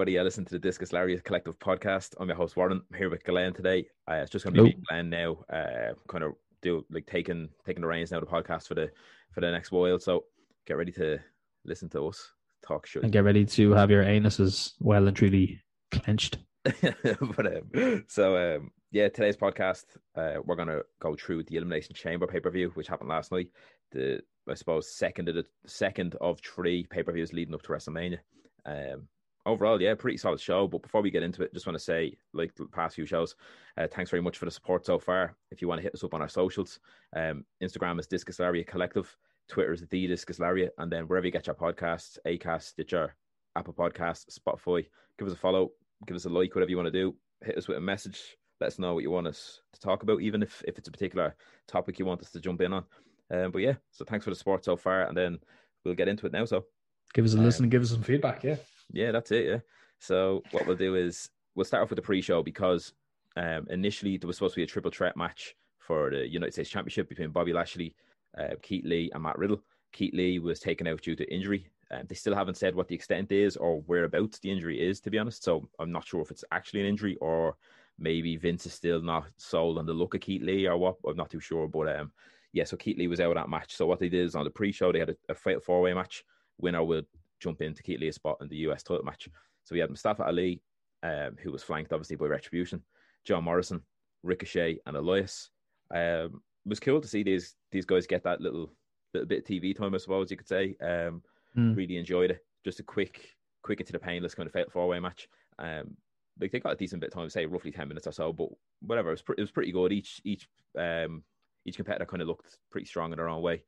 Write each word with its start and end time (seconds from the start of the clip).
Everybody. 0.00 0.18
I 0.18 0.22
listen 0.22 0.46
to 0.46 0.52
the 0.52 0.58
Discus 0.58 0.94
Lariat 0.94 1.24
Collective 1.24 1.58
podcast. 1.58 2.14
I'm 2.18 2.26
your 2.26 2.36
host 2.38 2.56
Warren. 2.56 2.80
I'm 2.90 2.96
here 2.96 3.10
with 3.10 3.22
Glenn 3.22 3.52
today. 3.52 3.86
Uh, 4.10 4.14
it's 4.14 4.30
just 4.30 4.46
going 4.46 4.54
to 4.54 4.62
be 4.62 4.68
me, 4.70 4.82
Glenn 4.88 5.10
now. 5.10 5.32
Uh, 5.52 5.92
kind 6.08 6.24
of 6.24 6.32
do 6.62 6.86
like 6.90 7.04
taking 7.04 7.50
taking 7.66 7.82
the 7.82 7.86
reins 7.86 8.10
now 8.10 8.18
the 8.18 8.24
podcast 8.24 8.66
for 8.66 8.74
the 8.74 8.90
for 9.34 9.42
the 9.42 9.50
next 9.50 9.70
while. 9.72 9.98
So 9.98 10.24
get 10.66 10.78
ready 10.78 10.90
to 10.92 11.18
listen 11.66 11.90
to 11.90 12.06
us 12.06 12.32
talk 12.66 12.86
shit 12.86 13.02
and 13.02 13.12
get 13.12 13.24
ready 13.24 13.44
to 13.44 13.72
have 13.72 13.90
your 13.90 14.02
anuses 14.02 14.72
well 14.80 15.06
and 15.06 15.14
truly 15.14 15.60
clenched. 15.90 16.38
but 16.64 17.46
um, 17.46 18.04
so 18.08 18.56
um, 18.56 18.70
yeah, 18.92 19.10
today's 19.10 19.36
podcast 19.36 19.84
uh, 20.16 20.36
we're 20.42 20.56
gonna 20.56 20.80
go 21.02 21.14
through 21.14 21.42
the 21.42 21.56
Elimination 21.56 21.94
Chamber 21.94 22.26
pay 22.26 22.40
per 22.40 22.50
view, 22.50 22.70
which 22.72 22.88
happened 22.88 23.10
last 23.10 23.32
night. 23.32 23.48
The 23.92 24.22
I 24.48 24.54
suppose 24.54 24.90
second 24.90 25.28
of 25.28 25.34
the 25.34 25.44
second 25.66 26.14
of 26.22 26.40
three 26.40 26.86
pay 26.88 27.02
per 27.02 27.12
views 27.12 27.34
leading 27.34 27.52
up 27.52 27.60
to 27.64 27.68
WrestleMania. 27.68 28.20
Um, 28.64 29.06
overall, 29.46 29.80
yeah, 29.80 29.94
pretty 29.94 30.16
solid 30.16 30.40
show. 30.40 30.66
But 30.66 30.82
before 30.82 31.02
we 31.02 31.10
get 31.10 31.22
into 31.22 31.42
it, 31.42 31.52
just 31.54 31.66
want 31.66 31.78
to 31.78 31.84
say, 31.84 32.16
like 32.32 32.54
the 32.54 32.66
past 32.66 32.94
few 32.94 33.06
shows, 33.06 33.36
uh, 33.78 33.86
thanks 33.90 34.10
very 34.10 34.22
much 34.22 34.38
for 34.38 34.44
the 34.44 34.50
support 34.50 34.84
so 34.84 34.98
far. 34.98 35.36
If 35.50 35.60
you 35.60 35.68
want 35.68 35.78
to 35.78 35.82
hit 35.82 35.94
us 35.94 36.04
up 36.04 36.14
on 36.14 36.22
our 36.22 36.28
socials, 36.28 36.80
um, 37.16 37.44
Instagram 37.62 37.98
is 37.98 38.06
Discus 38.06 38.38
Lariat 38.38 38.66
Collective, 38.66 39.16
Twitter 39.48 39.72
is 39.72 39.86
the 39.86 40.06
Discus 40.06 40.38
Lariat, 40.38 40.74
and 40.78 40.90
then 40.90 41.04
wherever 41.04 41.26
you 41.26 41.32
get 41.32 41.46
your 41.46 41.56
podcasts, 41.56 42.18
Acast, 42.26 42.62
Stitcher, 42.62 43.14
Apple 43.56 43.74
Podcasts, 43.74 44.38
Spotify, 44.38 44.86
give 45.18 45.26
us 45.26 45.34
a 45.34 45.38
follow, 45.38 45.72
give 46.06 46.16
us 46.16 46.24
a 46.24 46.28
like, 46.28 46.54
whatever 46.54 46.70
you 46.70 46.76
want 46.76 46.86
to 46.86 46.92
do. 46.92 47.14
Hit 47.42 47.56
us 47.56 47.68
with 47.68 47.78
a 47.78 47.80
message. 47.80 48.36
Let 48.60 48.68
us 48.68 48.78
know 48.78 48.94
what 48.94 49.02
you 49.02 49.10
want 49.10 49.26
us 49.26 49.62
to 49.72 49.80
talk 49.80 50.02
about, 50.02 50.20
even 50.20 50.42
if, 50.42 50.62
if 50.68 50.76
it's 50.76 50.88
a 50.88 50.92
particular 50.92 51.34
topic 51.66 51.98
you 51.98 52.04
want 52.04 52.20
us 52.20 52.30
to 52.30 52.40
jump 52.40 52.60
in 52.60 52.74
on. 52.74 52.84
Um, 53.32 53.50
but 53.50 53.62
yeah, 53.62 53.74
so 53.90 54.04
thanks 54.04 54.24
for 54.24 54.30
the 54.30 54.36
support 54.36 54.64
so 54.64 54.76
far, 54.76 55.04
and 55.04 55.16
then 55.16 55.38
we'll 55.84 55.94
get 55.94 56.08
into 56.08 56.26
it 56.26 56.32
now. 56.32 56.44
So 56.44 56.66
give 57.14 57.24
us 57.24 57.34
a 57.34 57.38
listen, 57.38 57.64
um, 57.64 57.70
give 57.70 57.82
us 57.82 57.90
some 57.90 58.02
feedback. 58.02 58.44
Yeah. 58.44 58.56
Yeah, 58.92 59.12
that's 59.12 59.30
it. 59.30 59.46
Yeah. 59.46 59.58
So 59.98 60.42
what 60.50 60.66
we'll 60.66 60.76
do 60.76 60.94
is 60.94 61.30
we'll 61.54 61.64
start 61.64 61.82
off 61.82 61.90
with 61.90 61.96
the 61.96 62.02
pre-show 62.02 62.42
because 62.42 62.92
um, 63.36 63.66
initially 63.70 64.16
there 64.16 64.26
was 64.26 64.36
supposed 64.36 64.54
to 64.54 64.60
be 64.60 64.64
a 64.64 64.66
triple 64.66 64.90
threat 64.90 65.16
match 65.16 65.54
for 65.78 66.10
the 66.10 66.26
United 66.26 66.52
States 66.52 66.70
Championship 66.70 67.08
between 67.08 67.30
Bobby 67.30 67.52
Lashley, 67.52 67.94
uh, 68.38 68.54
Keith 68.62 68.84
Lee, 68.84 69.10
and 69.12 69.22
Matt 69.22 69.38
Riddle. 69.38 69.62
Keith 69.92 70.14
Lee 70.14 70.38
was 70.38 70.60
taken 70.60 70.86
out 70.86 71.02
due 71.02 71.16
to 71.16 71.32
injury. 71.32 71.66
Um, 71.90 72.02
they 72.08 72.14
still 72.14 72.34
haven't 72.34 72.56
said 72.56 72.74
what 72.74 72.86
the 72.86 72.94
extent 72.94 73.32
is 73.32 73.56
or 73.56 73.80
whereabouts 73.82 74.38
the 74.38 74.50
injury 74.50 74.80
is, 74.80 75.00
to 75.00 75.10
be 75.10 75.18
honest. 75.18 75.42
So 75.42 75.68
I'm 75.78 75.90
not 75.90 76.06
sure 76.06 76.22
if 76.22 76.30
it's 76.30 76.44
actually 76.52 76.80
an 76.80 76.86
injury 76.86 77.16
or 77.20 77.56
maybe 77.98 78.36
Vince 78.36 78.66
is 78.66 78.74
still 78.74 79.02
not 79.02 79.26
sold 79.36 79.78
on 79.78 79.86
the 79.86 79.92
look 79.92 80.14
of 80.14 80.20
Keith 80.20 80.42
Lee 80.42 80.66
or 80.66 80.76
what. 80.78 80.96
I'm 81.06 81.16
not 81.16 81.30
too 81.30 81.40
sure. 81.40 81.66
But 81.66 81.88
um, 81.98 82.12
yeah, 82.52 82.64
so 82.64 82.76
Keith 82.76 82.96
Lee 82.96 83.08
was 83.08 83.20
out 83.20 83.30
of 83.30 83.34
that 83.36 83.50
match. 83.50 83.76
So 83.76 83.86
what 83.86 83.98
they 83.98 84.08
did 84.08 84.24
is 84.24 84.36
on 84.36 84.44
the 84.44 84.50
pre-show 84.50 84.92
they 84.92 85.00
had 85.00 85.10
a, 85.10 85.16
a 85.28 85.34
fatal 85.34 85.60
four-way 85.60 85.92
match. 85.92 86.24
Winner 86.58 86.84
would 86.84 87.06
jump 87.40 87.62
in 87.62 87.74
to 87.74 87.82
Keith 87.82 88.00
Lee's 88.00 88.14
spot 88.14 88.38
in 88.40 88.48
the 88.48 88.56
US 88.68 88.82
title 88.82 89.04
match. 89.04 89.28
So 89.64 89.74
we 89.74 89.80
had 89.80 89.90
Mustafa 89.90 90.24
Ali, 90.24 90.62
um, 91.02 91.36
who 91.42 91.50
was 91.50 91.62
flanked 91.62 91.92
obviously 91.92 92.16
by 92.16 92.26
Retribution, 92.26 92.82
John 93.24 93.44
Morrison, 93.44 93.82
Ricochet, 94.22 94.78
and 94.86 94.96
Elias. 94.96 95.50
Um, 95.92 96.42
it 96.64 96.68
was 96.68 96.80
cool 96.80 97.00
to 97.00 97.08
see 97.08 97.22
these 97.22 97.56
these 97.72 97.86
guys 97.86 98.06
get 98.06 98.22
that 98.24 98.40
little 98.40 98.70
little 99.14 99.26
bit 99.26 99.40
of 99.40 99.44
TV 99.44 99.76
time, 99.76 99.94
I 99.94 99.98
suppose 99.98 100.30
you 100.30 100.36
could 100.36 100.48
say. 100.48 100.76
Um, 100.80 101.22
mm. 101.56 101.76
Really 101.76 101.96
enjoyed 101.96 102.30
it. 102.30 102.44
Just 102.64 102.80
a 102.80 102.84
quick, 102.84 103.36
quick 103.62 103.80
into 103.80 103.92
the 103.92 103.98
painless 103.98 104.34
kind 104.34 104.48
of 104.48 104.72
four 104.72 104.86
way 104.86 105.00
match. 105.00 105.28
Um, 105.58 105.96
like 106.40 106.52
they 106.52 106.60
got 106.60 106.72
a 106.72 106.76
decent 106.76 107.00
bit 107.00 107.08
of 107.08 107.14
time, 107.14 107.28
say 107.28 107.46
roughly 107.46 107.70
ten 107.70 107.88
minutes 107.88 108.06
or 108.06 108.12
so, 108.12 108.32
but 108.32 108.48
whatever. 108.80 109.08
It 109.08 109.12
was, 109.12 109.22
pre- 109.22 109.34
it 109.38 109.42
was 109.42 109.50
pretty 109.50 109.72
good. 109.72 109.92
Each 109.92 110.20
each 110.24 110.48
um 110.78 111.22
each 111.66 111.76
competitor 111.76 112.06
kind 112.06 112.22
of 112.22 112.28
looked 112.28 112.58
pretty 112.70 112.86
strong 112.86 113.12
in 113.12 113.18
their 113.18 113.28
own 113.28 113.42
way. 113.42 113.62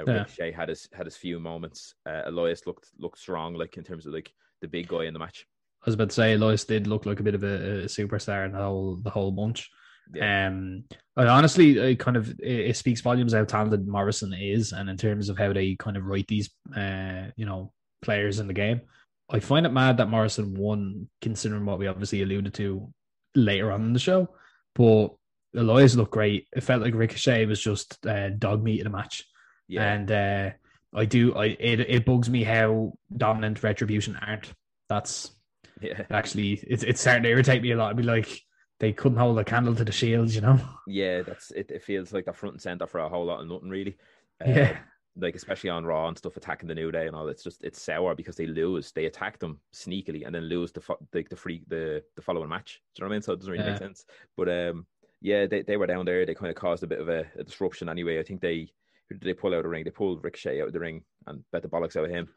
Uh, 0.00 0.04
yeah. 0.06 0.18
Ricochet 0.18 0.52
had 0.52 0.68
his 0.68 0.88
had 0.92 1.06
his 1.06 1.16
few 1.16 1.38
moments. 1.38 1.94
Uh, 2.06 2.22
Elias 2.26 2.66
looked 2.66 2.88
looked 2.98 3.18
strong, 3.18 3.54
like 3.54 3.76
in 3.76 3.84
terms 3.84 4.06
of 4.06 4.14
like 4.14 4.32
the 4.60 4.68
big 4.68 4.88
guy 4.88 5.04
in 5.04 5.12
the 5.12 5.18
match. 5.18 5.46
I 5.82 5.86
was 5.86 5.94
about 5.94 6.10
to 6.10 6.14
say 6.14 6.34
Elias 6.34 6.64
did 6.64 6.86
look 6.86 7.06
like 7.06 7.20
a 7.20 7.24
bit 7.24 7.34
of 7.34 7.42
a, 7.42 7.82
a 7.82 7.84
superstar 7.86 8.46
in 8.46 8.52
the 8.52 8.58
whole 8.58 8.96
the 8.96 9.10
whole 9.10 9.32
bunch. 9.32 9.70
Yeah. 10.14 10.48
Um, 10.48 10.84
I 11.16 11.26
honestly, 11.26 11.78
it 11.78 11.98
kind 11.98 12.16
of 12.16 12.30
it, 12.40 12.70
it, 12.70 12.76
speaks 12.76 13.00
volumes 13.00 13.32
how 13.32 13.44
talented 13.44 13.86
Morrison 13.86 14.32
is, 14.32 14.72
and 14.72 14.88
in 14.88 14.96
terms 14.96 15.28
of 15.28 15.38
how 15.38 15.52
they 15.52 15.74
kind 15.76 15.96
of 15.96 16.04
write 16.04 16.26
these, 16.28 16.50
uh, 16.76 17.26
you 17.36 17.46
know, 17.46 17.72
players 18.02 18.38
in 18.38 18.46
the 18.46 18.52
game. 18.52 18.82
I 19.30 19.40
find 19.40 19.64
it 19.64 19.72
mad 19.72 19.96
that 19.96 20.10
Morrison 20.10 20.54
won, 20.54 21.08
considering 21.22 21.64
what 21.64 21.78
we 21.78 21.86
obviously 21.86 22.22
alluded 22.22 22.52
to 22.54 22.92
later 23.34 23.72
on 23.72 23.82
in 23.82 23.92
the 23.92 23.98
show. 23.98 24.28
But 24.74 25.14
Elias 25.54 25.94
looked 25.94 26.12
great. 26.12 26.48
It 26.52 26.62
felt 26.62 26.82
like 26.82 26.94
Ricochet 26.94 27.46
was 27.46 27.60
just 27.60 28.04
uh, 28.06 28.30
dog 28.30 28.62
meat 28.62 28.80
in 28.80 28.86
a 28.86 28.90
match. 28.90 29.24
Yeah. 29.68 29.92
And 29.92 30.10
uh, 30.10 30.50
I 30.94 31.04
do. 31.04 31.34
I 31.34 31.46
it 31.46 31.80
it 31.80 32.04
bugs 32.04 32.28
me 32.28 32.44
how 32.44 32.92
dominant 33.16 33.62
retribution 33.62 34.18
aren't. 34.20 34.52
That's 34.88 35.32
yeah. 35.80 36.02
Actually, 36.10 36.52
it's 36.66 36.82
it's 36.82 37.00
starting 37.00 37.24
to 37.24 37.30
irritate 37.30 37.62
me 37.62 37.72
a 37.72 37.76
lot. 37.76 37.90
I'd 37.90 37.96
be 37.96 38.02
like, 38.02 38.42
they 38.82 38.92
couldn't 38.92 39.18
hold 39.18 39.38
a 39.38 39.44
candle 39.44 39.76
to 39.76 39.84
the 39.84 39.92
shields, 39.92 40.34
you 40.34 40.40
know? 40.40 40.58
Yeah, 40.88 41.22
that's 41.22 41.52
it. 41.52 41.70
It 41.70 41.84
feels 41.84 42.12
like 42.12 42.24
the 42.24 42.32
front 42.32 42.54
and 42.54 42.62
center 42.62 42.86
for 42.86 42.98
a 42.98 43.08
whole 43.08 43.24
lot 43.24 43.40
of 43.40 43.48
nothing, 43.48 43.70
really. 43.70 43.96
Uh, 44.44 44.50
yeah. 44.50 44.78
Like 45.16 45.36
especially 45.36 45.70
on 45.70 45.84
Raw 45.84 46.08
and 46.08 46.18
stuff, 46.18 46.36
attacking 46.36 46.68
the 46.68 46.74
New 46.74 46.90
Day 46.90 47.06
and 47.06 47.14
all. 47.14 47.28
It's 47.28 47.44
just 47.44 47.62
it's 47.62 47.80
sour 47.80 48.14
because 48.14 48.34
they 48.34 48.46
lose. 48.46 48.90
They 48.90 49.04
attack 49.04 49.38
them 49.38 49.60
sneakily 49.72 50.26
and 50.26 50.34
then 50.34 50.44
lose 50.44 50.72
the 50.72 50.82
the 51.12 51.24
the 51.28 51.36
free 51.36 51.62
the 51.68 52.02
the 52.16 52.22
following 52.22 52.48
match. 52.48 52.80
Do 52.94 53.00
you 53.00 53.04
know 53.04 53.08
what 53.08 53.12
I 53.12 53.16
mean? 53.16 53.22
So 53.22 53.32
it 53.34 53.36
doesn't 53.36 53.52
really 53.52 53.64
yeah. 53.64 53.70
make 53.70 53.78
sense. 53.78 54.04
But 54.36 54.48
um, 54.48 54.86
yeah, 55.20 55.46
they 55.46 55.62
they 55.62 55.76
were 55.76 55.86
down 55.86 56.06
there. 56.06 56.24
They 56.24 56.34
kind 56.34 56.50
of 56.50 56.56
caused 56.56 56.82
a 56.82 56.86
bit 56.86 56.98
of 56.98 57.08
a, 57.08 57.26
a 57.38 57.44
disruption 57.44 57.88
anyway. 57.90 58.18
I 58.18 58.22
think 58.22 58.40
they 58.40 58.70
who 59.08 59.16
did 59.16 59.26
they 59.26 59.34
pull 59.34 59.52
out 59.52 59.58
of 59.58 59.62
the 59.64 59.68
ring? 59.68 59.84
They 59.84 59.90
pulled 59.90 60.24
Ricochet 60.24 60.60
out 60.60 60.68
of 60.68 60.72
the 60.72 60.80
ring 60.80 61.02
and 61.26 61.42
bet 61.52 61.62
the 61.62 61.68
bollocks 61.68 61.96
out 61.96 62.04
of 62.04 62.10
him. 62.10 62.28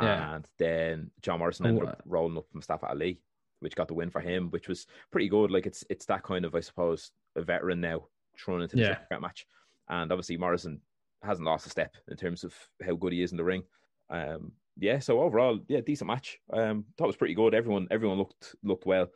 Yeah. 0.00 0.34
And 0.34 0.48
then 0.58 1.10
John 1.22 1.38
Morrison 1.38 1.66
ended 1.66 1.84
oh, 1.84 1.88
up 1.88 2.02
rolling 2.04 2.36
up 2.36 2.46
Mustafa 2.52 2.86
Ali, 2.86 3.20
which 3.60 3.76
got 3.76 3.86
the 3.88 3.94
win 3.94 4.10
for 4.10 4.20
him, 4.20 4.48
which 4.50 4.68
was 4.68 4.86
pretty 5.12 5.28
good. 5.28 5.50
Like 5.50 5.66
it's 5.66 5.84
it's 5.88 6.06
that 6.06 6.24
kind 6.24 6.44
of, 6.44 6.54
I 6.54 6.60
suppose, 6.60 7.12
a 7.36 7.42
veteran 7.42 7.80
now 7.80 8.08
thrown 8.36 8.62
into 8.62 8.76
the 8.76 8.98
yeah. 9.10 9.18
match. 9.18 9.46
And 9.88 10.10
obviously 10.10 10.36
Morrison 10.36 10.80
hasn't 11.22 11.46
lost 11.46 11.66
a 11.66 11.70
step 11.70 11.94
in 12.08 12.16
terms 12.16 12.44
of 12.44 12.54
how 12.84 12.94
good 12.94 13.12
he 13.12 13.22
is 13.22 13.30
in 13.30 13.36
the 13.36 13.44
ring. 13.44 13.62
Um, 14.10 14.52
yeah, 14.76 14.98
so 14.98 15.20
overall, 15.20 15.60
yeah, 15.68 15.80
decent 15.80 16.08
match. 16.08 16.38
Um, 16.52 16.84
thought 16.96 17.04
it 17.04 17.08
was 17.08 17.16
pretty 17.16 17.34
good. 17.34 17.54
Everyone 17.54 17.86
everyone 17.90 18.18
looked 18.18 18.56
looked 18.64 18.86
well, 18.86 19.08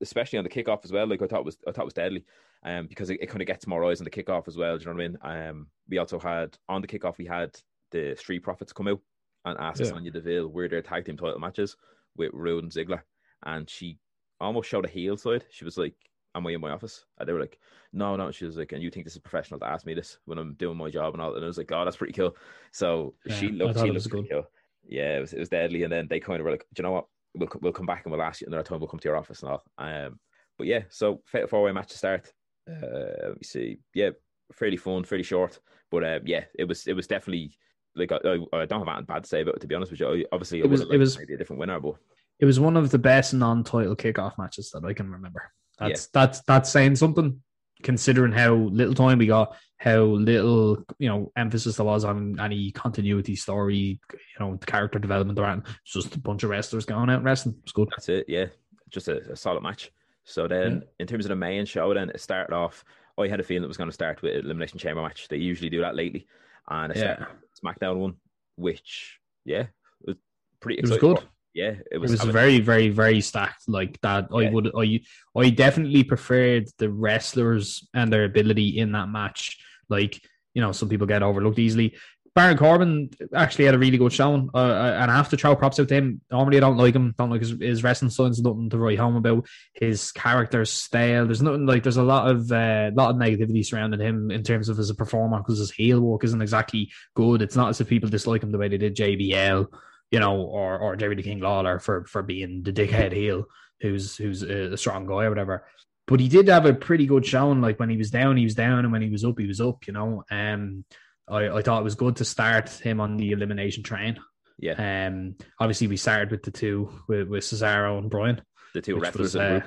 especially 0.00 0.38
on 0.38 0.44
the 0.44 0.50
kickoff 0.50 0.84
as 0.84 0.92
well. 0.92 1.06
Like 1.06 1.22
I 1.22 1.26
thought 1.26 1.44
was 1.44 1.58
I 1.66 1.72
thought 1.72 1.84
was 1.84 1.94
deadly. 1.94 2.24
Um, 2.62 2.86
because 2.86 3.08
it, 3.08 3.22
it 3.22 3.28
kind 3.28 3.40
of 3.40 3.46
gets 3.46 3.66
more 3.66 3.84
eyes 3.86 4.00
on 4.00 4.04
the 4.04 4.10
kickoff 4.10 4.46
as 4.46 4.56
well. 4.56 4.76
Do 4.76 4.84
you 4.84 4.90
know 4.90 4.96
what 4.96 5.32
I 5.32 5.38
mean? 5.38 5.48
Um, 5.48 5.66
we 5.88 5.96
also 5.96 6.18
had 6.18 6.58
on 6.68 6.82
the 6.82 6.88
kickoff 6.88 7.16
we 7.16 7.24
had 7.24 7.58
the 7.90 8.14
Street 8.18 8.40
Profits 8.40 8.72
come 8.72 8.88
out 8.88 9.00
and 9.46 9.58
ask 9.58 9.80
yeah. 9.80 9.86
Sonya 9.86 10.10
Deville 10.10 10.48
where 10.48 10.68
their 10.68 10.82
tag 10.82 11.06
team 11.06 11.16
title 11.16 11.38
matches 11.38 11.76
with 12.16 12.30
Roode 12.34 12.64
and 12.64 12.72
Ziggler, 12.72 13.00
and 13.46 13.68
she 13.68 13.98
almost 14.40 14.68
showed 14.68 14.84
a 14.84 14.88
heel 14.88 15.16
side. 15.16 15.44
She 15.50 15.64
was 15.64 15.78
like, 15.78 15.94
"Am 16.34 16.46
I 16.46 16.50
in 16.50 16.60
my 16.60 16.70
office?" 16.70 17.06
And 17.18 17.26
they 17.26 17.32
were 17.32 17.40
like, 17.40 17.58
"No, 17.92 18.14
no." 18.16 18.30
She 18.30 18.44
was 18.44 18.58
like, 18.58 18.72
"And 18.72 18.82
you 18.82 18.90
think 18.90 19.06
this 19.06 19.14
is 19.14 19.20
professional 19.20 19.60
to 19.60 19.66
ask 19.66 19.86
me 19.86 19.94
this 19.94 20.18
when 20.26 20.38
I'm 20.38 20.54
doing 20.54 20.76
my 20.76 20.90
job 20.90 21.14
and 21.14 21.22
all?" 21.22 21.34
And 21.34 21.44
I 21.44 21.46
was 21.48 21.58
like, 21.58 21.72
"Oh, 21.72 21.84
that's 21.84 21.96
pretty 21.96 22.12
cool." 22.12 22.36
So 22.72 23.14
yeah, 23.24 23.34
she 23.36 23.48
looked, 23.48 23.80
she 23.80 23.90
looked 23.90 24.10
pretty 24.10 24.28
cool. 24.28 24.44
Yeah, 24.86 25.16
it 25.16 25.20
was, 25.20 25.32
it 25.32 25.38
was 25.38 25.48
deadly. 25.48 25.84
And 25.84 25.92
then 25.92 26.08
they 26.08 26.20
kind 26.20 26.40
of 26.40 26.44
were 26.44 26.50
like, 26.50 26.66
"Do 26.74 26.82
you 26.82 26.84
know 26.84 26.92
what? 26.92 27.06
We'll 27.34 27.48
we'll 27.60 27.72
come 27.72 27.86
back 27.86 28.04
and 28.04 28.12
we'll 28.12 28.22
ask 28.22 28.40
you 28.40 28.46
another 28.46 28.62
time. 28.62 28.80
We'll 28.80 28.88
come 28.88 29.00
to 29.00 29.08
your 29.08 29.16
office 29.16 29.42
and 29.42 29.52
all." 29.52 29.62
Um, 29.78 30.18
but 30.58 30.66
yeah, 30.66 30.82
so 30.90 31.22
fatal 31.26 31.48
four 31.48 31.62
way 31.62 31.72
match 31.72 31.90
to 31.90 31.98
start. 31.98 32.32
Uh, 32.68 33.28
let 33.28 33.36
me 33.36 33.42
see. 33.42 33.78
Yeah, 33.94 34.10
fairly 34.52 34.76
fun, 34.76 35.04
fairly 35.04 35.24
short, 35.24 35.58
but 35.90 36.04
uh, 36.04 36.20
yeah, 36.24 36.44
it 36.58 36.64
was 36.64 36.86
it 36.86 36.94
was 36.94 37.06
definitely 37.06 37.56
like 37.96 38.12
I, 38.12 38.16
I, 38.16 38.66
don't 38.66 38.80
have 38.80 38.88
anything 38.88 39.04
bad 39.06 39.24
to 39.24 39.28
say 39.28 39.42
about 39.42 39.56
it. 39.56 39.60
To 39.60 39.66
be 39.66 39.74
honest 39.74 39.90
with 39.90 40.00
you, 40.00 40.26
obviously 40.32 40.60
it 40.60 40.68
was 40.68 40.82
it 40.82 40.98
was 40.98 41.18
maybe 41.18 41.34
a 41.34 41.38
different 41.38 41.60
winner, 41.60 41.80
but 41.80 41.94
it 42.38 42.44
was 42.44 42.60
one 42.60 42.76
of 42.76 42.90
the 42.90 42.98
best 42.98 43.34
non-title 43.34 43.96
kickoff 43.96 44.38
matches 44.38 44.70
that 44.70 44.84
I 44.84 44.92
can 44.92 45.10
remember. 45.10 45.50
That's 45.78 46.02
yeah. 46.02 46.06
that's 46.12 46.40
that's 46.42 46.70
saying 46.70 46.96
something. 46.96 47.42
considering 47.82 48.32
how 48.32 48.54
little 48.54 48.94
time 48.94 49.18
we 49.18 49.26
got, 49.26 49.56
how 49.80 50.02
little 50.02 50.84
you 50.98 51.08
know 51.08 51.32
emphasis 51.36 51.76
there 51.76 51.86
was 51.86 52.04
on 52.04 52.38
any 52.38 52.70
continuity 52.70 53.34
story, 53.34 53.98
you 54.12 54.18
know, 54.38 54.58
character 54.66 54.98
development 54.98 55.38
around. 55.38 55.62
It's 55.82 55.94
just 55.94 56.14
a 56.14 56.18
bunch 56.18 56.42
of 56.42 56.50
wrestlers 56.50 56.84
going 56.84 57.08
out 57.08 57.16
and 57.16 57.24
wrestling. 57.24 57.56
It's 57.62 57.72
good. 57.72 57.88
That's 57.90 58.10
it. 58.10 58.26
Yeah, 58.28 58.46
just 58.90 59.08
a, 59.08 59.32
a 59.32 59.36
solid 59.36 59.62
match. 59.62 59.90
So 60.24 60.46
then, 60.46 60.72
yeah. 60.72 60.88
in 61.00 61.06
terms 61.06 61.24
of 61.24 61.30
the 61.30 61.36
main 61.36 61.64
show, 61.64 61.94
then 61.94 62.10
it 62.10 62.20
started 62.20 62.54
off. 62.54 62.84
I 63.18 63.26
had 63.26 63.40
a 63.40 63.42
feeling 63.42 63.64
it 63.64 63.68
was 63.68 63.78
going 63.78 63.88
to 63.88 63.94
start 63.94 64.20
with 64.20 64.44
elimination 64.44 64.78
chamber 64.78 65.00
match. 65.00 65.28
They 65.28 65.38
usually 65.38 65.70
do 65.70 65.80
that 65.80 65.96
lately, 65.96 66.26
and 66.68 66.94
yeah. 66.94 67.24
SmackDown 67.64 67.96
one, 67.96 68.16
which 68.56 69.18
yeah, 69.46 69.66
was 70.02 70.16
pretty. 70.60 70.80
It 70.80 70.90
was 70.90 70.98
good. 70.98 71.20
Yeah, 71.54 71.76
it 71.90 71.96
was. 71.96 72.12
It 72.12 72.22
was 72.22 72.30
very, 72.34 72.60
very, 72.60 72.90
very 72.90 73.22
stacked. 73.22 73.66
Like 73.66 73.98
that, 74.02 74.28
yeah. 74.30 74.48
I 74.48 74.50
would, 74.50 74.70
I, 74.76 75.00
I 75.34 75.48
definitely 75.48 76.04
preferred 76.04 76.68
the 76.76 76.90
wrestlers 76.90 77.88
and 77.94 78.12
their 78.12 78.24
ability 78.24 78.78
in 78.78 78.92
that 78.92 79.08
match. 79.08 79.58
Like 79.90 80.20
you 80.54 80.62
know, 80.62 80.72
some 80.72 80.88
people 80.88 81.06
get 81.06 81.22
overlooked 81.22 81.58
easily. 81.58 81.96
Baron 82.34 82.56
Corbin 82.56 83.10
actually 83.34 83.64
had 83.64 83.74
a 83.74 83.78
really 83.78 83.98
good 83.98 84.12
showing, 84.12 84.50
uh, 84.54 84.58
uh, 84.58 84.98
and 85.00 85.10
I 85.10 85.16
have 85.16 85.28
to 85.30 85.36
throw 85.36 85.56
props 85.56 85.80
out 85.80 85.88
to 85.88 85.94
him. 85.94 86.20
Normally, 86.30 86.58
I 86.58 86.60
don't 86.60 86.76
like 86.76 86.94
him, 86.94 87.12
don't 87.18 87.30
like 87.30 87.40
his, 87.40 87.56
his 87.60 87.82
wrestling 87.82 88.10
style's 88.10 88.40
nothing 88.40 88.70
to 88.70 88.78
write 88.78 89.00
home 89.00 89.16
about. 89.16 89.48
His 89.74 90.12
character 90.12 90.64
style, 90.64 91.26
there's 91.26 91.42
nothing 91.42 91.66
like 91.66 91.82
there's 91.82 91.96
a 91.96 92.04
lot 92.04 92.30
of 92.30 92.52
uh, 92.52 92.92
lot 92.94 93.10
of 93.10 93.16
negativity 93.16 93.66
surrounding 93.66 94.00
him 94.00 94.30
in 94.30 94.44
terms 94.44 94.68
of 94.68 94.78
as 94.78 94.90
a 94.90 94.94
performer 94.94 95.38
because 95.38 95.58
his 95.58 95.72
heel 95.72 96.00
work 96.00 96.22
isn't 96.22 96.42
exactly 96.42 96.92
good. 97.14 97.42
It's 97.42 97.56
not 97.56 97.70
as 97.70 97.80
if 97.80 97.88
people 97.88 98.08
dislike 98.08 98.44
him 98.44 98.52
the 98.52 98.58
way 98.58 98.68
they 98.68 98.78
did 98.78 98.96
JBL 98.96 99.66
you 100.10 100.18
know, 100.18 100.40
or 100.40 100.78
or 100.78 100.96
Jerry 100.96 101.14
the 101.14 101.22
King 101.22 101.40
Lawler 101.40 101.78
for 101.78 102.04
for 102.04 102.22
being 102.22 102.62
the 102.62 102.72
dickhead 102.72 103.12
heel 103.12 103.44
who's 103.80 104.16
who's 104.16 104.42
a, 104.42 104.76
strong 104.76 105.06
guy 105.06 105.24
or 105.24 105.30
whatever. 105.30 105.66
But 106.10 106.20
he 106.20 106.28
did 106.28 106.48
have 106.48 106.66
a 106.66 106.74
pretty 106.74 107.06
good 107.06 107.24
showing. 107.24 107.62
Like 107.62 107.78
when 107.78 107.88
he 107.88 107.96
was 107.96 108.10
down, 108.10 108.36
he 108.36 108.44
was 108.44 108.56
down, 108.56 108.80
and 108.80 108.92
when 108.92 109.00
he 109.00 109.08
was 109.08 109.24
up, 109.24 109.38
he 109.38 109.46
was 109.46 109.60
up. 109.60 109.86
You 109.86 109.94
know, 109.94 110.24
um, 110.30 110.84
I 111.28 111.48
I 111.48 111.62
thought 111.62 111.80
it 111.80 111.84
was 111.84 111.94
good 111.94 112.16
to 112.16 112.24
start 112.24 112.68
him 112.68 113.00
on 113.00 113.16
the 113.16 113.30
elimination 113.30 113.82
train. 113.82 114.18
Yeah. 114.58 115.06
Um, 115.06 115.36
obviously 115.58 115.86
we 115.86 115.96
started 115.96 116.30
with 116.30 116.42
the 116.42 116.50
two 116.50 116.90
with, 117.08 117.28
with 117.28 117.44
Cesaro 117.44 117.98
and 117.98 118.10
Bryan. 118.10 118.42
The 118.74 118.82
two 118.82 118.98
wrestlers 118.98 119.34
was, 119.34 119.36
uh, 119.36 119.60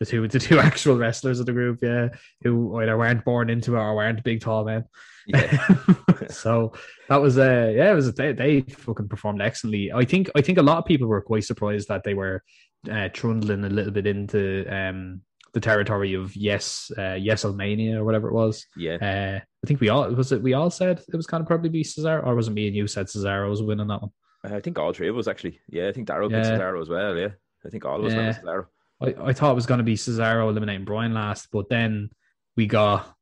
the 0.00 0.06
two 0.06 0.28
the 0.28 0.38
two 0.38 0.58
actual 0.68 0.96
wrestlers 0.96 1.40
of 1.40 1.46
the 1.46 1.52
group, 1.52 1.78
yeah, 1.82 2.08
who 2.42 2.80
either 2.80 2.98
weren't 2.98 3.24
born 3.24 3.48
into 3.48 3.76
it 3.76 3.78
or 3.78 3.96
weren't 3.96 4.22
big 4.22 4.40
tall 4.40 4.64
men. 4.64 4.84
Yeah. 5.26 5.66
so 6.28 6.74
that 7.08 7.22
was 7.22 7.38
uh 7.38 7.72
yeah, 7.74 7.92
it 7.92 7.94
was 7.94 8.12
they, 8.14 8.32
they 8.32 8.60
fucking 8.62 9.08
performed 9.08 9.40
excellently. 9.40 9.92
I 9.92 10.04
think 10.04 10.30
I 10.34 10.42
think 10.42 10.58
a 10.58 10.62
lot 10.62 10.78
of 10.78 10.84
people 10.84 11.08
were 11.08 11.22
quite 11.22 11.44
surprised 11.44 11.88
that 11.88 12.04
they 12.04 12.14
were 12.14 12.42
uh, 12.90 13.08
trundling 13.12 13.64
a 13.64 13.70
little 13.70 13.92
bit 13.92 14.06
into 14.06 14.66
um 14.68 15.22
the 15.54 15.60
territory 15.60 16.14
of 16.14 16.36
yes 16.36 16.90
uh 16.98 17.14
yes 17.14 17.44
Almania 17.44 17.94
or 17.94 18.04
whatever 18.04 18.28
it 18.28 18.34
was. 18.34 18.66
Yeah. 18.76 18.96
Uh, 18.96 19.40
I 19.40 19.66
think 19.66 19.80
we 19.80 19.88
all 19.88 20.10
was 20.10 20.32
it 20.32 20.42
we 20.42 20.52
all 20.52 20.70
said 20.70 21.00
it 21.08 21.16
was 21.16 21.26
kind 21.26 21.40
of 21.40 21.46
probably 21.46 21.70
be 21.70 21.84
Cesaro 21.84 22.26
or 22.26 22.34
was 22.34 22.48
it 22.48 22.52
me 22.52 22.66
and 22.66 22.76
you 22.76 22.86
said 22.86 23.06
Cesaro 23.06 23.48
was 23.48 23.62
winning 23.62 23.86
that 23.86 24.02
one? 24.02 24.10
I 24.44 24.60
think 24.60 24.78
all 24.78 24.92
three 24.92 25.08
of 25.08 25.16
us 25.16 25.28
actually. 25.28 25.60
Yeah, 25.70 25.88
I 25.88 25.92
think 25.92 26.08
Daryl 26.08 26.30
yeah. 26.30 26.42
picked 26.42 26.60
Cesaro 26.60 26.82
as 26.82 26.88
well. 26.88 27.16
Yeah, 27.16 27.28
I 27.64 27.70
think 27.70 27.86
all 27.86 27.98
of 27.98 28.04
us 28.04 28.12
yeah. 28.12 28.18
went 28.18 28.36
Cesaro. 28.36 28.66
I, 29.00 29.30
I 29.30 29.32
thought 29.32 29.52
it 29.52 29.54
was 29.54 29.66
going 29.66 29.78
to 29.78 29.84
be 29.84 29.96
Cesaro 29.96 30.50
eliminating 30.50 30.84
Bryan 30.84 31.14
last, 31.14 31.48
but 31.50 31.68
then 31.68 32.10
we 32.56 32.66
got 32.66 33.14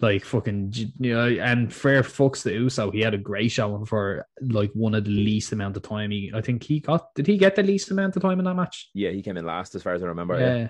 like 0.00 0.24
fucking 0.24 0.72
you 0.98 1.14
know, 1.14 1.26
and 1.26 1.72
fair 1.72 2.02
fucks 2.02 2.42
the 2.42 2.52
Uso. 2.52 2.90
He 2.90 3.00
had 3.00 3.14
a 3.14 3.18
great 3.18 3.50
showing 3.50 3.84
for 3.86 4.26
like 4.40 4.70
one 4.72 4.94
of 4.94 5.04
the 5.04 5.10
least 5.10 5.52
amount 5.52 5.76
of 5.76 5.82
time. 5.82 6.10
He, 6.10 6.30
I 6.34 6.40
think 6.40 6.62
he 6.62 6.80
got. 6.80 7.14
Did 7.14 7.26
he 7.26 7.36
get 7.36 7.56
the 7.56 7.62
least 7.62 7.90
amount 7.90 8.16
of 8.16 8.22
time 8.22 8.38
in 8.38 8.44
that 8.44 8.54
match? 8.54 8.90
Yeah, 8.94 9.10
he 9.10 9.22
came 9.22 9.36
in 9.36 9.46
last, 9.46 9.74
as 9.74 9.82
far 9.82 9.94
as 9.94 10.02
I 10.02 10.06
remember. 10.06 10.38
Yeah, 10.38 10.56
yeah. 10.56 10.68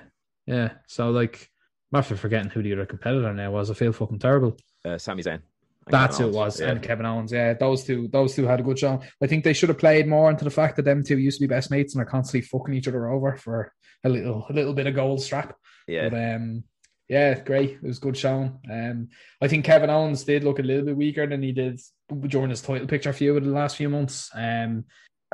Yeah. 0.49 0.71
So 0.87 1.11
like, 1.11 1.51
I'm 1.93 1.99
after 1.99 2.17
forgetting 2.17 2.51
who 2.51 2.63
the 2.63 2.73
other 2.73 2.87
competitor 2.87 3.33
now 3.33 3.51
was. 3.51 3.71
I 3.71 3.75
feel 3.75 3.93
fucking 3.93 4.19
terrible. 4.19 4.57
Uh, 4.85 4.99
Sami 4.99 5.23
Zayn. 5.23 5.43
That's 5.91 6.19
who 6.19 6.29
it 6.29 6.35
was, 6.35 6.61
yeah. 6.61 6.71
and 6.71 6.83
Kevin 6.83 7.07
Owens. 7.07 7.33
Yeah, 7.33 7.55
those 7.55 7.85
two, 7.85 8.09
those 8.09 8.35
two 8.35 8.47
had 8.47 8.61
a 8.61 8.63
good 8.63 8.79
show. 8.79 9.01
I 9.23 9.27
think 9.27 9.43
they 9.43 9.55
should 9.55 9.71
have 9.71 9.79
played 9.79 10.07
more 10.07 10.29
into 10.31 10.45
the 10.45 10.51
fact 10.51 10.77
that 10.77 10.85
them 10.85 11.03
two 11.03 11.19
used 11.19 11.39
to 11.39 11.47
be 11.47 11.55
best 11.55 11.71
mates 11.71 11.95
and 11.95 12.03
are 12.03 12.07
constantly 12.07 12.47
fucking 12.47 12.75
each 12.75 12.89
other 12.89 13.09
over 13.09 13.37
for 13.37 13.73
a 14.05 14.09
little, 14.09 14.45
a 14.51 14.53
little 14.53 14.75
bit 14.75 14.87
of 14.87 14.95
gold 14.95 15.23
strap. 15.23 15.57
Yeah, 15.87 16.11
but, 16.11 16.19
um, 16.19 16.65
yeah, 17.09 17.41
great. 17.41 17.79
It 17.83 17.83
was 17.83 17.99
good 17.99 18.19
showing. 18.19 18.59
Um, 18.71 19.09
I 19.41 19.49
think 19.49 19.65
Kevin 19.65 19.89
Owens 19.89 20.25
did 20.25 20.45
look 20.45 20.59
a 20.59 20.63
little 20.63 20.85
bit 20.85 20.97
weaker 20.97 21.27
than 21.27 21.43
he 21.43 21.53
did 21.53 21.81
during 22.27 22.51
his 22.51 22.61
title 22.61 22.87
picture 22.87 23.15
feud 23.15 23.43
in 23.43 23.49
the 23.49 23.55
last 23.55 23.77
few 23.77 23.89
months. 23.89 24.31
Um, 24.35 24.85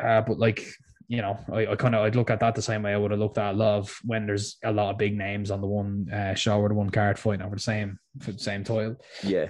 uh, 0.01 0.21
but 0.21 0.39
like 0.39 0.65
you 1.09 1.21
know, 1.21 1.39
I, 1.53 1.67
I 1.67 1.77
kind 1.77 1.95
of 1.95 2.03
I'd 2.05 2.17
look 2.17 2.31
at 2.31 2.41
that 2.41 2.55
the 2.55 2.63
same 2.63 2.83
way 2.83 2.93
I 2.93 2.97
would 2.97 3.11
have 3.11 3.21
looked 3.21 3.39
at 3.39 3.57
Love 3.57 3.99
when 4.05 4.27
there's 4.27 4.57
a 4.65 4.73
lot 4.73 4.91
of 4.91 4.99
big 4.99 5.17
names 5.17 5.51
on 5.51 5.61
the 5.61 5.67
one 5.67 6.09
uh, 6.13 6.35
show 6.35 6.59
or 6.61 6.69
the 6.69 6.75
one 6.75 6.91
card 6.91 7.19
fighting 7.19 7.45
over 7.45 7.57
the 7.57 7.63
same 7.63 7.99
for 8.21 8.33
the 8.33 8.39
same 8.39 8.65
title. 8.65 8.97
Yeah, 9.23 9.49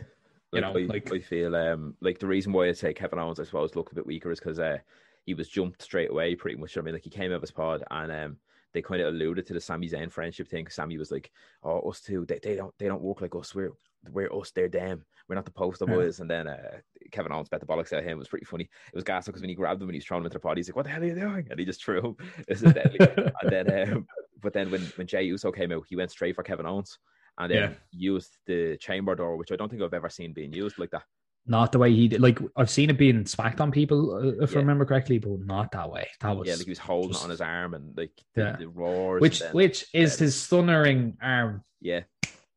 you 0.52 0.60
know, 0.60 0.76
I, 0.76 0.82
like 0.82 1.12
I 1.12 1.20
feel 1.20 1.54
um 1.54 1.94
like 2.00 2.18
the 2.18 2.26
reason 2.26 2.52
why 2.52 2.68
I 2.68 2.72
say 2.72 2.94
Kevin 2.94 3.18
Owens 3.18 3.40
I 3.40 3.44
suppose 3.44 3.74
looked 3.74 3.92
a 3.92 3.96
bit 3.96 4.06
weaker 4.06 4.30
is 4.30 4.40
because 4.40 4.58
uh 4.58 4.78
he 5.26 5.34
was 5.34 5.48
jumped 5.48 5.82
straight 5.82 6.10
away 6.10 6.34
pretty 6.34 6.58
much. 6.58 6.76
I 6.76 6.80
mean, 6.80 6.94
like 6.94 7.04
he 7.04 7.10
came 7.10 7.30
out 7.30 7.36
of 7.36 7.42
his 7.42 7.50
pod 7.50 7.84
and 7.90 8.12
um 8.12 8.36
they 8.72 8.82
kind 8.82 9.00
of 9.00 9.08
alluded 9.08 9.46
to 9.46 9.54
the 9.54 9.60
Sami 9.60 9.88
Zayn 9.88 10.10
friendship 10.10 10.48
thing. 10.48 10.66
Sami 10.68 10.98
was 10.98 11.12
like, 11.12 11.30
"Oh, 11.62 11.88
us 11.88 12.00
two, 12.00 12.26
they, 12.26 12.40
they 12.42 12.56
don't 12.56 12.74
they 12.78 12.86
don't 12.86 13.02
work 13.02 13.20
like 13.20 13.34
us. 13.36 13.54
We're 13.54 13.70
we're 14.10 14.32
us, 14.32 14.50
they're 14.50 14.68
them. 14.68 15.04
We're 15.28 15.36
not 15.36 15.44
the 15.44 15.50
poster 15.50 15.86
boys." 15.86 16.18
Yeah. 16.18 16.22
And 16.22 16.30
then 16.30 16.48
uh, 16.48 16.78
Kevin 17.12 17.32
Owens 17.32 17.48
bet 17.48 17.60
the 17.60 17.66
bollocks 17.66 17.92
out 17.92 18.00
of 18.00 18.04
him. 18.04 18.12
It 18.12 18.18
was 18.18 18.28
pretty 18.28 18.44
funny. 18.44 18.64
It 18.64 18.94
was 18.94 19.04
gas 19.04 19.26
because 19.26 19.40
when 19.40 19.50
he 19.50 19.54
grabbed 19.54 19.82
him 19.82 19.88
and 19.88 19.94
he's 19.94 20.04
throwing 20.04 20.22
him 20.22 20.26
into 20.26 20.34
the 20.34 20.40
pod, 20.40 20.56
he's 20.56 20.68
like, 20.68 20.76
"What 20.76 20.84
the 20.84 20.90
hell 20.90 21.02
are 21.02 21.06
you 21.06 21.14
doing?" 21.14 21.46
And 21.50 21.58
he 21.58 21.64
just 21.64 21.84
threw 21.84 22.00
him. 22.00 22.16
This 22.48 22.62
is 22.62 22.72
deadly. 22.72 22.98
and 23.42 23.50
then, 23.50 23.92
um, 23.92 24.06
but 24.42 24.52
then 24.52 24.70
when 24.70 24.82
when 24.96 25.06
Jey 25.06 25.24
Uso 25.24 25.52
came 25.52 25.72
out, 25.72 25.84
he 25.88 25.96
went 25.96 26.10
straight 26.10 26.34
for 26.34 26.42
Kevin 26.42 26.66
Owens 26.66 26.98
and 27.38 27.50
then 27.50 27.70
yeah. 27.70 27.76
used 27.90 28.36
the 28.46 28.76
chamber 28.78 29.14
door, 29.14 29.36
which 29.36 29.52
I 29.52 29.56
don't 29.56 29.68
think 29.68 29.82
I've 29.82 29.94
ever 29.94 30.08
seen 30.08 30.32
being 30.32 30.52
used 30.52 30.78
like 30.78 30.90
that. 30.90 31.02
Not 31.46 31.72
the 31.72 31.78
way 31.78 31.92
he 31.92 32.08
did. 32.08 32.20
Like 32.20 32.38
I've 32.56 32.70
seen 32.70 32.88
it 32.88 32.96
being 32.96 33.26
smacked 33.26 33.60
on 33.60 33.70
people, 33.70 34.14
uh, 34.14 34.42
if 34.42 34.52
yeah. 34.52 34.58
I 34.58 34.60
remember 34.60 34.86
correctly, 34.86 35.18
but 35.18 35.40
not 35.40 35.72
that 35.72 35.90
way. 35.90 36.08
That 36.20 36.36
was 36.36 36.48
yeah, 36.48 36.54
like 36.54 36.64
he 36.64 36.70
was 36.70 36.78
holding 36.78 37.12
just, 37.12 37.24
on 37.24 37.30
his 37.30 37.42
arm 37.42 37.74
and 37.74 37.96
like 37.96 38.12
the, 38.34 38.42
yeah. 38.42 38.56
the 38.56 38.68
roars, 38.68 39.20
which 39.20 39.40
then, 39.40 39.52
which 39.52 39.86
is 39.92 40.18
his 40.18 40.46
thundering 40.46 41.18
arm. 41.20 41.62
Yeah, 41.80 42.04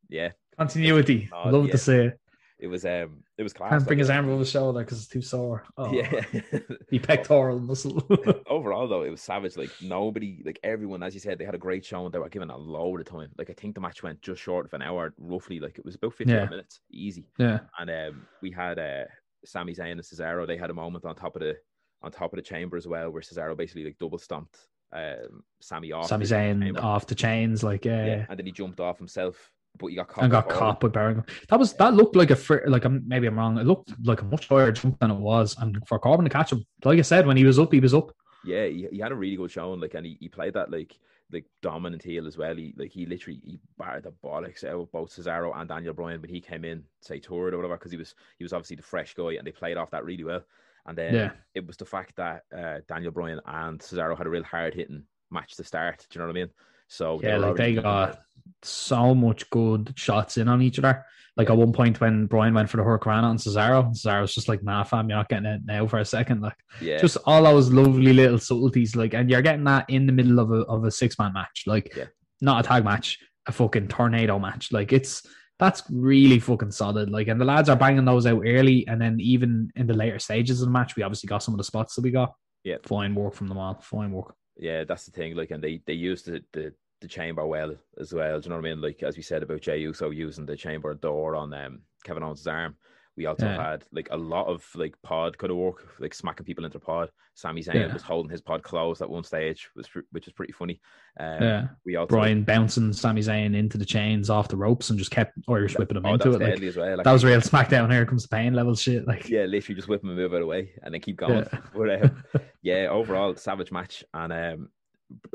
yeah. 0.07 0.31
Continuity. 0.57 1.29
Love 1.45 1.65
yeah. 1.65 1.71
to 1.71 1.77
say 1.77 2.05
it 2.07 2.19
it 2.59 2.67
was 2.67 2.85
um 2.85 3.23
it 3.37 3.43
was 3.43 3.53
class. 3.53 3.69
Can't 3.69 3.85
bring 3.85 3.99
his 3.99 4.09
arm 4.09 4.29
over 4.29 4.39
his 4.39 4.49
shoulder 4.49 4.79
because 4.79 4.97
it's 4.97 5.07
too 5.07 5.21
sore. 5.21 5.63
Oh, 5.77 5.91
yeah, 5.93 6.23
the 6.89 6.99
pectoral 6.99 7.59
muscle. 7.59 8.03
Overall, 8.47 8.87
though, 8.87 9.03
it 9.03 9.11
was 9.11 9.21
savage. 9.21 9.57
Like 9.57 9.69
nobody, 9.81 10.41
like 10.43 10.59
everyone, 10.63 11.03
as 11.03 11.13
you 11.13 11.19
said, 11.19 11.37
they 11.37 11.45
had 11.45 11.53
a 11.53 11.59
great 11.59 11.85
show 11.85 12.05
and 12.05 12.13
they 12.13 12.17
were 12.17 12.29
given 12.29 12.49
a 12.49 12.57
load 12.57 12.99
of 12.99 13.05
time. 13.05 13.29
Like 13.37 13.51
I 13.51 13.53
think 13.53 13.75
the 13.75 13.81
match 13.81 14.01
went 14.01 14.21
just 14.21 14.41
short 14.41 14.65
of 14.65 14.73
an 14.73 14.81
hour, 14.81 15.13
roughly. 15.19 15.59
Like 15.59 15.77
it 15.77 15.85
was 15.85 15.95
about 15.95 16.15
fifteen 16.15 16.35
yeah. 16.35 16.49
minutes, 16.49 16.79
easy. 16.91 17.27
Yeah. 17.37 17.59
And 17.77 17.89
um, 17.89 18.27
we 18.41 18.49
had 18.51 18.79
uh, 18.79 19.03
Sami 19.45 19.75
Zayn 19.75 19.91
and 19.91 20.01
Cesaro. 20.01 20.47
They 20.47 20.57
had 20.57 20.71
a 20.71 20.75
moment 20.75 21.05
on 21.05 21.15
top 21.15 21.35
of 21.35 21.41
the 21.41 21.57
on 22.01 22.11
top 22.11 22.33
of 22.33 22.37
the 22.37 22.43
chamber 22.43 22.75
as 22.75 22.87
well, 22.87 23.11
where 23.11 23.21
Cesaro 23.21 23.55
basically 23.55 23.85
like 23.85 23.99
double 23.99 24.17
stomped 24.17 24.57
um, 24.93 25.43
Sami 25.61 25.91
off. 25.91 26.07
Sami 26.07 26.25
Zayn 26.25 26.81
off 26.81 27.05
the 27.05 27.15
chains, 27.15 27.63
like 27.63 27.85
yeah. 27.85 28.05
yeah. 28.05 28.25
And 28.29 28.39
then 28.39 28.47
he 28.47 28.51
jumped 28.51 28.79
off 28.79 28.97
himself 28.97 29.51
but 29.77 29.87
you 29.87 29.97
got 29.97 30.07
caught. 30.07 30.23
And 30.23 30.31
got 30.31 30.49
caught 30.49 30.79
by 30.79 30.87
Baron. 30.87 31.23
That 31.49 31.59
was 31.59 31.73
that 31.73 31.93
looked 31.93 32.15
like 32.15 32.31
a 32.31 32.35
fr- 32.35 32.67
like 32.67 32.85
a, 32.85 32.89
maybe 32.89 33.27
I'm 33.27 33.37
wrong. 33.37 33.57
It 33.57 33.65
looked 33.65 33.93
like 34.03 34.21
a 34.21 34.25
much 34.25 34.47
higher 34.47 34.71
jump 34.71 34.99
than 34.99 35.11
it 35.11 35.17
was, 35.17 35.55
and 35.59 35.77
for 35.87 35.99
Corbin 35.99 36.25
to 36.25 36.29
catch 36.29 36.51
him, 36.51 36.65
like 36.83 36.99
I 36.99 37.03
said, 37.03 37.27
when 37.27 37.37
he 37.37 37.45
was 37.45 37.59
up, 37.59 37.71
he 37.71 37.79
was 37.79 37.93
up. 37.93 38.11
Yeah, 38.45 38.65
he, 38.65 38.87
he 38.91 38.99
had 38.99 39.11
a 39.11 39.15
really 39.15 39.35
good 39.35 39.51
showing, 39.51 39.79
like, 39.79 39.93
and 39.93 40.05
he, 40.05 40.17
he 40.19 40.29
played 40.29 40.53
that 40.53 40.71
like 40.71 40.97
like 41.31 41.45
dominant 41.61 42.03
heel 42.03 42.27
as 42.27 42.37
well. 42.37 42.55
He 42.55 42.73
like 42.77 42.91
he 42.91 43.05
literally 43.05 43.41
he 43.43 43.59
barred 43.77 44.03
the 44.03 44.13
bollocks 44.23 44.63
out 44.63 44.81
of 44.81 44.91
both 44.91 45.15
Cesaro 45.15 45.55
and 45.55 45.67
Daniel 45.67 45.93
Bryan 45.93 46.21
when 46.21 46.29
he 46.29 46.39
came 46.39 46.63
in, 46.63 46.83
say 47.01 47.19
toured 47.19 47.53
or 47.53 47.57
whatever, 47.57 47.77
because 47.77 47.91
he 47.91 47.97
was 47.97 48.15
he 48.37 48.43
was 48.43 48.53
obviously 48.53 48.77
the 48.77 48.83
fresh 48.83 49.13
guy, 49.13 49.33
and 49.33 49.45
they 49.45 49.51
played 49.51 49.77
off 49.77 49.91
that 49.91 50.05
really 50.05 50.23
well. 50.23 50.43
And 50.85 50.97
then 50.97 51.13
yeah. 51.13 51.31
it 51.53 51.67
was 51.67 51.75
the 51.75 51.85
fact 51.85 52.15
that 52.15 52.43
uh, 52.57 52.79
Daniel 52.87 53.11
Bryan 53.11 53.41
and 53.45 53.79
Cesaro 53.79 54.17
had 54.17 54.25
a 54.25 54.29
real 54.29 54.43
hard 54.43 54.73
hitting 54.73 55.03
match 55.29 55.55
to 55.57 55.63
start. 55.63 56.05
Do 56.09 56.17
you 56.17 56.21
know 56.21 56.27
what 56.27 56.37
I 56.37 56.39
mean? 56.39 56.49
So 56.87 57.19
yeah, 57.21 57.37
they 57.37 57.37
like 57.37 57.55
they 57.55 57.73
got 57.75 58.19
so 58.63 59.13
much 59.13 59.49
good 59.49 59.93
shots 59.95 60.37
in 60.37 60.47
on 60.47 60.61
each 60.61 60.79
other. 60.79 61.05
Like 61.35 61.51
at 61.51 61.57
one 61.57 61.71
point 61.71 62.01
when 62.01 62.25
Bryan 62.25 62.55
went 62.55 62.67
for 62.67 62.77
the 62.77 62.83
Hurricane 62.83 63.23
on 63.23 63.37
Cesaro, 63.37 63.91
Cesaro's 63.91 64.33
just 64.33 64.47
like, 64.47 64.63
nah, 64.63 64.83
fam, 64.83 65.07
you're 65.07 65.19
not 65.19 65.29
getting 65.29 65.45
it 65.45 65.61
now 65.65 65.85
for 65.85 65.99
a 65.99 66.05
second. 66.05 66.41
Like, 66.41 66.57
yeah. 66.81 66.97
just 66.97 67.17
all 67.25 67.43
those 67.43 67.71
lovely 67.71 68.11
little 68.11 68.39
subtleties. 68.39 68.95
Like, 68.95 69.13
and 69.13 69.29
you're 69.29 69.43
getting 69.43 69.65
that 69.65 69.87
in 69.87 70.07
the 70.07 70.13
middle 70.13 70.39
of 70.39 70.51
a 70.51 70.61
of 70.61 70.83
a 70.83 70.89
six 70.89 71.19
man 71.19 71.33
match. 71.33 71.63
Like, 71.67 71.95
yeah. 71.95 72.05
not 72.41 72.65
a 72.65 72.67
tag 72.67 72.83
match, 72.83 73.19
a 73.45 73.51
fucking 73.51 73.87
tornado 73.87 74.39
match. 74.39 74.71
Like, 74.71 74.91
it's 74.91 75.27
that's 75.59 75.83
really 75.91 76.39
fucking 76.39 76.71
solid. 76.71 77.11
Like, 77.11 77.27
and 77.27 77.39
the 77.39 77.45
lads 77.45 77.69
are 77.69 77.75
banging 77.75 78.05
those 78.05 78.25
out 78.25 78.41
early, 78.43 78.87
and 78.87 78.99
then 78.99 79.19
even 79.19 79.71
in 79.75 79.85
the 79.85 79.93
later 79.93 80.17
stages 80.17 80.61
of 80.61 80.67
the 80.67 80.71
match, 80.71 80.95
we 80.95 81.03
obviously 81.03 81.27
got 81.27 81.43
some 81.43 81.53
of 81.53 81.59
the 81.59 81.63
spots 81.63 81.93
that 81.95 82.03
we 82.03 82.09
got. 82.09 82.33
Yeah, 82.63 82.77
fine 82.83 83.13
work 83.13 83.35
from 83.35 83.47
them 83.47 83.59
all. 83.59 83.79
Fine 83.81 84.11
work. 84.11 84.33
Yeah, 84.57 84.83
that's 84.83 85.05
the 85.05 85.11
thing. 85.11 85.35
Like, 85.35 85.51
and 85.51 85.63
they 85.63 85.81
they 85.85 85.93
used 85.93 86.25
the 86.25 86.41
the 86.51 86.73
the 86.99 87.07
chamber 87.07 87.45
well 87.45 87.75
as 87.99 88.13
well. 88.13 88.39
Do 88.39 88.45
you 88.45 88.49
know 88.49 88.55
what 88.55 88.65
I 88.65 88.69
mean? 88.69 88.81
Like 88.81 89.03
as 89.03 89.15
we 89.15 89.23
said 89.23 89.43
about 89.43 89.61
Jey 89.61 89.79
Uso 89.79 90.09
using 90.09 90.45
the 90.45 90.55
chamber 90.55 90.93
door 90.95 91.35
on 91.35 91.53
um, 91.53 91.81
Kevin 92.03 92.23
Owens' 92.23 92.47
arm. 92.47 92.75
We 93.17 93.25
also 93.25 93.47
Yeah. 93.47 93.71
had 93.71 93.83
like 93.91 94.09
a 94.11 94.17
lot 94.17 94.45
of 94.45 94.63
like 94.75 94.95
pod 95.01 95.37
kind 95.39 95.49
of 95.49 95.57
work, 95.57 95.95
like 95.99 96.13
smacking 96.13 96.45
people 96.45 96.65
into 96.65 96.79
pod. 96.79 97.09
Sami 97.33 97.63
Zayn 97.63 97.73
Yeah. 97.73 97.93
was 97.93 98.03
holding 98.03 98.29
his 98.29 98.41
pod 98.41 98.61
closed 98.61 99.01
at 99.01 99.09
one 99.09 99.23
stage, 99.23 99.69
was 99.75 99.87
which 100.11 100.25
was 100.27 100.33
pretty 100.33 100.53
funny. 100.53 100.79
Um, 101.19 101.41
Yeah. 101.41 101.67
we 101.83 101.95
also 101.95 102.09
Bryan 102.15 102.43
bouncing 102.43 102.93
Sami 102.93 103.21
Zayn 103.21 103.55
into 103.55 103.79
the 103.79 103.85
chains 103.85 104.29
off 104.29 104.47
the 104.49 104.55
ropes 104.57 104.91
and 104.91 104.99
just 104.99 105.09
kept 105.11 105.35
Irish 105.49 105.77
whipping 105.77 105.97
him 105.97 106.05
oh, 106.05 106.13
into 106.13 106.31
it. 106.31 106.39
Like, 106.41 106.61
as 106.61 106.77
well. 106.77 106.95
Like, 106.97 107.03
that 107.05 107.11
was 107.11 107.25
real 107.25 107.41
SmackDown. 107.41 107.91
Here 107.91 108.05
comes 108.05 108.23
the 108.23 108.29
pain 108.29 108.53
level 108.53 108.75
shit. 108.75 109.07
Like, 109.07 109.27
yeah, 109.29 109.45
literally 109.45 109.75
just 109.75 109.87
whip 109.87 110.03
him 110.03 110.09
and 110.09 110.17
move 110.17 110.31
out 110.33 110.37
of 110.37 110.41
the 110.41 110.47
way 110.47 110.73
and 110.83 110.93
then 110.93 111.01
keep 111.01 111.17
going. 111.17 111.45
Yeah. 111.51 111.59
But 111.75 112.03
um, 112.03 112.23
yeah, 112.61 112.87
overall 112.91 113.35
savage 113.35 113.71
match 113.71 114.03
and 114.13 114.31
um, 114.31 114.69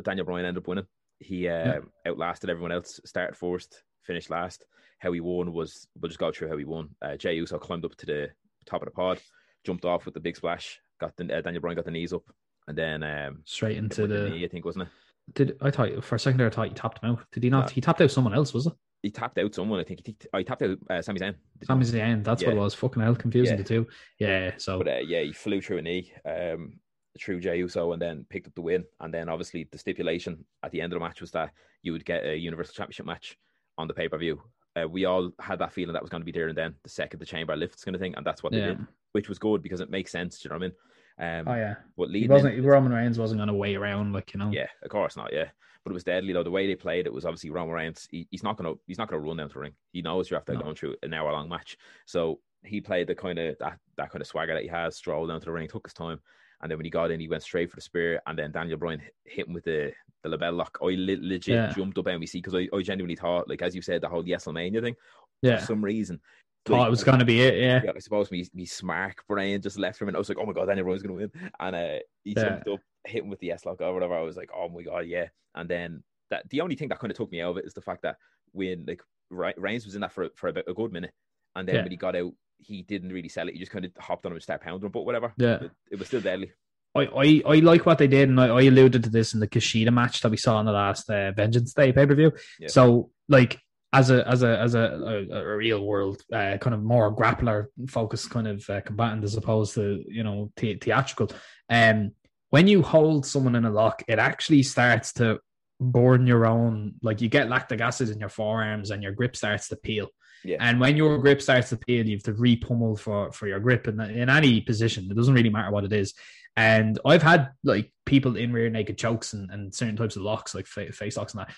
Daniel 0.04 0.24
Bryan 0.26 0.46
ended 0.46 0.62
up 0.62 0.68
winning. 0.68 0.86
He 1.18 1.48
uh, 1.48 1.64
Yeah. 1.66 1.78
outlasted 2.06 2.48
everyone 2.48 2.72
else. 2.72 3.00
Started 3.04 3.36
first, 3.36 3.82
finished 4.02 4.30
last. 4.30 4.64
How 4.99 5.12
he 5.12 5.21
won 5.21 5.52
was 5.52 5.87
we'll 6.00 6.09
just 6.09 6.21
go 6.21 6.30
through 6.30 6.49
how 6.49 6.56
he 6.56 6.64
won. 6.64 6.90
Uh, 7.02 7.16
Jey 7.16 7.35
Uso 7.35 7.59
climbed 7.59 7.85
up 7.85 7.97
to 7.97 8.06
the 8.06 8.30
top 8.66 8.82
of 8.82 8.87
the 8.87 8.92
pod, 8.92 9.21
jumped 9.64 9.85
off 9.85 10.04
with 10.04 10.14
the 10.14 10.21
big 10.21 10.37
splash. 10.37 10.80
Got 11.00 11.16
the 11.16 11.37
uh, 11.37 11.40
Daniel 11.40 11.61
Bryan 11.61 11.76
got 11.76 11.85
the 11.85 11.90
knees 11.90 12.12
up, 12.12 12.23
and 12.68 12.78
then 12.78 13.02
um, 13.02 13.42
straight 13.44 13.76
into 13.76 14.02
with 14.02 14.11
the. 14.11 14.30
knee, 14.30 14.44
I 14.44 14.49
think 14.49 14.64
wasn't 14.64 14.85
it? 14.85 14.88
Did 15.35 15.56
I 15.61 15.71
thought 15.71 16.04
for 16.04 16.16
a 16.16 16.18
second 16.18 16.38
there? 16.38 16.47
I 16.49 16.50
thought 16.50 16.68
he 16.68 16.75
tapped 16.75 17.02
him 17.02 17.11
out. 17.11 17.25
Did 17.32 17.42
he 17.42 17.50
not? 17.50 17.66
No. 17.66 17.73
He 17.73 17.80
tapped 17.80 18.00
out 18.00 18.11
someone 18.11 18.35
else, 18.35 18.52
was 18.52 18.66
it? 18.66 18.73
He 19.02 19.11
tapped 19.11 19.38
out 19.38 19.52
someone. 19.54 19.80
I 19.80 19.85
think 19.85 20.06
he, 20.06 20.16
oh, 20.32 20.38
he 20.38 20.44
tapped 20.44 20.62
out 20.62 20.78
uh, 20.88 21.02
Sami 21.02 21.18
Zayn. 21.18 21.35
Sami 21.64 21.85
Zayn. 21.85 22.23
That's 22.23 22.44
what 22.44 22.54
it 22.54 22.59
was. 22.59 22.75
Fucking 22.75 23.02
hell, 23.02 23.16
confusing 23.16 23.56
Yeah. 23.56 23.62
the 23.62 23.68
two. 23.68 23.87
Yeah. 24.18 24.52
So 24.59 24.78
But 24.78 24.88
uh, 24.88 24.99
yeah, 25.04 25.23
he 25.23 25.32
flew 25.32 25.61
through 25.61 25.78
a 25.78 25.82
knee, 25.82 26.12
um, 26.25 26.75
through 27.18 27.40
Jey 27.40 27.59
Uso, 27.59 27.92
and 27.92 28.00
then 28.00 28.25
picked 28.28 28.47
up 28.47 28.54
the 28.54 28.62
win. 28.62 28.85
And 29.00 29.12
then 29.12 29.28
obviously 29.28 29.66
the 29.73 29.78
stipulation 29.78 30.44
at 30.62 30.71
the 30.71 30.80
end 30.80 30.92
of 30.92 31.00
the 31.00 31.04
match 31.04 31.21
was 31.21 31.32
that 31.32 31.50
you 31.82 31.90
would 31.92 32.04
get 32.04 32.25
a 32.25 32.37
Universal 32.37 32.75
Championship 32.75 33.06
match 33.06 33.37
on 33.79 33.88
the 33.88 33.95
pay 33.95 34.09
per 34.09 34.19
view. 34.19 34.41
Uh, 34.75 34.88
we 34.88 35.05
all 35.05 35.31
had 35.38 35.59
that 35.59 35.73
feeling 35.73 35.93
that 35.93 36.00
was 36.02 36.11
going 36.11 36.23
to 36.23 36.25
be 36.25 36.33
there 36.33 36.49
and 36.49 36.57
then 36.57 36.75
the 36.83 36.88
second 36.88 37.21
the 37.21 37.26
chamber 37.26 37.55
lifts 37.55 37.85
kind 37.85 37.95
of 37.95 38.00
thing, 38.00 38.14
and 38.17 38.25
that's 38.25 38.43
what 38.43 38.52
they 38.52 38.59
yeah. 38.61 38.67
did, 38.69 38.87
which 39.12 39.29
was 39.29 39.38
good 39.38 39.62
because 39.62 39.81
it 39.81 39.91
makes 39.91 40.11
sense. 40.11 40.38
Do 40.38 40.47
you 40.47 40.50
know 40.50 40.57
what 40.59 40.64
I 40.64 40.69
mean? 40.69 41.49
Um, 41.49 41.55
Oh 41.55 41.59
yeah. 41.59 41.75
But 41.97 42.09
He 42.11 42.26
wasn't. 42.26 42.55
in- 42.55 42.64
Roman 42.64 42.93
Reigns 42.93 43.19
wasn't 43.19 43.38
going 43.38 43.49
to 43.49 43.55
wait 43.55 43.76
around 43.76 44.12
like 44.14 44.33
you 44.33 44.41
know. 44.41 44.50
yeah, 44.50 44.69
of 44.83 44.88
course 44.88 45.14
not. 45.17 45.31
Yeah, 45.33 45.49
but 45.85 45.91
it 45.91 45.95
was 45.95 46.05
deadly 46.05 46.33
though. 46.33 46.43
The 46.43 46.50
way 46.50 46.67
they 46.67 46.75
played 46.75 47.07
it 47.07 47.12
was 47.12 47.26
obviously 47.26 47.50
Roman 47.50 47.75
Reigns. 47.75 48.09
He, 48.11 48.26
he's 48.31 48.43
not 48.43 48.57
gonna 48.57 48.73
he's 48.87 48.97
not 48.99 49.09
gonna 49.11 49.21
run 49.21 49.37
down 49.37 49.49
to 49.49 49.55
the 49.55 49.61
ring. 49.61 49.75
He 49.93 50.00
knows 50.00 50.31
you're 50.31 50.38
after 50.41 50.55
No. 50.55 50.61
going 50.62 50.75
through 50.76 50.97
an 51.02 51.12
hour 51.12 51.31
long 51.33 51.50
match. 51.50 51.76
So 52.07 52.41
he 52.64 52.81
played 52.81 53.09
the 53.09 53.14
kind 53.14 53.38
of 53.38 53.59
that 53.59 53.79
that 53.99 54.11
kind 54.11 54.23
of 54.23 54.26
swagger 54.26 54.55
that 54.55 54.62
he 54.62 54.69
has. 54.69 54.97
Strolled 54.97 55.29
down 55.29 55.41
to 55.41 55.45
the 55.47 55.52
ring, 55.52 55.69
took 55.69 55.87
his 55.87 55.93
time, 55.93 56.19
and 56.62 56.71
then 56.71 56.78
when 56.78 56.85
he 56.85 56.90
got 56.90 57.11
in, 57.11 57.21
he 57.21 57.28
went 57.28 57.42
straight 57.42 57.71
for 57.71 57.76
the 57.76 57.83
spear. 57.83 58.21
And 58.26 58.38
then 58.38 58.52
Daniel 58.52 58.78
Bryan 58.78 59.00
hit- 59.25 59.47
him 59.49 59.52
with 59.54 59.64
the 59.64 59.92
the 60.23 60.28
LeBell 60.37 60.57
Lock. 60.57 60.78
I 60.81 60.87
le- 60.87 61.19
legit 61.21 61.54
Yeah. 61.54 61.73
jumped 61.73 61.99
up 61.99 62.07
see 62.26 62.38
because 62.38 62.54
I, 62.54 62.69
I 62.75 62.83
genuinely 62.83 63.16
thought, 63.16 63.49
like 63.49 63.62
as 63.62 63.75
you 63.75 63.83
said, 63.83 64.00
the 64.00 64.09
whole 64.09 64.23
Yeselmania 64.23 64.81
thing. 64.81 64.95
Yeah. 65.42 65.59
For 65.59 65.66
some 65.66 65.85
reason, 65.85 66.21
Thought 66.64 66.78
like, 66.78 66.87
it 66.87 66.90
was 66.90 67.02
going 67.02 67.19
to 67.19 67.25
be 67.25 67.40
it. 67.42 67.54
Yeah. 67.59 67.81
yeah, 67.85 67.90
I 67.97 67.99
suppose 67.99 68.31
me, 68.31 68.47
me 68.54 68.64
smart 68.64 69.16
brain 69.28 69.61
just 69.61 69.78
left 69.81 70.00
him, 70.00 70.07
and 70.07 70.16
I 70.16 70.19
was 70.21 70.28
like, 70.28 70.38
"Oh 70.38 70.47
my 70.47 70.52
god, 70.52 70.66
Daniel 70.66 70.85
Bryan's 70.85 71.02
gonna 71.02 71.14
win!" 71.14 71.33
And 71.59 71.75
uh, 71.75 71.99
he 72.23 72.35
Yeah. 72.37 72.42
jumped 72.45 72.69
up, 72.69 72.81
hit 73.04 73.25
him 73.25 73.31
with 73.31 73.40
the 73.40 73.50
S 73.50 73.66
lock 73.66 73.81
or 73.81 73.92
whatever. 73.92 74.14
I 74.16 74.23
was 74.23 74.37
like, 74.37 74.50
"Oh 74.57 74.69
my 74.69 74.83
god, 74.83 75.07
yeah!" 75.07 75.26
And 75.57 75.69
then 75.69 76.04
that 76.31 76.49
the 76.50 76.61
only 76.61 76.76
thing 76.76 76.88
that 76.90 77.00
kind 77.00 77.11
of 77.11 77.16
took 77.16 77.33
me 77.33 77.40
out 77.40 77.50
of 77.50 77.57
it 77.57 77.64
is 77.64 77.75
the 77.75 77.81
fact 77.83 78.02
that 78.02 78.16
when 78.52 78.85
like 78.87 79.02
Re- 79.31 79.54
Reigns 79.57 79.85
was 79.85 79.97
in 79.97 80.02
that 80.02 80.12
for 80.12 80.28
for 80.37 80.50
about 80.50 80.69
a 80.69 80.75
good 80.75 80.92
minute, 80.92 81.11
and 81.57 81.66
then 81.66 81.75
Yeah. 81.75 81.83
when 81.83 81.90
he 81.90 81.97
got 81.97 82.14
out, 82.14 82.33
he 82.62 82.83
didn't 82.83 83.12
really 83.12 83.28
sell 83.28 83.49
it. 83.49 83.54
He 83.54 83.61
just 83.61 83.73
kind 83.73 83.85
of 83.85 83.92
hopped 83.99 84.25
on 84.26 84.33
him 84.33 84.37
and 84.37 84.42
started 84.42 84.64
pounding 84.64 84.87
him, 84.87 84.92
but 84.92 85.04
whatever. 85.04 85.33
Yeah. 85.37 85.57
It, 85.57 85.71
it 85.92 85.99
was 85.99 86.09
still 86.09 86.21
deadly. 86.21 86.52
I, 86.95 87.07
I, 87.07 87.42
I 87.47 87.54
like 87.61 87.87
what 87.87 87.99
they 87.99 88.07
did, 88.07 88.28
and 88.28 88.40
I, 88.40 88.49
I 88.49 88.62
alluded 88.62 89.02
to 89.04 89.11
this 89.11 89.35
in 89.35 89.40
the 89.40 89.49
Kushida 89.49 89.92
match 89.92 90.21
that 90.21 90.31
we 90.31 90.37
saw 90.37 90.61
in 90.61 90.66
the 90.66 90.73
last 90.73 91.09
uh, 91.09 91.33
Vengeance 91.33 91.73
Day 91.73 91.92
pay 91.92 92.07
per 92.07 92.14
view. 92.14 92.33
Yeah. 92.61 92.69
So, 92.69 93.11
like 93.28 93.59
as 93.95 94.11
a 94.11 94.26
as 94.28 94.42
a 94.42 94.59
as 94.59 94.75
a, 94.75 95.26
a, 95.31 95.37
a 95.38 95.57
real 95.57 95.85
world 95.85 96.23
uh, 96.33 96.57
kind 96.59 96.75
of 96.75 96.83
more 96.83 97.14
grappler 97.14 97.66
focused 97.88 98.31
kind 98.31 98.49
of 98.49 98.69
uh, 98.71 98.81
combatant 98.81 99.23
as 99.25 99.37
opposed 99.37 99.75
to 99.75 100.02
you 100.07 100.23
know 100.23 100.50
the, 100.57 100.75
theatrical. 100.75 101.31
Um, 101.69 102.12
when 102.50 102.69
you 102.69 102.83
hold 102.83 103.25
someone 103.25 103.54
in 103.54 103.64
a 103.64 103.71
lock, 103.71 104.02
it 104.09 104.19
actually 104.19 104.62
starts 104.62 105.14
to 105.14 105.40
burn 105.81 106.26
your 106.26 106.47
own. 106.47 106.95
Like 107.02 107.23
you 107.23 107.28
get 107.28 107.49
lactic 107.49 107.81
acid 107.81 108.11
in 108.11 108.21
your 108.21 108.28
forearms, 108.28 108.90
and 108.90 109.02
your 109.02 109.12
grip 109.12 109.35
starts 109.37 109.69
to 109.69 109.76
peel. 109.76 110.09
Yeah. 110.44 110.58
And 110.61 110.80
when 110.80 110.96
your 110.96 111.18
grip 111.18 111.40
starts 111.40 111.68
to 111.70 111.76
peel, 111.76 112.06
you 112.06 112.16
have 112.16 112.25
to 112.25 112.32
re-pummel 112.32 112.96
for 112.96 113.32
for 113.32 113.46
your 113.46 113.61
grip, 113.61 113.87
and 113.87 114.00
in 114.00 114.28
any 114.28 114.61
position, 114.61 115.08
it 115.11 115.16
doesn't 115.16 115.34
really 115.34 115.50
matter 115.50 115.70
what 115.70 115.84
it 115.84 115.92
is. 115.92 116.14
And 116.56 116.99
I've 117.04 117.22
had 117.22 117.50
like 117.64 117.92
people 118.04 118.37
in 118.37 118.52
rear 118.52 118.68
naked 118.68 118.99
chokes 118.99 119.32
and, 119.32 119.50
and 119.50 119.75
certain 119.75 119.96
types 119.96 120.16
of 120.16 120.22
locks, 120.22 120.54
like 120.54 120.66
fa- 120.66 120.92
face 120.92 121.16
locks 121.16 121.32
and 121.32 121.40
that. 121.40 121.54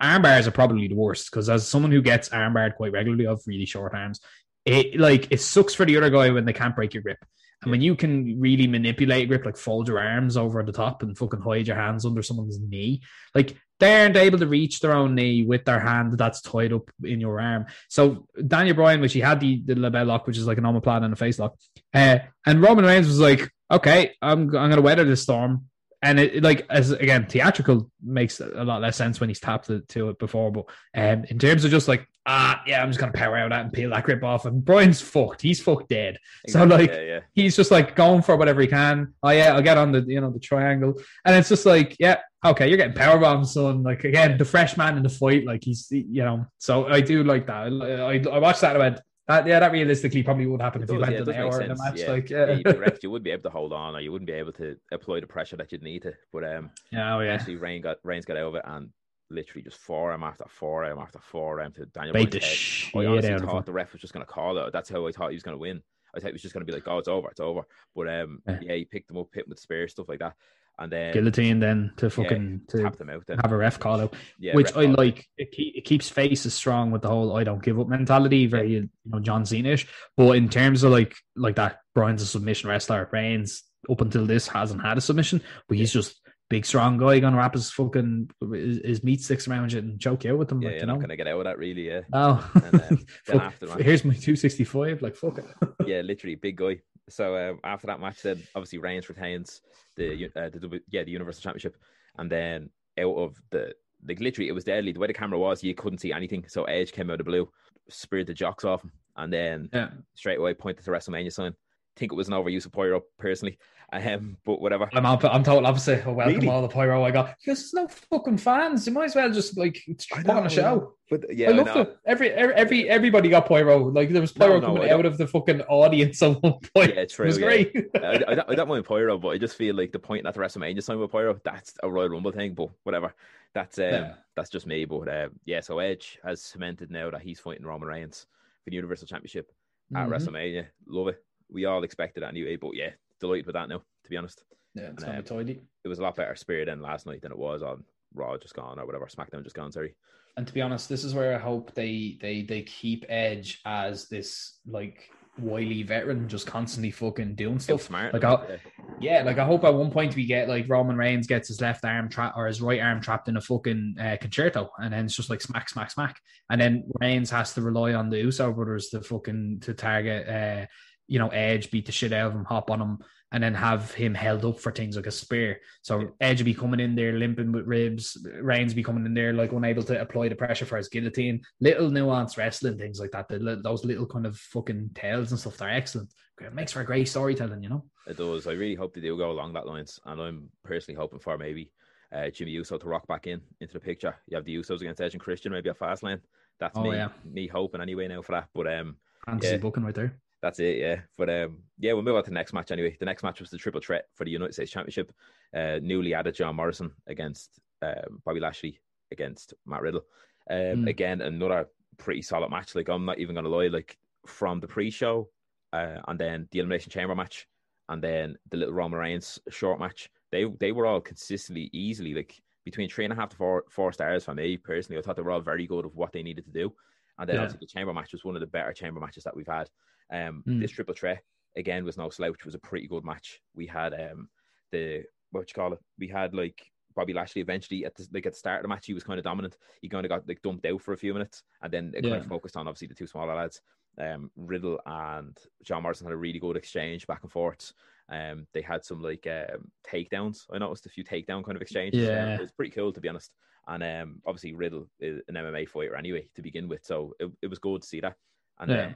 Arm 0.00 0.22
bars 0.22 0.48
are 0.48 0.52
probably 0.52 0.88
the 0.88 0.96
worst 0.96 1.30
because 1.30 1.48
as 1.48 1.68
someone 1.68 1.92
who 1.92 2.02
gets 2.02 2.30
arm 2.30 2.54
barred 2.54 2.74
quite 2.74 2.92
regularly, 2.92 3.26
of 3.26 3.40
really 3.46 3.66
short 3.66 3.94
arms, 3.94 4.20
it 4.64 4.98
like 4.98 5.28
it 5.30 5.40
sucks 5.40 5.74
for 5.74 5.84
the 5.84 5.96
other 5.96 6.10
guy 6.10 6.30
when 6.30 6.44
they 6.44 6.52
can't 6.52 6.74
break 6.74 6.94
your 6.94 7.02
grip. 7.02 7.18
And 7.62 7.70
when 7.70 7.80
you 7.80 7.94
can 7.94 8.40
really 8.40 8.66
manipulate 8.66 9.28
grip, 9.28 9.44
like 9.44 9.56
fold 9.56 9.86
your 9.86 10.00
arms 10.00 10.36
over 10.36 10.62
the 10.64 10.72
top 10.72 11.04
and 11.04 11.16
fucking 11.16 11.40
hide 11.40 11.68
your 11.68 11.76
hands 11.76 12.04
under 12.04 12.22
someone's 12.22 12.58
knee, 12.58 13.02
like 13.36 13.56
they 13.82 14.00
aren't 14.00 14.16
able 14.16 14.38
to 14.38 14.46
reach 14.46 14.78
their 14.78 14.92
own 14.92 15.16
knee 15.16 15.44
with 15.44 15.64
their 15.64 15.80
hand 15.80 16.16
that's 16.16 16.40
tied 16.40 16.72
up 16.72 16.88
in 17.02 17.18
your 17.18 17.40
arm. 17.40 17.66
So 17.88 18.28
Daniel 18.46 18.76
Bryan, 18.76 19.00
which 19.00 19.12
he 19.12 19.18
had 19.18 19.40
the, 19.40 19.60
the 19.64 19.74
LeBell 19.74 20.06
Lock, 20.06 20.28
which 20.28 20.38
is 20.38 20.46
like 20.46 20.56
an 20.56 20.62
omoplata 20.62 21.02
and 21.02 21.12
a 21.12 21.16
face 21.16 21.40
lock, 21.40 21.56
uh, 21.92 22.18
and 22.46 22.62
Roman 22.62 22.84
Reigns 22.84 23.08
was 23.08 23.18
like, 23.18 23.50
"Okay, 23.72 24.12
I'm 24.22 24.42
I'm 24.54 24.70
gonna 24.70 24.80
weather 24.80 25.04
this 25.04 25.22
storm." 25.22 25.66
And 26.00 26.20
it, 26.20 26.36
it, 26.36 26.42
like 26.44 26.64
as 26.70 26.92
again, 26.92 27.26
theatrical 27.26 27.90
makes 28.00 28.38
a 28.40 28.62
lot 28.62 28.82
less 28.82 28.96
sense 28.96 29.18
when 29.18 29.28
he's 29.28 29.40
tapped 29.40 29.68
it, 29.68 29.88
to 29.88 30.10
it 30.10 30.18
before. 30.20 30.52
But 30.52 30.66
um, 30.94 31.24
in 31.24 31.40
terms 31.40 31.64
of 31.64 31.72
just 31.72 31.88
like 31.88 32.06
ah, 32.24 32.62
yeah, 32.68 32.82
I'm 32.82 32.90
just 32.90 33.00
gonna 33.00 33.12
power 33.12 33.36
out 33.36 33.50
that 33.50 33.62
and 33.62 33.72
peel 33.72 33.90
that 33.90 34.04
grip 34.04 34.22
off. 34.22 34.44
And 34.44 34.64
Bryan's 34.64 35.00
fucked. 35.00 35.42
He's 35.42 35.60
fucked 35.60 35.88
dead. 35.88 36.18
So, 36.46 36.64
like, 36.64 36.90
yeah, 36.90 37.00
yeah. 37.00 37.20
He's 37.34 37.56
just 37.56 37.72
like 37.72 37.96
going 37.96 38.22
for 38.22 38.36
whatever 38.36 38.60
he 38.60 38.68
can. 38.68 39.14
Oh 39.22 39.30
yeah, 39.30 39.54
I'll 39.54 39.62
get 39.62 39.78
on 39.78 39.90
the 39.90 40.02
you 40.06 40.20
know 40.20 40.30
the 40.30 40.38
triangle, 40.38 40.94
and 41.24 41.36
it's 41.36 41.48
just 41.48 41.66
like 41.66 41.96
yeah, 41.98 42.18
okay, 42.44 42.68
you're 42.68 42.76
getting 42.76 42.94
power 42.94 43.18
bombs, 43.18 43.52
son. 43.52 43.82
Like 43.82 44.04
again, 44.04 44.38
the 44.38 44.44
fresh 44.44 44.76
man 44.76 44.96
in 44.96 45.02
the 45.02 45.08
fight, 45.08 45.44
like 45.46 45.64
he's 45.64 45.86
you 45.90 46.24
know. 46.24 46.46
So 46.58 46.86
I 46.86 47.00
do 47.00 47.24
like 47.24 47.46
that. 47.46 47.72
I 47.72 48.30
I 48.30 48.38
watched 48.38 48.60
that 48.62 48.76
and 48.76 48.78
went. 48.80 49.00
That, 49.28 49.46
yeah, 49.46 49.60
that 49.60 49.70
realistically 49.70 50.24
probably 50.24 50.46
would 50.46 50.60
happen 50.60 50.82
It 50.82 50.84
if 50.84 50.90
you 50.90 50.98
went 50.98 51.12
yeah, 51.12 51.18
an 51.20 51.24
does 51.24 51.34
hour 51.36 51.62
in 51.62 51.70
a 51.70 51.76
match. 51.76 52.00
yeah. 52.00 52.10
Like, 52.10 52.28
Yeah, 52.28 52.60
yeah, 52.66 52.72
be. 52.72 52.98
You 53.04 53.10
wouldn't 53.10 53.24
be 53.24 53.30
able 53.30 53.44
to 53.44 53.50
hold 53.50 53.72
on, 53.72 53.94
or 53.94 54.00
you 54.00 54.10
wouldn't 54.10 54.26
be 54.26 54.34
able 54.34 54.52
to 54.54 54.76
apply 54.90 55.20
the 55.20 55.28
pressure 55.28 55.56
that 55.56 55.70
you'd 55.70 55.82
need 55.82 56.02
to. 56.02 56.12
But 56.32 56.44
um, 56.44 56.70
yeah, 56.90 57.14
oh 57.16 57.20
yeah. 57.20 57.34
Actually, 57.34 57.56
Rain 57.56 57.82
got 57.82 57.98
Reigns 58.02 58.24
got 58.24 58.36
out 58.36 58.48
of 58.48 58.54
it 58.56 58.62
and 58.66 58.90
literally 59.30 59.62
just 59.62 59.78
four 59.78 60.08
forearm 60.08 60.24
after 60.24 60.44
four 60.48 60.82
forearm 60.82 60.98
after 60.98 61.18
four 61.20 61.54
forearm 61.56 61.72
to 61.72 61.86
Daniel 61.86 62.12
Bait 62.14 62.30
the 62.30 62.38
Bryan's 62.40 62.44
head. 62.48 62.56
shit 62.56 62.94
I 62.96 63.06
honestly 63.06 63.46
thought 63.46 63.66
the 63.66 63.72
ref 63.72 63.92
was 63.92 64.00
just 64.00 64.12
going 64.12 64.26
to 64.26 64.30
call 64.30 64.58
it. 64.58 64.72
That's 64.72 64.90
how 64.90 65.06
I 65.06 65.12
thought 65.12 65.30
he 65.30 65.36
was 65.36 65.42
going 65.44 65.54
to 65.56 65.60
win. 65.60 65.82
I 66.14 66.20
thought 66.20 66.26
he 66.26 66.32
was 66.32 66.42
just 66.42 66.52
going 66.52 66.66
to 66.66 66.70
be 66.70 66.76
like, 66.76 66.86
"Oh, 66.88 66.98
it's 66.98 67.08
over, 67.08 67.28
it's 67.30 67.40
over." 67.40 67.62
But 67.94 68.08
um, 68.08 68.42
Yeah. 68.46 68.58
yeah, 68.60 68.74
he 68.74 68.84
picked 68.84 69.10
him 69.10 69.18
up, 69.18 69.28
hit 69.32 69.44
him 69.44 69.50
with 69.50 69.60
spear 69.60 69.88
stuff 69.88 70.08
like 70.08 70.18
that, 70.18 70.34
and 70.82 70.92
then 70.92 71.12
Guillotine 71.12 71.60
then 71.60 71.92
to 71.96 72.10
fucking 72.10 72.62
to 72.68 72.82
tapped 72.82 73.00
him 73.00 73.10
out. 73.10 73.24
Then 73.26 73.38
have 73.38 73.52
a 73.52 73.56
ref 73.56 73.78
call 73.78 74.00
out. 74.00 74.14
yeah, 74.38 74.54
which 74.54 74.74
I 74.74 74.82
like. 74.86 75.26
It, 75.38 75.52
keep, 75.52 75.76
it 75.76 75.84
keeps 75.84 76.08
faces 76.08 76.54
strong 76.54 76.90
with 76.90 77.02
the 77.02 77.08
whole 77.08 77.36
"I 77.36 77.44
don't 77.44 77.62
give 77.62 77.78
up" 77.80 77.88
mentality, 77.88 78.46
very 78.46 78.72
you 78.72 78.90
know 79.04 79.20
John 79.20 79.46
Cena-ish. 79.46 79.86
But 80.16 80.36
in 80.36 80.48
terms 80.48 80.82
of 80.82 80.92
like 80.92 81.14
like 81.36 81.56
that, 81.56 81.78
Bryan's 81.94 82.22
a 82.22 82.26
submission 82.26 82.68
wrestler. 82.70 83.08
Reigns 83.12 83.62
up 83.90 84.00
until 84.00 84.26
this 84.26 84.46
hasn't 84.48 84.82
had 84.82 84.98
a 84.98 85.00
submission, 85.00 85.42
but 85.68 85.78
he's 85.78 85.92
just 85.92 86.18
big 86.50 86.66
strong 86.66 86.98
guy 86.98 87.18
gonna 87.18 87.36
wrap 87.36 87.54
his 87.54 87.70
fucking 87.70 88.28
his, 88.52 88.80
his 88.84 89.02
meat 89.02 89.22
sticks 89.22 89.48
around 89.48 89.72
you 89.72 89.78
and 89.78 89.98
choke 89.98 90.22
you 90.24 90.32
out 90.32 90.38
with 90.38 90.48
them. 90.48 90.60
Yeah, 90.60 90.68
like, 90.68 90.74
you're 90.74 90.80
you 90.82 90.86
not 90.98 91.08
to 91.08 91.16
get 91.16 91.26
out 91.26 91.38
of 91.38 91.44
that, 91.44 91.58
really. 91.58 91.88
Yeah, 91.88 92.00
Oh, 92.12 92.50
And, 92.54 92.64
um, 92.82 93.06
then 93.26 93.40
after 93.40 93.82
here's 93.82 94.04
my 94.04 94.12
265. 94.12 95.00
Like 95.00 95.16
fuck 95.16 95.38
it. 95.38 95.46
yeah, 95.86 96.02
literally 96.02 96.34
big 96.34 96.56
guy. 96.56 96.80
So 97.12 97.36
um, 97.36 97.60
after 97.64 97.86
that 97.86 98.00
match, 98.00 98.22
then 98.22 98.42
obviously 98.54 98.78
Reigns 98.78 99.08
retains 99.08 99.62
the 99.96 100.30
uh, 100.36 100.48
the 100.48 100.80
yeah 100.88 101.04
the 101.04 101.10
Universal 101.10 101.42
Championship, 101.42 101.76
and 102.18 102.30
then 102.30 102.70
out 102.98 103.14
of 103.14 103.40
the 103.50 103.74
like 104.06 104.20
literally 104.20 104.48
it 104.48 104.52
was 104.52 104.64
deadly. 104.64 104.92
The 104.92 104.98
way 104.98 105.06
the 105.06 105.12
camera 105.14 105.38
was, 105.38 105.62
you 105.62 105.74
couldn't 105.74 105.98
see 106.00 106.12
anything. 106.12 106.44
So 106.48 106.64
Edge 106.64 106.92
came 106.92 107.10
out 107.10 107.14
of 107.14 107.18
the 107.18 107.24
blue, 107.24 107.50
speared 107.88 108.26
the 108.26 108.34
jocks 108.34 108.64
off 108.64 108.82
him, 108.82 108.92
and 109.16 109.32
then 109.32 109.68
Yeah. 109.72 109.90
straight 110.14 110.38
away 110.38 110.54
pointed 110.54 110.84
to 110.84 110.90
WrestleMania 110.90 111.32
sign. 111.32 111.54
Think 111.96 112.12
it 112.12 112.16
was 112.16 112.28
an 112.28 112.34
overuse 112.34 112.64
of 112.64 112.72
pyro 112.72 113.02
personally, 113.18 113.58
um, 113.92 114.38
but 114.46 114.62
whatever. 114.62 114.88
I'm 114.94 115.04
op- 115.04 115.24
I'm 115.26 115.42
total 115.44 115.66
opposite. 115.66 116.06
Oh, 116.06 116.14
welcome 116.14 116.36
Really? 116.36 116.48
all 116.48 116.62
the 116.62 116.68
pyro 116.68 117.04
I 117.04 117.10
got. 117.10 117.36
Because 117.38 117.70
there's 117.70 117.74
no 117.74 117.86
fucking 117.86 118.38
fans. 118.38 118.86
You 118.86 118.94
might 118.94 119.04
as 119.06 119.14
well 119.14 119.30
just 119.30 119.58
like 119.58 119.78
I 120.14 120.22
put 120.22 120.30
on 120.30 120.46
a 120.46 120.50
show. 120.50 120.94
But 121.10 121.24
yeah, 121.36 121.48
I 121.48 121.52
I 121.52 121.54
loved 121.56 121.76
it. 121.76 121.98
Every, 122.06 122.30
every 122.30 122.54
every 122.54 122.88
everybody 122.88 123.28
got 123.28 123.46
pyro. 123.46 123.90
Like 123.90 124.08
there 124.08 124.22
was 124.22 124.34
No, 124.38 124.46
pyro 124.46 124.60
no, 124.60 124.66
coming 124.68 124.88
out 124.90 125.04
of 125.04 125.18
the 125.18 125.26
fucking 125.26 125.60
audience 125.62 126.22
at 126.22 126.42
one 126.42 126.54
point. 126.74 126.94
Yeah, 126.94 127.04
true. 127.04 127.26
it 127.26 127.28
was 127.28 127.38
yeah. 127.38 127.44
great. 127.46 127.76
I, 127.96 128.24
I, 128.26 128.34
don't, 128.36 128.50
I 128.50 128.54
don't 128.54 128.68
mind 128.68 128.86
pyro, 128.86 129.18
but 129.18 129.28
I 129.28 129.38
just 129.38 129.56
feel 129.56 129.74
like 129.74 129.92
the 129.92 129.98
point 129.98 130.26
at 130.26 130.32
the 130.32 130.40
WrestleMania 130.40 130.82
sign 130.82 130.98
with 130.98 131.12
pyro, 131.12 131.38
that's 131.44 131.74
a 131.82 131.90
Royal 131.90 132.08
Rumble 132.08 132.32
thing. 132.32 132.54
But 132.54 132.70
whatever, 132.84 133.14
that's 133.52 133.78
um, 133.78 133.84
Yeah. 133.84 134.14
that's 134.34 134.48
just 134.48 134.66
me. 134.66 134.86
But 134.86 135.08
uh, 135.08 135.28
yeah, 135.44 135.60
so 135.60 135.78
Edge 135.78 136.18
has 136.24 136.40
cemented 136.42 136.90
now 136.90 137.10
that 137.10 137.20
he's 137.20 137.38
fighting 137.40 137.66
Roman 137.66 137.88
Reigns 137.88 138.26
for 138.64 138.70
the 138.70 138.76
Universal 138.76 139.08
Championship 139.08 139.52
at 139.94 140.08
Mhm. 140.08 140.10
WrestleMania. 140.10 140.66
Love 140.86 141.08
it. 141.08 141.22
We 141.52 141.64
all 141.66 141.84
expected 141.84 142.22
that 142.22 142.30
anyway, 142.30 142.56
but 142.56 142.74
yeah, 142.74 142.90
delighted 143.20 143.46
with 143.46 143.54
that 143.54 143.68
now. 143.68 143.78
To 143.78 144.10
be 144.10 144.16
honest, 144.16 144.42
Yeah, 144.74 144.90
it's 144.92 145.04
be 145.04 145.10
be 145.10 145.22
tidy. 145.22 145.60
it 145.84 145.88
was 145.88 145.98
a 145.98 146.02
lot 146.02 146.16
better 146.16 146.34
spirit 146.34 146.66
than 146.66 146.80
last 146.80 147.06
night 147.06 147.22
than 147.22 147.32
it 147.32 147.38
was 147.38 147.62
on 147.62 147.84
Raw 148.14 148.36
just 148.36 148.54
gone 148.54 148.78
or 148.78 148.86
whatever, 148.86 149.06
SmackDown 149.06 149.42
just 149.44 149.56
gone. 149.56 149.72
Sorry. 149.72 149.94
And 150.36 150.46
to 150.46 150.52
be 150.52 150.62
honest, 150.62 150.88
this 150.88 151.04
is 151.04 151.14
where 151.14 151.34
I 151.34 151.38
hope 151.38 151.74
they 151.74 152.18
they 152.20 152.42
they 152.42 152.62
keep 152.62 153.04
Edge 153.08 153.60
as 153.66 154.08
this 154.08 154.58
like 154.66 155.10
wily 155.38 155.82
veteran, 155.82 156.28
just 156.28 156.46
constantly 156.46 156.90
fucking 156.90 157.34
doing 157.34 157.58
stuff. 157.58 157.82
Smart, 157.82 158.12
like, 158.12 158.24
I, 158.24 158.58
yeah, 159.00 159.22
like 159.22 159.38
I 159.38 159.44
hope 159.44 159.64
at 159.64 159.74
one 159.74 159.90
point 159.90 160.14
we 160.14 160.26
get 160.26 160.48
like 160.48 160.68
Roman 160.68 160.96
Reigns 160.96 161.26
gets 161.26 161.48
his 161.48 161.60
left 161.60 161.84
arm 161.84 162.08
trapped 162.08 162.36
or 162.36 162.46
his 162.46 162.60
right 162.62 162.80
arm 162.80 163.00
trapped 163.00 163.28
in 163.28 163.36
a 163.36 163.40
fucking 163.40 163.96
uh, 164.00 164.16
concerto, 164.20 164.70
and 164.78 164.92
then 164.92 165.04
it's 165.06 165.16
just 165.16 165.30
like 165.30 165.40
smack, 165.40 165.68
smack, 165.68 165.90
smack, 165.90 166.18
and 166.50 166.60
then 166.60 166.84
Reigns 167.00 167.30
has 167.30 167.54
to 167.54 167.62
rely 167.62 167.94
on 167.94 168.10
the 168.10 168.18
Uso 168.18 168.52
brothers 168.52 168.88
to 168.88 169.02
fucking 169.02 169.60
to 169.62 169.74
target, 169.74 170.28
uh, 170.28 170.66
you 171.08 171.18
know, 171.18 171.28
Edge, 171.28 171.70
beat 171.70 171.86
the 171.86 171.92
shit 171.92 172.12
out 172.12 172.28
of 172.28 172.34
him, 172.34 172.44
hop 172.44 172.70
on 172.70 172.80
him, 172.80 172.98
and 173.32 173.42
then 173.42 173.54
have 173.54 173.92
him 173.92 174.14
held 174.14 174.44
up 174.44 174.60
for 174.60 174.70
things 174.70 174.94
like 174.94 175.06
a 175.06 175.10
spear. 175.10 175.60
So 175.80 176.00
yeah. 176.00 176.06
Edge 176.20 176.40
will 176.40 176.46
be 176.46 176.54
coming 176.54 176.80
in 176.80 176.94
there 176.94 177.14
limping 177.14 177.50
with 177.50 177.66
ribs, 177.66 178.16
Reigns 178.40 178.74
be 178.74 178.82
coming 178.82 179.06
in 179.06 179.14
there 179.14 179.32
like 179.32 179.52
unable 179.52 179.82
to 179.84 180.00
apply 180.00 180.28
the 180.28 180.34
pressure 180.34 180.66
for 180.66 180.76
his 180.76 180.88
guillotine. 180.88 181.40
Little 181.60 181.90
nuanced 181.90 182.36
wrestling 182.36 182.78
things 182.78 183.00
like 183.00 183.10
that. 183.12 183.28
The, 183.28 183.60
those 183.64 183.84
little 183.84 184.06
kind 184.06 184.26
of 184.26 184.36
fucking 184.36 184.90
tales 184.94 185.30
and 185.30 185.40
stuff. 185.40 185.56
They're 185.56 185.70
excellent. 185.70 186.12
It 186.40 186.54
makes 186.54 186.72
for 186.72 186.80
a 186.80 186.84
great 186.84 187.08
storytelling, 187.08 187.62
you 187.62 187.68
know. 187.68 187.84
It 188.06 188.16
does. 188.16 188.46
I 188.46 188.52
really 188.52 188.74
hope 188.74 188.94
they 188.94 189.00
do 189.00 189.16
go 189.16 189.30
along 189.30 189.52
that 189.54 189.66
lines, 189.66 189.98
and 190.04 190.20
I'm 190.20 190.48
personally 190.64 190.98
hoping 190.98 191.20
for 191.20 191.38
maybe 191.38 191.70
uh, 192.12 192.28
Jimmy 192.30 192.50
Uso 192.50 192.78
to 192.78 192.88
rock 192.88 193.06
back 193.06 193.26
in 193.26 193.40
into 193.60 193.74
the 193.74 193.80
picture. 193.80 194.16
You 194.26 194.36
have 194.36 194.44
the 194.44 194.56
Usos 194.56 194.80
against 194.80 195.00
Edge 195.00 195.14
and 195.14 195.22
Christian, 195.22 195.52
maybe 195.52 195.70
a 195.70 195.74
Fastlane. 195.74 196.20
That's 196.58 196.76
oh, 196.76 196.82
me, 196.82 196.96
yeah. 196.96 197.08
me 197.24 197.46
hoping 197.46 197.80
anyway 197.80 198.08
now 198.08 198.22
for 198.22 198.32
that. 198.32 198.48
But 198.54 198.66
um, 198.72 198.96
fantasy 199.24 199.52
yeah. 199.52 199.58
booking 199.58 199.84
right 199.84 199.94
there 199.94 200.18
that's 200.42 200.58
it, 200.58 200.78
yeah. 200.78 201.00
But 201.16 201.30
um, 201.30 201.58
yeah, 201.78 201.92
we'll 201.92 202.02
move 202.02 202.16
on 202.16 202.24
to 202.24 202.30
the 202.30 202.34
next 202.34 202.52
match 202.52 202.72
anyway. 202.72 202.96
The 202.98 203.06
next 203.06 203.22
match 203.22 203.40
was 203.40 203.50
the 203.50 203.58
triple 203.58 203.80
threat 203.80 204.06
for 204.14 204.24
the 204.24 204.30
United 204.30 204.52
States 204.52 204.72
Championship. 204.72 205.12
Uh, 205.54 205.78
newly 205.80 206.14
added 206.14 206.34
John 206.34 206.56
Morrison 206.56 206.90
against 207.06 207.60
um, 207.80 208.20
Bobby 208.24 208.40
Lashley 208.40 208.80
against 209.12 209.54
Matt 209.66 209.82
Riddle. 209.82 210.04
Um, 210.50 210.56
mm. 210.56 210.88
Again, 210.88 211.20
another 211.20 211.68
pretty 211.96 212.22
solid 212.22 212.50
match. 212.50 212.74
Like 212.74 212.88
I'm 212.88 213.04
not 213.04 213.18
even 213.18 213.34
gonna 213.34 213.48
lie. 213.48 213.68
Like 213.68 213.96
from 214.26 214.60
the 214.60 214.66
pre-show, 214.66 215.28
uh, 215.72 215.98
and 216.08 216.18
then 216.18 216.48
the 216.50 216.58
Elimination 216.58 216.90
Chamber 216.90 217.14
match, 217.14 217.46
and 217.88 218.02
then 218.02 218.36
the 218.50 218.56
little 218.56 218.74
Roman 218.74 218.98
Reigns 218.98 219.38
short 219.48 219.78
match. 219.78 220.10
They 220.32 220.44
they 220.58 220.72
were 220.72 220.86
all 220.86 221.00
consistently 221.00 221.70
easily 221.72 222.14
like 222.14 222.42
between 222.64 222.88
three 222.88 223.04
and 223.04 223.12
a 223.12 223.16
half 223.16 223.28
to 223.30 223.36
four 223.36 223.64
four 223.68 223.92
stars 223.92 224.24
for 224.24 224.34
me 224.34 224.56
personally. 224.56 224.98
I 224.98 225.02
thought 225.02 225.14
they 225.14 225.22
were 225.22 225.30
all 225.30 225.40
very 225.40 225.66
good 225.66 225.84
of 225.84 225.94
what 225.94 226.12
they 226.12 226.22
needed 226.22 226.44
to 226.46 226.50
do. 226.50 226.72
And 227.18 227.28
then 227.28 227.36
yeah. 227.36 227.42
obviously 227.42 227.66
the 227.66 227.72
chamber 227.78 227.92
match 227.92 228.12
was 228.12 228.24
one 228.24 228.34
of 228.34 228.40
the 228.40 228.46
better 228.46 228.72
chamber 228.72 228.98
matches 228.98 229.24
that 229.24 229.36
we've 229.36 229.46
had. 229.46 229.68
Um, 230.10 230.42
mm. 230.46 230.60
This 230.60 230.70
triple 230.70 230.94
threat 230.94 231.22
again 231.56 231.84
was 231.84 231.98
no 231.98 232.10
slouch. 232.10 232.44
Was 232.44 232.54
a 232.54 232.60
pretty 232.60 232.86
good 232.86 233.04
match. 233.04 233.40
We 233.54 233.66
had 233.66 233.94
um, 233.94 234.28
the 234.70 235.04
what 235.30 235.48
you 235.48 235.54
call 235.54 235.72
it? 235.72 235.80
We 235.98 236.08
had 236.08 236.34
like 236.34 236.60
Bobby 236.94 237.12
Lashley 237.12 237.42
eventually 237.42 237.84
at 237.84 237.94
the 237.94 238.06
like 238.12 238.26
at 238.26 238.32
the 238.32 238.38
start 238.38 238.58
of 238.58 238.62
the 238.62 238.68
match 238.68 238.86
he 238.86 238.94
was 238.94 239.04
kind 239.04 239.18
of 239.18 239.24
dominant. 239.24 239.56
He 239.80 239.88
kind 239.88 240.04
of 240.04 240.10
got 240.10 240.28
like 240.28 240.42
dumped 240.42 240.66
out 240.66 240.82
for 240.82 240.92
a 240.92 240.98
few 240.98 241.12
minutes, 241.12 241.42
and 241.62 241.72
then 241.72 241.92
it 241.94 242.04
yeah. 242.04 242.10
kind 242.10 242.22
of 242.22 242.28
focused 242.28 242.56
on 242.56 242.68
obviously 242.68 242.88
the 242.88 242.94
two 242.94 243.06
smaller 243.06 243.34
lads. 243.34 243.60
Um, 243.98 244.30
Riddle 244.36 244.80
and 244.86 245.36
John 245.64 245.82
Morrison 245.82 246.06
had 246.06 246.14
a 246.14 246.16
really 246.16 246.38
good 246.38 246.56
exchange 246.56 247.06
back 247.06 247.22
and 247.22 247.32
forth. 247.32 247.72
Um, 248.08 248.46
they 248.52 248.62
had 248.62 248.84
some 248.84 249.02
like 249.02 249.26
um, 249.26 249.70
takedowns. 249.86 250.46
I 250.52 250.58
noticed 250.58 250.86
a 250.86 250.90
few 250.90 251.04
takedown 251.04 251.44
kind 251.44 251.56
of 251.56 251.62
exchanges. 251.62 252.06
Yeah, 252.06 252.34
it 252.34 252.40
was 252.40 252.52
pretty 252.52 252.70
cool 252.70 252.92
to 252.92 253.00
be 253.00 253.08
honest. 253.08 253.32
And 253.68 253.82
um, 253.82 254.22
obviously 254.26 254.54
Riddle 254.54 254.88
is 254.98 255.20
an 255.28 255.34
MMA 255.34 255.68
fighter 255.68 255.94
anyway 255.94 256.28
to 256.34 256.42
begin 256.42 256.68
with, 256.68 256.84
so 256.84 257.14
it, 257.20 257.30
it 257.42 257.46
was 257.46 257.58
good 257.58 257.82
to 257.82 257.88
see 257.88 258.00
that. 258.00 258.16
And 258.58 258.70
yeah. 258.70 258.92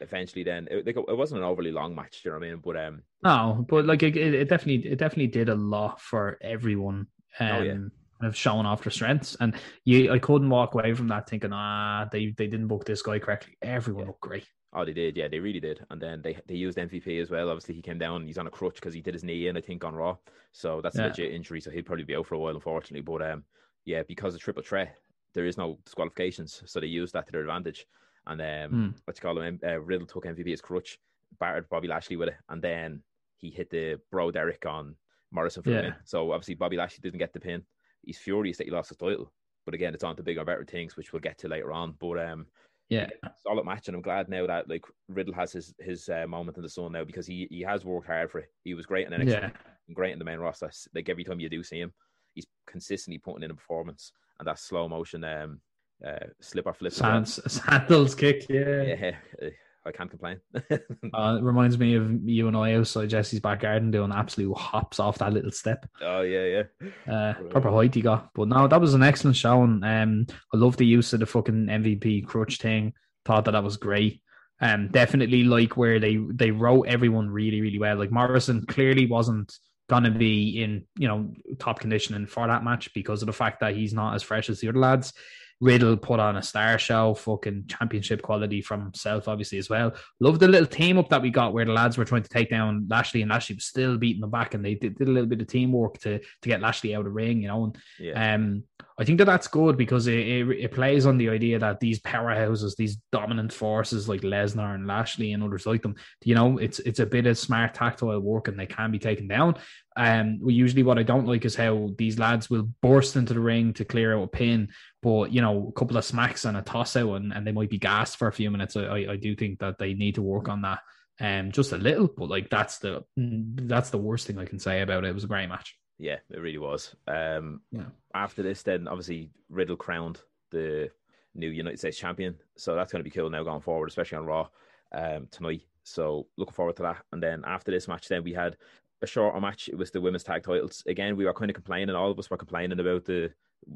Eventually 0.00 0.42
then 0.42 0.66
it, 0.70 0.86
it 0.86 1.16
wasn't 1.16 1.40
an 1.40 1.46
overly 1.46 1.72
long 1.72 1.94
match, 1.94 2.22
you 2.24 2.30
know 2.30 2.38
what 2.38 2.46
I 2.46 2.50
mean? 2.50 2.60
But 2.64 2.76
um 2.76 3.02
No, 3.22 3.64
but 3.68 3.86
like 3.86 4.02
it, 4.02 4.16
it 4.16 4.48
definitely 4.48 4.90
it 4.90 4.98
definitely 4.98 5.28
did 5.28 5.48
a 5.48 5.54
lot 5.54 6.00
for 6.00 6.38
everyone. 6.40 7.06
Um 7.38 7.50
oh, 7.50 7.62
yeah. 7.62 7.72
Um, 7.72 7.92
kind 8.20 8.28
of 8.28 8.36
showing 8.36 8.66
off 8.66 8.82
their 8.82 8.90
strengths. 8.90 9.36
And 9.40 9.54
you 9.84 10.12
I 10.12 10.18
couldn't 10.18 10.50
walk 10.50 10.74
away 10.74 10.94
from 10.94 11.08
that 11.08 11.28
thinking, 11.28 11.52
ah, 11.52 12.06
they, 12.10 12.34
they 12.36 12.46
didn't 12.46 12.68
book 12.68 12.84
this 12.84 13.02
guy 13.02 13.18
correctly. 13.18 13.56
Everyone 13.62 14.02
yeah. 14.02 14.08
looked 14.08 14.20
great. 14.20 14.46
Oh, 14.72 14.84
they 14.84 14.92
did, 14.92 15.16
yeah, 15.16 15.26
they 15.26 15.40
really 15.40 15.58
did. 15.58 15.84
And 15.90 16.00
then 16.00 16.22
they 16.22 16.38
they 16.46 16.54
used 16.54 16.78
MVP 16.78 17.20
as 17.20 17.30
well. 17.30 17.48
Obviously, 17.48 17.74
he 17.74 17.82
came 17.82 17.98
down. 17.98 18.26
He's 18.26 18.38
on 18.38 18.46
a 18.46 18.50
crutch 18.50 18.76
because 18.76 18.94
he 18.94 19.00
did 19.00 19.14
his 19.14 19.24
knee 19.24 19.48
in, 19.48 19.56
I 19.56 19.60
think, 19.60 19.84
on 19.84 19.94
Raw. 19.94 20.16
So 20.52 20.80
that's 20.80 20.96
yeah. 20.96 21.06
a 21.06 21.08
legit 21.08 21.32
injury. 21.32 21.60
So 21.60 21.70
he'd 21.70 21.86
probably 21.86 22.04
be 22.04 22.14
out 22.14 22.26
for 22.26 22.36
a 22.36 22.38
while, 22.38 22.54
unfortunately. 22.54 23.00
But 23.00 23.22
um, 23.28 23.44
yeah, 23.84 24.02
because 24.06 24.34
of 24.34 24.40
triple 24.40 24.62
threat, 24.62 24.96
there 25.34 25.46
is 25.46 25.58
no 25.58 25.78
disqualifications, 25.84 26.62
so 26.66 26.78
they 26.78 26.86
used 26.86 27.14
that 27.14 27.26
to 27.26 27.32
their 27.32 27.40
advantage. 27.40 27.86
And 28.26 28.40
um, 28.40 28.46
mm. 28.46 28.94
what 29.04 29.16
you 29.16 29.22
call 29.22 29.40
him, 29.40 29.58
uh, 29.64 29.80
Riddle 29.80 30.06
took 30.06 30.24
MVP 30.24 30.52
as 30.52 30.60
crutch, 30.60 30.98
battered 31.38 31.68
Bobby 31.68 31.88
Lashley 31.88 32.16
with 32.16 32.28
it, 32.28 32.36
and 32.48 32.62
then 32.62 33.02
he 33.36 33.50
hit 33.50 33.70
the 33.70 33.98
Bro 34.10 34.32
Derek 34.32 34.66
on 34.66 34.94
Morrison 35.32 35.62
for 35.62 35.70
yeah. 35.70 35.76
the 35.76 35.82
win. 35.82 35.94
So 36.04 36.32
obviously 36.32 36.54
Bobby 36.54 36.76
Lashley 36.76 37.00
didn't 37.02 37.18
get 37.18 37.32
the 37.32 37.40
pin. 37.40 37.62
He's 38.02 38.18
furious 38.18 38.58
that 38.58 38.64
he 38.64 38.70
lost 38.70 38.90
his 38.90 38.98
title, 38.98 39.32
but 39.64 39.74
again, 39.74 39.94
it's 39.94 40.04
on 40.04 40.16
to 40.16 40.22
bigger 40.22 40.40
and 40.40 40.46
better 40.46 40.64
things, 40.64 40.96
which 40.96 41.12
we'll 41.12 41.20
get 41.20 41.38
to 41.38 41.48
later 41.48 41.72
on. 41.72 41.94
But 41.98 42.18
um, 42.18 42.46
yeah, 42.88 43.08
solid 43.42 43.64
match, 43.64 43.88
and 43.88 43.94
I'm 43.94 44.02
glad 44.02 44.28
now 44.28 44.46
that 44.46 44.68
like 44.68 44.84
Riddle 45.08 45.34
has 45.34 45.52
his 45.52 45.74
his 45.78 46.08
uh, 46.08 46.26
moment 46.26 46.56
in 46.56 46.62
the 46.62 46.68
sun 46.68 46.92
now 46.92 47.04
because 47.04 47.26
he 47.26 47.46
he 47.50 47.60
has 47.60 47.84
worked 47.84 48.08
hard 48.08 48.30
for 48.30 48.38
it. 48.38 48.52
He 48.64 48.74
was 48.74 48.86
great 48.86 49.06
in 49.06 49.12
NXT, 49.12 49.30
yeah. 49.30 49.50
great 49.92 50.12
in 50.12 50.18
the 50.18 50.24
main 50.24 50.38
roster. 50.38 50.70
Like 50.94 51.08
every 51.08 51.24
time 51.24 51.40
you 51.40 51.48
do 51.48 51.62
see 51.62 51.78
him, 51.78 51.92
he's 52.34 52.46
consistently 52.66 53.18
putting 53.18 53.44
in 53.44 53.50
a 53.50 53.54
performance, 53.54 54.12
and 54.38 54.48
that 54.48 54.58
slow 54.58 54.88
motion 54.88 55.22
um 55.24 55.60
uh, 56.06 56.26
slipper 56.40 56.72
flip. 56.72 56.92
Sands, 56.92 57.40
sandals 57.52 58.14
kick, 58.14 58.46
yeah. 58.48 58.82
Yeah, 58.82 59.10
I 59.86 59.92
can't 59.92 60.10
complain. 60.10 60.40
uh, 60.54 61.36
it 61.38 61.42
reminds 61.42 61.78
me 61.78 61.94
of 61.94 62.28
you 62.28 62.48
and 62.48 62.56
I 62.56 62.74
outside 62.74 63.08
Jesse's 63.08 63.40
back 63.40 63.60
garden 63.60 63.90
doing 63.90 64.12
absolute 64.12 64.56
hops 64.56 65.00
off 65.00 65.18
that 65.18 65.32
little 65.32 65.50
step. 65.50 65.86
Oh 66.02 66.20
yeah, 66.20 66.64
yeah. 66.78 67.12
Uh, 67.12 67.34
proper 67.48 67.70
height 67.70 67.94
he 67.94 68.02
got. 68.02 68.30
But 68.34 68.48
no, 68.48 68.68
that 68.68 68.80
was 68.80 68.94
an 68.94 69.02
excellent 69.02 69.36
showing. 69.36 69.82
Um, 69.82 70.26
I 70.52 70.56
love 70.56 70.76
the 70.76 70.86
use 70.86 71.12
of 71.12 71.20
the 71.20 71.26
fucking 71.26 71.66
MVP 71.66 72.26
crutch 72.26 72.58
thing. 72.58 72.92
Thought 73.24 73.46
that 73.46 73.52
that 73.52 73.64
was 73.64 73.78
great. 73.78 74.22
Um, 74.60 74.88
definitely 74.88 75.44
like 75.44 75.78
where 75.78 75.98
they 75.98 76.18
they 76.34 76.50
wrote 76.50 76.86
everyone 76.86 77.30
really 77.30 77.62
really 77.62 77.78
well. 77.78 77.96
Like 77.96 78.12
Morrison 78.12 78.66
clearly 78.66 79.06
wasn't 79.06 79.52
gonna 79.88 80.10
be 80.10 80.62
in 80.62 80.84
you 80.98 81.08
know 81.08 81.32
top 81.58 81.80
conditioning 81.80 82.26
for 82.26 82.46
that 82.46 82.62
match 82.62 82.92
because 82.92 83.22
of 83.22 83.26
the 83.26 83.32
fact 83.32 83.60
that 83.60 83.74
he's 83.74 83.94
not 83.94 84.14
as 84.14 84.22
fresh 84.22 84.50
as 84.50 84.60
the 84.60 84.68
other 84.68 84.78
lads. 84.78 85.14
Riddle 85.60 85.96
put 85.96 86.20
on 86.20 86.36
a 86.36 86.42
star 86.42 86.78
show, 86.78 87.14
fucking 87.14 87.66
championship 87.68 88.22
quality 88.22 88.62
from 88.62 88.80
himself, 88.80 89.28
obviously, 89.28 89.58
as 89.58 89.68
well. 89.68 89.94
Love 90.18 90.38
the 90.38 90.48
little 90.48 90.66
team 90.66 90.98
up 90.98 91.10
that 91.10 91.20
we 91.20 91.30
got 91.30 91.52
where 91.52 91.66
the 91.66 91.72
lads 91.72 91.98
were 91.98 92.04
trying 92.04 92.22
to 92.22 92.28
take 92.28 92.48
down 92.48 92.86
Lashley 92.88 93.20
and 93.20 93.30
Lashley 93.30 93.56
was 93.56 93.66
still 93.66 93.98
beating 93.98 94.22
them 94.22 94.30
back 94.30 94.54
and 94.54 94.64
they 94.64 94.74
did, 94.74 94.96
did 94.96 95.08
a 95.08 95.10
little 95.10 95.28
bit 95.28 95.40
of 95.40 95.46
teamwork 95.48 95.98
to 95.98 96.18
to 96.18 96.48
get 96.48 96.62
Lashley 96.62 96.94
out 96.94 97.00
of 97.00 97.04
the 97.04 97.10
ring, 97.10 97.42
you 97.42 97.48
know. 97.48 97.64
And 97.64 97.78
yeah. 97.98 98.34
um, 98.34 98.64
I 99.00 99.04
think 99.04 99.16
that 99.16 99.24
that's 99.24 99.48
good 99.48 99.78
because 99.78 100.06
it, 100.08 100.18
it, 100.18 100.48
it, 100.50 100.72
plays 100.72 101.06
on 101.06 101.16
the 101.16 101.30
idea 101.30 101.58
that 101.58 101.80
these 101.80 102.00
powerhouses, 102.00 102.76
these 102.76 102.98
dominant 103.10 103.50
forces 103.50 104.10
like 104.10 104.20
Lesnar 104.20 104.74
and 104.74 104.86
Lashley 104.86 105.32
and 105.32 105.42
others 105.42 105.64
like 105.64 105.80
them, 105.80 105.94
you 106.22 106.34
know, 106.34 106.58
it's 106.58 106.80
it's 106.80 106.98
a 106.98 107.06
bit 107.06 107.26
of 107.26 107.38
smart 107.38 107.72
tactile 107.72 108.20
work 108.20 108.48
and 108.48 108.60
they 108.60 108.66
can 108.66 108.90
be 108.90 108.98
taken 108.98 109.26
down. 109.26 109.56
Um, 109.96 110.38
we 110.42 110.52
usually 110.52 110.82
what 110.82 110.98
I 110.98 111.02
don't 111.02 111.26
like 111.26 111.46
is 111.46 111.56
how 111.56 111.88
these 111.96 112.18
lads 112.18 112.50
will 112.50 112.68
burst 112.82 113.16
into 113.16 113.32
the 113.32 113.40
ring 113.40 113.72
to 113.74 113.86
clear 113.86 114.14
out 114.14 114.24
a 114.24 114.26
pin, 114.26 114.68
but 115.00 115.32
you 115.32 115.40
know, 115.40 115.68
a 115.68 115.72
couple 115.72 115.96
of 115.96 116.04
smacks 116.04 116.44
and 116.44 116.58
a 116.58 116.62
toss 116.62 116.94
out, 116.94 117.14
and, 117.14 117.32
and 117.32 117.46
they 117.46 117.52
might 117.52 117.70
be 117.70 117.78
gassed 117.78 118.18
for 118.18 118.28
a 118.28 118.32
few 118.32 118.50
minutes. 118.50 118.76
I, 118.76 119.06
I 119.12 119.16
do 119.16 119.34
think 119.34 119.60
that 119.60 119.78
they 119.78 119.94
need 119.94 120.16
to 120.16 120.22
work 120.22 120.50
on 120.50 120.60
that, 120.60 120.80
um, 121.20 121.52
just 121.52 121.72
a 121.72 121.78
little. 121.78 122.06
But 122.06 122.28
like 122.28 122.50
that's 122.50 122.80
the 122.80 123.04
that's 123.16 123.88
the 123.88 123.96
worst 123.96 124.26
thing 124.26 124.38
I 124.38 124.44
can 124.44 124.58
say 124.58 124.82
about 124.82 125.04
it. 125.04 125.08
It 125.08 125.14
was 125.14 125.24
a 125.24 125.28
great 125.28 125.48
match. 125.48 125.79
Yeah, 126.00 126.16
it 126.30 126.40
really 126.40 126.58
was. 126.58 126.96
Um, 127.06 127.60
yeah. 127.70 127.84
After 128.14 128.42
this, 128.42 128.62
then 128.62 128.88
obviously 128.88 129.30
Riddle 129.50 129.76
crowned 129.76 130.20
the 130.50 130.90
new 131.34 131.50
United 131.50 131.78
States 131.78 131.98
champion, 131.98 132.34
so 132.56 132.74
that's 132.74 132.90
going 132.90 133.00
to 133.00 133.08
be 133.08 133.14
cool 133.14 133.28
now 133.28 133.42
going 133.42 133.60
forward, 133.60 133.90
especially 133.90 134.18
on 134.18 134.24
Raw 134.24 134.48
um, 134.92 135.28
tonight. 135.30 135.62
So 135.84 136.26
looking 136.38 136.54
forward 136.54 136.76
to 136.76 136.82
that. 136.84 137.04
And 137.12 137.22
then 137.22 137.42
after 137.46 137.70
this 137.70 137.86
match, 137.86 138.08
then 138.08 138.24
we 138.24 138.32
had 138.32 138.56
a 139.02 139.06
shorter 139.06 139.40
match. 139.40 139.68
It 139.68 139.76
was 139.76 139.90
the 139.90 140.00
women's 140.00 140.24
tag 140.24 140.42
titles. 140.42 140.82
Again, 140.86 141.16
we 141.16 141.26
were 141.26 141.34
kind 141.34 141.50
of 141.50 141.54
complaining. 141.54 141.94
All 141.94 142.10
of 142.10 142.18
us 142.18 142.30
were 142.30 142.36
complaining 142.38 142.80
about 142.80 143.04
the 143.04 143.30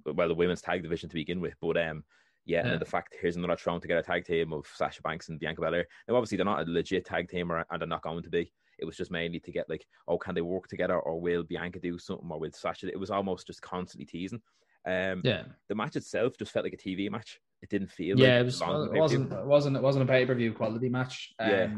well, 0.06 0.28
the 0.28 0.34
women's 0.34 0.62
tag 0.62 0.82
division 0.82 1.10
to 1.10 1.14
begin 1.14 1.40
with. 1.40 1.54
But 1.60 1.76
um, 1.76 2.04
yeah, 2.46 2.64
yeah. 2.64 2.72
and 2.72 2.80
the 2.80 2.86
fact 2.86 3.16
here's 3.20 3.36
another 3.36 3.56
thrown 3.56 3.82
together 3.82 4.02
tag 4.02 4.24
team 4.24 4.54
of 4.54 4.66
Sasha 4.74 5.02
Banks 5.02 5.28
and 5.28 5.38
Bianca 5.38 5.60
Belair. 5.60 5.86
Now, 6.08 6.16
obviously, 6.16 6.36
they're 6.36 6.46
not 6.46 6.66
a 6.66 6.70
legit 6.70 7.04
tag 7.04 7.28
team, 7.28 7.52
or, 7.52 7.66
and 7.70 7.80
they're 7.80 7.86
not 7.86 8.02
going 8.02 8.22
to 8.22 8.30
be. 8.30 8.50
It 8.78 8.84
was 8.84 8.96
just 8.96 9.10
mainly 9.10 9.40
to 9.40 9.52
get 9.52 9.68
like, 9.68 9.86
oh, 10.08 10.18
can 10.18 10.34
they 10.34 10.40
work 10.40 10.68
together, 10.68 10.98
or 10.98 11.20
will 11.20 11.42
Bianca 11.42 11.80
do 11.80 11.98
something, 11.98 12.28
or 12.30 12.38
will 12.38 12.52
Sasha? 12.52 12.88
It 12.88 12.98
was 12.98 13.10
almost 13.10 13.46
just 13.46 13.62
constantly 13.62 14.06
teasing. 14.06 14.40
Um, 14.86 15.22
yeah, 15.24 15.44
the 15.68 15.74
match 15.74 15.96
itself 15.96 16.34
just 16.38 16.52
felt 16.52 16.64
like 16.64 16.74
a 16.74 16.76
TV 16.76 17.10
match. 17.10 17.40
It 17.62 17.70
didn't 17.70 17.90
feel. 17.90 18.18
Yeah, 18.18 18.38
like 18.38 18.40
it 18.40 18.44
was. 18.44 18.60
It 18.60 18.92
wasn't. 18.92 19.32
It 19.32 19.46
wasn't. 19.46 19.76
It 19.76 19.82
wasn't 19.82 20.04
a 20.04 20.12
pay 20.12 20.26
per 20.26 20.34
view 20.34 20.52
quality 20.52 20.88
match. 20.88 21.32
Um, 21.38 21.50
yeah. 21.50 21.68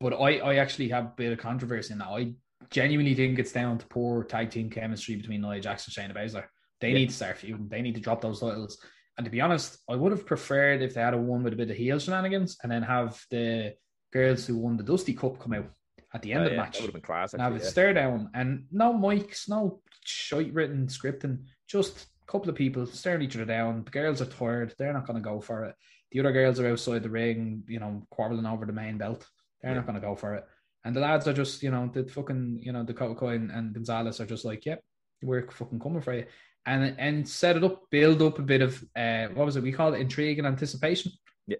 But 0.00 0.14
I, 0.14 0.38
I 0.38 0.54
actually 0.56 0.88
have 0.90 1.06
a 1.06 1.12
bit 1.16 1.32
of 1.32 1.38
controversy 1.38 1.92
in 1.92 1.98
that. 1.98 2.08
I 2.08 2.32
genuinely 2.70 3.14
think 3.14 3.38
it's 3.38 3.52
down 3.52 3.78
to 3.78 3.86
poor 3.86 4.24
tag 4.24 4.50
team 4.50 4.70
chemistry 4.70 5.16
between 5.16 5.40
Nia 5.40 5.60
Jackson 5.60 5.92
and 6.02 6.14
Shayna 6.14 6.18
Baszler. 6.18 6.44
They 6.80 6.90
yeah. 6.90 6.94
need 6.94 7.08
to 7.10 7.14
start 7.14 7.38
feuding. 7.38 7.68
They 7.68 7.82
need 7.82 7.96
to 7.96 8.00
drop 8.00 8.20
those 8.20 8.40
titles. 8.40 8.78
And 9.16 9.24
to 9.24 9.30
be 9.30 9.40
honest, 9.40 9.78
I 9.88 9.96
would 9.96 10.12
have 10.12 10.26
preferred 10.26 10.80
if 10.80 10.94
they 10.94 11.00
had 11.00 11.14
a 11.14 11.18
one 11.18 11.42
with 11.42 11.52
a 11.52 11.56
bit 11.56 11.70
of 11.70 11.76
heel 11.76 11.98
shenanigans 11.98 12.56
and 12.62 12.70
then 12.70 12.82
have 12.82 13.20
the 13.30 13.74
girls 14.12 14.46
who 14.46 14.56
won 14.56 14.76
the 14.76 14.84
Dusty 14.84 15.12
Cup 15.12 15.40
come 15.40 15.54
out 15.54 15.68
at 16.14 16.22
the 16.22 16.32
end 16.32 16.40
oh, 16.40 16.44
of 16.44 16.50
the 16.50 16.56
yeah. 16.56 16.62
match. 16.62 16.72
That 16.74 16.82
would 16.82 16.88
have 16.88 16.94
been 16.94 17.02
class. 17.02 17.34
Actually, 17.34 17.44
and 17.44 17.54
have 17.54 17.62
yeah. 17.62 17.68
stare 17.68 17.94
down 17.94 18.30
and 18.34 18.64
no 18.70 18.92
mics, 18.92 19.48
no 19.48 19.80
shite 20.04 20.52
written 20.54 20.86
scripting, 20.86 21.44
just 21.66 22.06
a 22.26 22.30
couple 22.30 22.48
of 22.48 22.56
people 22.56 22.86
staring 22.86 23.22
each 23.22 23.36
other 23.36 23.44
down. 23.44 23.84
The 23.84 23.90
girls 23.90 24.20
are 24.22 24.26
tired. 24.26 24.74
They're 24.78 24.92
not 24.92 25.06
going 25.06 25.22
to 25.22 25.28
go 25.28 25.40
for 25.40 25.64
it. 25.64 25.74
The 26.12 26.20
other 26.20 26.32
girls 26.32 26.58
are 26.58 26.70
outside 26.70 27.02
the 27.02 27.10
ring, 27.10 27.64
you 27.68 27.80
know, 27.80 28.02
quarreling 28.10 28.46
over 28.46 28.64
the 28.64 28.72
main 28.72 28.96
belt. 28.96 29.26
They're 29.60 29.72
yeah. 29.72 29.76
not 29.76 29.86
going 29.86 30.00
to 30.00 30.06
go 30.06 30.14
for 30.14 30.34
it. 30.34 30.44
And 30.84 30.96
the 30.96 31.00
lads 31.00 31.28
are 31.28 31.34
just, 31.34 31.62
you 31.62 31.70
know, 31.70 31.90
the 31.92 32.04
fucking, 32.04 32.60
you 32.62 32.72
know, 32.72 32.84
the 32.84 32.94
Coco 32.94 33.28
and, 33.28 33.50
and 33.50 33.74
Gonzalez 33.74 34.20
are 34.20 34.26
just 34.26 34.44
like, 34.44 34.64
yep, 34.64 34.82
we're 35.22 35.50
fucking 35.50 35.80
coming 35.80 36.00
for 36.00 36.14
you. 36.14 36.24
And 36.64 36.94
and 36.98 37.28
set 37.28 37.56
it 37.56 37.64
up, 37.64 37.82
build 37.90 38.22
up 38.22 38.38
a 38.38 38.42
bit 38.42 38.62
of 38.62 38.82
uh 38.94 39.28
what 39.28 39.46
was 39.46 39.56
it? 39.56 39.62
We 39.62 39.72
call 39.72 39.94
it 39.94 40.00
intrigue 40.00 40.38
and 40.38 40.46
anticipation. 40.46 41.12
Yeah. 41.46 41.56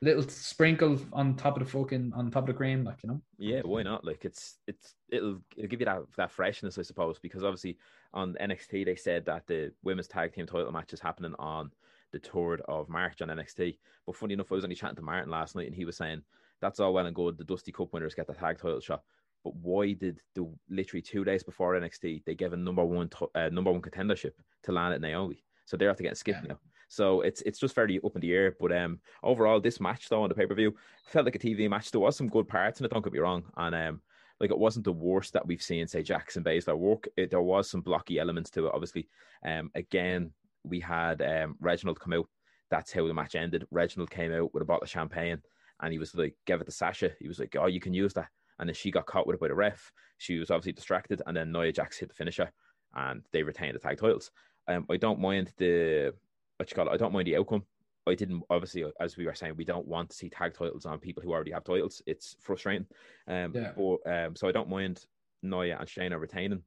Little 0.00 0.22
sprinkle 0.28 1.00
on 1.12 1.34
top 1.34 1.56
of 1.56 1.64
the 1.64 1.70
fucking 1.70 2.12
on 2.14 2.30
top 2.30 2.44
of 2.44 2.46
the 2.48 2.54
cream, 2.54 2.84
like 2.84 3.02
you 3.02 3.08
know. 3.10 3.20
Yeah, 3.36 3.62
why 3.64 3.82
not? 3.82 4.04
Like 4.04 4.24
it's 4.24 4.58
it's 4.68 4.94
it'll 5.08 5.40
it'll 5.56 5.68
give 5.68 5.80
you 5.80 5.86
that 5.86 6.02
that 6.16 6.30
freshness, 6.30 6.78
I 6.78 6.82
suppose, 6.82 7.18
because 7.18 7.42
obviously 7.42 7.78
on 8.14 8.36
NXT 8.40 8.84
they 8.84 8.94
said 8.94 9.26
that 9.26 9.46
the 9.48 9.72
women's 9.82 10.06
tag 10.06 10.32
team 10.32 10.46
title 10.46 10.70
match 10.70 10.92
is 10.92 11.00
happening 11.00 11.34
on 11.40 11.72
the 12.12 12.20
third 12.20 12.62
of 12.68 12.88
March 12.88 13.20
on 13.22 13.28
NXT. 13.28 13.76
But 14.06 14.14
funny 14.14 14.34
enough, 14.34 14.52
I 14.52 14.54
was 14.54 14.64
only 14.64 14.76
chatting 14.76 14.96
to 14.96 15.02
Martin 15.02 15.30
last 15.30 15.56
night, 15.56 15.66
and 15.66 15.74
he 15.74 15.84
was 15.84 15.96
saying 15.96 16.22
that's 16.60 16.78
all 16.78 16.92
well 16.92 17.06
and 17.06 17.14
good. 17.14 17.36
The 17.36 17.44
Dusty 17.44 17.72
Cup 17.72 17.92
winners 17.92 18.14
get 18.14 18.28
the 18.28 18.34
tag 18.34 18.58
title 18.58 18.80
shot, 18.80 19.02
but 19.44 19.54
why 19.56 19.92
did 19.92 20.20
the 20.34 20.48
literally 20.68 21.02
two 21.02 21.24
days 21.24 21.42
before 21.42 21.74
NXT 21.74 22.24
they 22.24 22.34
gave 22.34 22.52
a 22.52 22.56
number 22.56 22.84
one 22.84 23.10
uh, 23.34 23.48
number 23.48 23.72
one 23.72 23.82
contendership 23.82 24.32
to 24.62 24.72
Lana 24.72 24.94
and 24.94 25.02
Naomi? 25.02 25.44
So 25.64 25.76
they're 25.76 25.88
have 25.88 25.96
to 25.98 26.02
get 26.02 26.16
skipped 26.16 26.44
yeah. 26.44 26.52
now. 26.52 26.58
So 26.88 27.20
it's 27.20 27.42
it's 27.42 27.58
just 27.58 27.74
fairly 27.74 28.00
up 28.04 28.14
in 28.14 28.20
the 28.20 28.32
air. 28.32 28.56
But 28.58 28.72
um, 28.72 29.00
overall, 29.22 29.60
this 29.60 29.80
match 29.80 30.08
though 30.08 30.22
on 30.22 30.28
the 30.28 30.34
pay 30.34 30.46
per 30.46 30.54
view 30.54 30.74
felt 31.04 31.26
like 31.26 31.36
a 31.36 31.38
TV 31.38 31.68
match. 31.68 31.90
There 31.90 32.00
was 32.00 32.16
some 32.16 32.28
good 32.28 32.48
parts 32.48 32.80
in 32.80 32.86
it. 32.86 32.92
Don't 32.92 33.04
get 33.04 33.12
me 33.12 33.18
wrong, 33.18 33.44
and 33.56 33.74
um, 33.74 34.00
like 34.40 34.50
it 34.50 34.58
wasn't 34.58 34.84
the 34.84 34.92
worst 34.92 35.32
that 35.34 35.46
we've 35.46 35.62
seen, 35.62 35.86
say 35.86 36.02
Jackson 36.02 36.44
Baszler 36.44 36.76
work. 36.76 37.08
It, 37.16 37.30
there 37.30 37.42
was 37.42 37.70
some 37.70 37.80
blocky 37.80 38.18
elements 38.18 38.50
to 38.50 38.66
it. 38.66 38.72
Obviously, 38.74 39.08
um, 39.44 39.70
again 39.74 40.32
we 40.64 40.80
had 40.80 41.22
um 41.22 41.56
Reginald 41.60 42.00
come 42.00 42.12
out 42.12 42.26
that's 42.70 42.92
how 42.92 43.06
the 43.06 43.14
match 43.14 43.34
ended. 43.34 43.66
Reginald 43.70 44.10
came 44.10 44.32
out 44.32 44.52
with 44.52 44.62
a 44.62 44.66
bottle 44.66 44.82
of 44.82 44.90
champagne 44.90 45.40
and 45.80 45.92
he 45.92 45.98
was 45.98 46.14
like, 46.14 46.34
gave 46.46 46.60
it 46.60 46.64
to 46.64 46.70
Sasha. 46.70 47.10
He 47.18 47.28
was 47.28 47.38
like, 47.38 47.56
oh, 47.58 47.66
you 47.66 47.80
can 47.80 47.94
use 47.94 48.14
that. 48.14 48.28
And 48.58 48.68
then 48.68 48.74
she 48.74 48.90
got 48.90 49.06
caught 49.06 49.26
with 49.26 49.34
it 49.34 49.40
by 49.40 49.48
the 49.48 49.54
ref. 49.54 49.92
She 50.18 50.38
was 50.38 50.50
obviously 50.50 50.72
distracted. 50.72 51.22
And 51.26 51.36
then 51.36 51.52
Nia 51.52 51.72
Jax 51.72 51.98
hit 51.98 52.08
the 52.08 52.14
finisher 52.14 52.50
and 52.94 53.22
they 53.32 53.42
retained 53.42 53.76
the 53.76 53.80
tag 53.80 53.98
titles. 53.98 54.30
Um, 54.66 54.86
I 54.90 54.96
don't 54.96 55.20
mind 55.20 55.52
the, 55.56 56.12
what 56.58 56.70
you 56.70 56.74
call 56.74 56.88
it, 56.88 56.92
I 56.92 56.96
don't 56.96 57.12
mind 57.12 57.26
the 57.26 57.36
outcome. 57.36 57.64
I 58.06 58.14
didn't, 58.14 58.42
obviously, 58.50 58.84
as 59.00 59.16
we 59.16 59.26
were 59.26 59.34
saying, 59.34 59.54
we 59.56 59.64
don't 59.64 59.86
want 59.86 60.10
to 60.10 60.16
see 60.16 60.28
tag 60.28 60.54
titles 60.54 60.86
on 60.86 60.98
people 60.98 61.22
who 61.22 61.32
already 61.32 61.52
have 61.52 61.64
titles. 61.64 62.02
It's 62.06 62.36
frustrating. 62.40 62.86
Um, 63.26 63.52
yeah. 63.54 63.72
but, 63.76 63.98
um, 64.10 64.34
so 64.34 64.48
I 64.48 64.52
don't 64.52 64.68
mind 64.68 65.04
Nia 65.42 65.78
and 65.78 65.88
Shayna 65.88 66.18
retaining. 66.18 66.62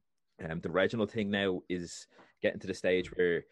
Um, 0.48 0.60
the 0.60 0.70
Reginald 0.70 1.10
thing 1.10 1.30
now 1.30 1.60
is 1.68 2.06
getting 2.42 2.60
to 2.60 2.66
the 2.66 2.74
stage 2.74 3.14
where 3.16 3.44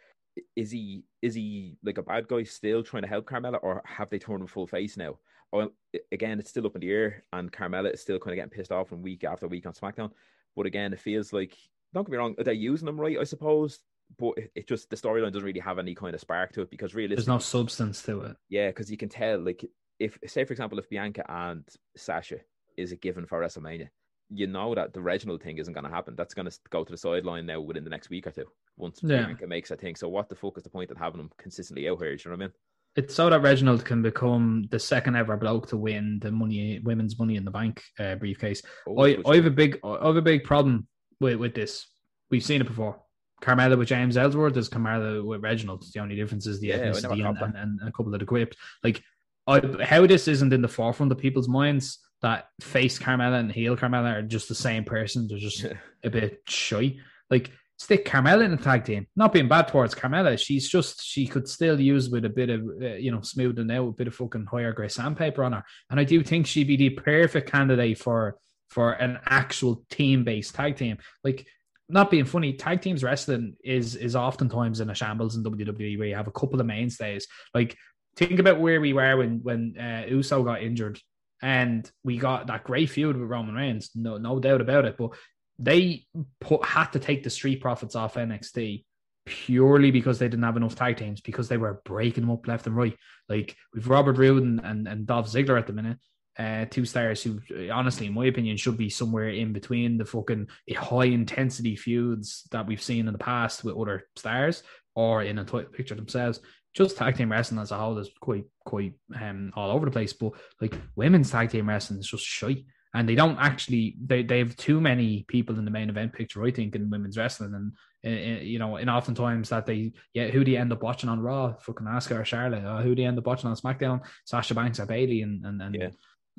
is 0.56 0.70
he 0.70 1.04
is 1.22 1.34
he 1.34 1.76
like 1.82 1.98
a 1.98 2.02
bad 2.02 2.28
guy 2.28 2.42
still 2.44 2.82
trying 2.82 3.02
to 3.02 3.08
help 3.08 3.26
Carmella, 3.26 3.58
or 3.62 3.82
have 3.84 4.10
they 4.10 4.18
turned 4.18 4.40
him 4.40 4.46
full 4.46 4.66
face 4.66 4.96
now? 4.96 5.18
Well, 5.52 5.70
again, 6.12 6.38
it's 6.38 6.50
still 6.50 6.66
up 6.66 6.76
in 6.76 6.80
the 6.80 6.92
air, 6.92 7.24
and 7.32 7.52
Carmella 7.52 7.92
is 7.92 8.00
still 8.00 8.18
kind 8.18 8.32
of 8.32 8.36
getting 8.36 8.50
pissed 8.50 8.72
off 8.72 8.88
from 8.88 9.02
week 9.02 9.24
after 9.24 9.48
week 9.48 9.66
on 9.66 9.72
SmackDown. 9.72 10.10
But 10.56 10.66
again, 10.66 10.92
it 10.92 11.00
feels 11.00 11.32
like 11.32 11.56
don't 11.92 12.04
get 12.04 12.12
me 12.12 12.18
wrong, 12.18 12.34
are 12.38 12.44
they're 12.44 12.54
using 12.54 12.86
them 12.86 13.00
right, 13.00 13.18
I 13.18 13.24
suppose. 13.24 13.80
But 14.18 14.32
it, 14.36 14.52
it 14.54 14.68
just 14.68 14.90
the 14.90 14.96
storyline 14.96 15.32
doesn't 15.32 15.46
really 15.46 15.60
have 15.60 15.78
any 15.78 15.94
kind 15.94 16.14
of 16.14 16.20
spark 16.20 16.52
to 16.52 16.62
it 16.62 16.70
because 16.70 16.94
really 16.94 17.14
there's 17.14 17.28
no 17.28 17.38
substance 17.38 18.02
to 18.02 18.22
it. 18.22 18.36
Yeah, 18.48 18.68
because 18.68 18.90
you 18.90 18.96
can 18.96 19.08
tell, 19.08 19.38
like, 19.38 19.64
if 19.98 20.18
say 20.26 20.44
for 20.44 20.52
example, 20.52 20.78
if 20.78 20.88
Bianca 20.88 21.24
and 21.28 21.66
Sasha 21.96 22.38
is 22.76 22.92
a 22.92 22.96
given 22.96 23.26
for 23.26 23.40
WrestleMania, 23.40 23.88
you 24.30 24.46
know 24.46 24.74
that 24.74 24.92
the 24.92 25.00
Reginald 25.00 25.42
thing 25.42 25.58
isn't 25.58 25.72
going 25.72 25.84
to 25.84 25.90
happen. 25.90 26.14
That's 26.16 26.34
going 26.34 26.48
to 26.48 26.58
go 26.70 26.84
to 26.84 26.90
the 26.90 26.98
sideline 26.98 27.46
now 27.46 27.60
within 27.60 27.84
the 27.84 27.90
next 27.90 28.10
week 28.10 28.26
or 28.26 28.30
two 28.30 28.46
once 28.76 29.00
yeah. 29.02 29.24
Bianca 29.24 29.46
makes 29.46 29.70
a 29.70 29.76
thing. 29.76 29.94
So 29.94 30.08
what 30.08 30.28
the 30.28 30.34
fuck 30.34 30.56
is 30.56 30.64
the 30.64 30.70
point 30.70 30.90
of 30.90 30.96
having 30.96 31.18
them 31.18 31.30
consistently 31.38 31.88
out 31.88 32.00
here? 32.00 32.16
Do 32.16 32.22
you 32.24 32.30
know 32.30 32.36
what 32.36 32.44
I 32.44 32.46
mean? 32.46 32.52
It's 32.96 33.14
so 33.14 33.30
that 33.30 33.42
Reginald 33.42 33.84
can 33.84 34.02
become 34.02 34.66
the 34.70 34.78
second 34.78 35.14
ever 35.14 35.36
bloke 35.36 35.68
to 35.68 35.76
win 35.76 36.18
the 36.20 36.32
money, 36.32 36.80
women's 36.82 37.18
money 37.18 37.36
in 37.36 37.44
the 37.44 37.50
bank 37.50 37.82
uh, 38.00 38.16
briefcase. 38.16 38.62
Oh, 38.88 39.04
I, 39.04 39.18
I 39.26 39.36
have 39.36 39.46
a 39.46 39.50
big, 39.50 39.78
I 39.84 40.06
have 40.06 40.16
a 40.16 40.22
big 40.22 40.42
problem 40.42 40.88
with, 41.20 41.36
with 41.36 41.54
this. 41.54 41.86
We've 42.30 42.42
seen 42.42 42.60
it 42.60 42.66
before. 42.66 43.00
Carmella 43.40 43.78
with 43.78 43.88
James 43.88 44.16
Ellsworth, 44.16 44.54
there's 44.54 44.68
Carmella 44.68 45.24
with 45.24 45.42
Reginald. 45.42 45.84
The 45.92 46.00
only 46.00 46.16
difference 46.16 46.46
is 46.46 46.60
the 46.60 46.68
yeah, 46.68 46.78
ethnicity 46.78 47.26
and, 47.26 47.38
and, 47.56 47.56
and, 47.56 47.88
a 47.88 47.92
couple 47.92 48.12
of 48.12 48.20
the 48.20 48.26
quips. 48.26 48.56
Like 48.84 49.02
I, 49.46 49.60
how 49.82 50.06
this 50.06 50.28
isn't 50.28 50.52
in 50.52 50.62
the 50.62 50.68
forefront 50.68 51.12
of 51.12 51.18
people's 51.18 51.48
minds 51.48 51.98
that 52.22 52.48
face 52.60 52.98
Carmella 52.98 53.40
and 53.40 53.50
heel 53.50 53.76
Carmella 53.76 54.18
are 54.18 54.22
just 54.22 54.48
the 54.48 54.54
same 54.54 54.84
person. 54.84 55.26
They're 55.26 55.38
just 55.38 55.66
a 56.04 56.10
bit 56.10 56.42
shy. 56.46 56.98
Like 57.30 57.50
stick 57.78 58.04
Carmella 58.04 58.44
in 58.44 58.52
a 58.52 58.58
tag 58.58 58.84
team. 58.84 59.06
Not 59.16 59.32
being 59.32 59.48
bad 59.48 59.68
towards 59.68 59.94
Carmella, 59.94 60.38
she's 60.38 60.68
just 60.68 61.02
she 61.02 61.26
could 61.26 61.48
still 61.48 61.80
use 61.80 62.10
with 62.10 62.26
a 62.26 62.30
bit 62.30 62.50
of 62.50 62.60
uh, 62.60 62.94
you 62.94 63.10
know 63.10 63.22
smoothing 63.22 63.70
out, 63.70 63.88
a 63.88 63.92
bit 63.92 64.06
of 64.06 64.14
fucking 64.14 64.46
higher 64.46 64.72
grade 64.72 64.92
sandpaper 64.92 65.42
on 65.42 65.52
her. 65.52 65.64
And 65.88 65.98
I 65.98 66.04
do 66.04 66.22
think 66.22 66.46
she'd 66.46 66.68
be 66.68 66.76
the 66.76 66.90
perfect 66.90 67.50
candidate 67.50 67.98
for 67.98 68.36
for 68.68 68.92
an 68.92 69.18
actual 69.24 69.84
team 69.90 70.24
based 70.24 70.54
tag 70.54 70.76
team. 70.76 70.98
Like 71.24 71.46
not 71.90 72.10
being 72.10 72.24
funny, 72.24 72.54
tag 72.54 72.80
teams 72.80 73.02
wrestling 73.02 73.56
is 73.64 73.96
is 73.96 74.16
oftentimes 74.16 74.80
in 74.80 74.90
a 74.90 74.94
shambles 74.94 75.36
in 75.36 75.44
WWE 75.44 75.98
where 75.98 76.08
you 76.08 76.14
have 76.14 76.28
a 76.28 76.32
couple 76.32 76.60
of 76.60 76.66
mainstays. 76.66 77.26
Like 77.54 77.76
think 78.16 78.38
about 78.38 78.60
where 78.60 78.80
we 78.80 78.92
were 78.92 79.16
when 79.16 79.40
when 79.42 79.76
uh, 79.78 80.04
Uso 80.08 80.42
got 80.42 80.62
injured 80.62 81.00
and 81.42 81.90
we 82.04 82.18
got 82.18 82.46
that 82.48 82.64
great 82.64 82.90
feud 82.90 83.16
with 83.16 83.28
Roman 83.28 83.54
Reigns, 83.54 83.90
no 83.94 84.18
no 84.18 84.38
doubt 84.38 84.60
about 84.60 84.84
it. 84.84 84.96
But 84.96 85.10
they 85.58 86.06
put 86.40 86.64
had 86.64 86.86
to 86.92 86.98
take 86.98 87.22
the 87.22 87.30
Street 87.30 87.60
Profits 87.60 87.94
off 87.94 88.14
NXT 88.14 88.84
purely 89.26 89.90
because 89.90 90.18
they 90.18 90.28
didn't 90.28 90.44
have 90.44 90.56
enough 90.56 90.74
tag 90.74 90.96
teams 90.96 91.20
because 91.20 91.48
they 91.48 91.56
were 91.56 91.80
breaking 91.84 92.22
them 92.22 92.30
up 92.30 92.46
left 92.46 92.66
and 92.66 92.76
right. 92.76 92.96
Like 93.28 93.56
with 93.74 93.86
Robert 93.86 94.16
Roode 94.16 94.42
and, 94.42 94.60
and, 94.64 94.88
and 94.88 95.06
Dolph 95.06 95.30
Ziggler 95.30 95.58
at 95.58 95.66
the 95.66 95.72
minute, 95.72 95.98
uh, 96.38 96.64
two 96.70 96.84
stars 96.84 97.22
who, 97.22 97.40
honestly, 97.70 98.06
in 98.06 98.14
my 98.14 98.26
opinion, 98.26 98.56
should 98.56 98.76
be 98.76 98.88
somewhere 98.88 99.28
in 99.30 99.52
between 99.52 99.98
the 99.98 100.04
fucking 100.04 100.48
high 100.76 101.04
intensity 101.04 101.76
feuds 101.76 102.44
that 102.50 102.66
we've 102.66 102.82
seen 102.82 103.06
in 103.06 103.12
the 103.12 103.18
past 103.18 103.64
with 103.64 103.76
other 103.76 104.08
stars 104.16 104.62
or 104.94 105.22
in 105.22 105.38
a 105.38 105.44
title 105.44 105.70
picture 105.70 105.94
themselves 105.94 106.40
just 106.74 106.96
tag 106.96 107.16
team 107.16 107.30
wrestling 107.30 107.60
as 107.60 107.72
a 107.72 107.78
whole 107.78 107.98
is 107.98 108.10
quite 108.20 108.44
quite 108.64 108.94
um 109.20 109.52
all 109.56 109.70
over 109.70 109.86
the 109.86 109.92
place. 109.92 110.12
But 110.12 110.32
like 110.60 110.74
women's 110.96 111.30
tag 111.30 111.50
team 111.50 111.68
wrestling 111.68 112.00
is 112.00 112.08
just 112.08 112.24
shy. 112.24 112.64
And 112.92 113.08
they 113.08 113.14
don't 113.14 113.38
actually 113.38 113.96
they, 114.04 114.24
they 114.24 114.38
have 114.38 114.56
too 114.56 114.80
many 114.80 115.24
people 115.28 115.56
in 115.58 115.64
the 115.64 115.70
main 115.70 115.90
event 115.90 116.12
picture, 116.12 116.44
I 116.44 116.50
think, 116.50 116.74
in 116.74 116.90
women's 116.90 117.16
wrestling. 117.16 117.54
And 117.54 117.72
uh, 118.04 118.40
you 118.40 118.58
know, 118.58 118.76
and 118.76 118.90
oftentimes 118.90 119.48
that 119.50 119.66
they 119.66 119.92
yeah, 120.12 120.28
who 120.28 120.42
do 120.42 120.50
you 120.50 120.58
end 120.58 120.72
up 120.72 120.82
watching 120.82 121.08
on 121.08 121.20
Raw? 121.20 121.54
Fucking 121.54 121.86
Asuka 121.86 122.20
or 122.20 122.24
Charlotte? 122.24 122.64
Uh, 122.64 122.82
who 122.82 122.94
do 122.94 123.02
you 123.02 123.08
end 123.08 123.18
up 123.18 123.26
watching 123.26 123.48
on 123.48 123.56
SmackDown? 123.56 124.00
Sasha 124.24 124.54
Banks 124.54 124.80
or 124.80 124.86
Bayley? 124.86 125.22
And 125.22 125.44
and, 125.44 125.62
and 125.62 125.74
yeah. 125.74 125.88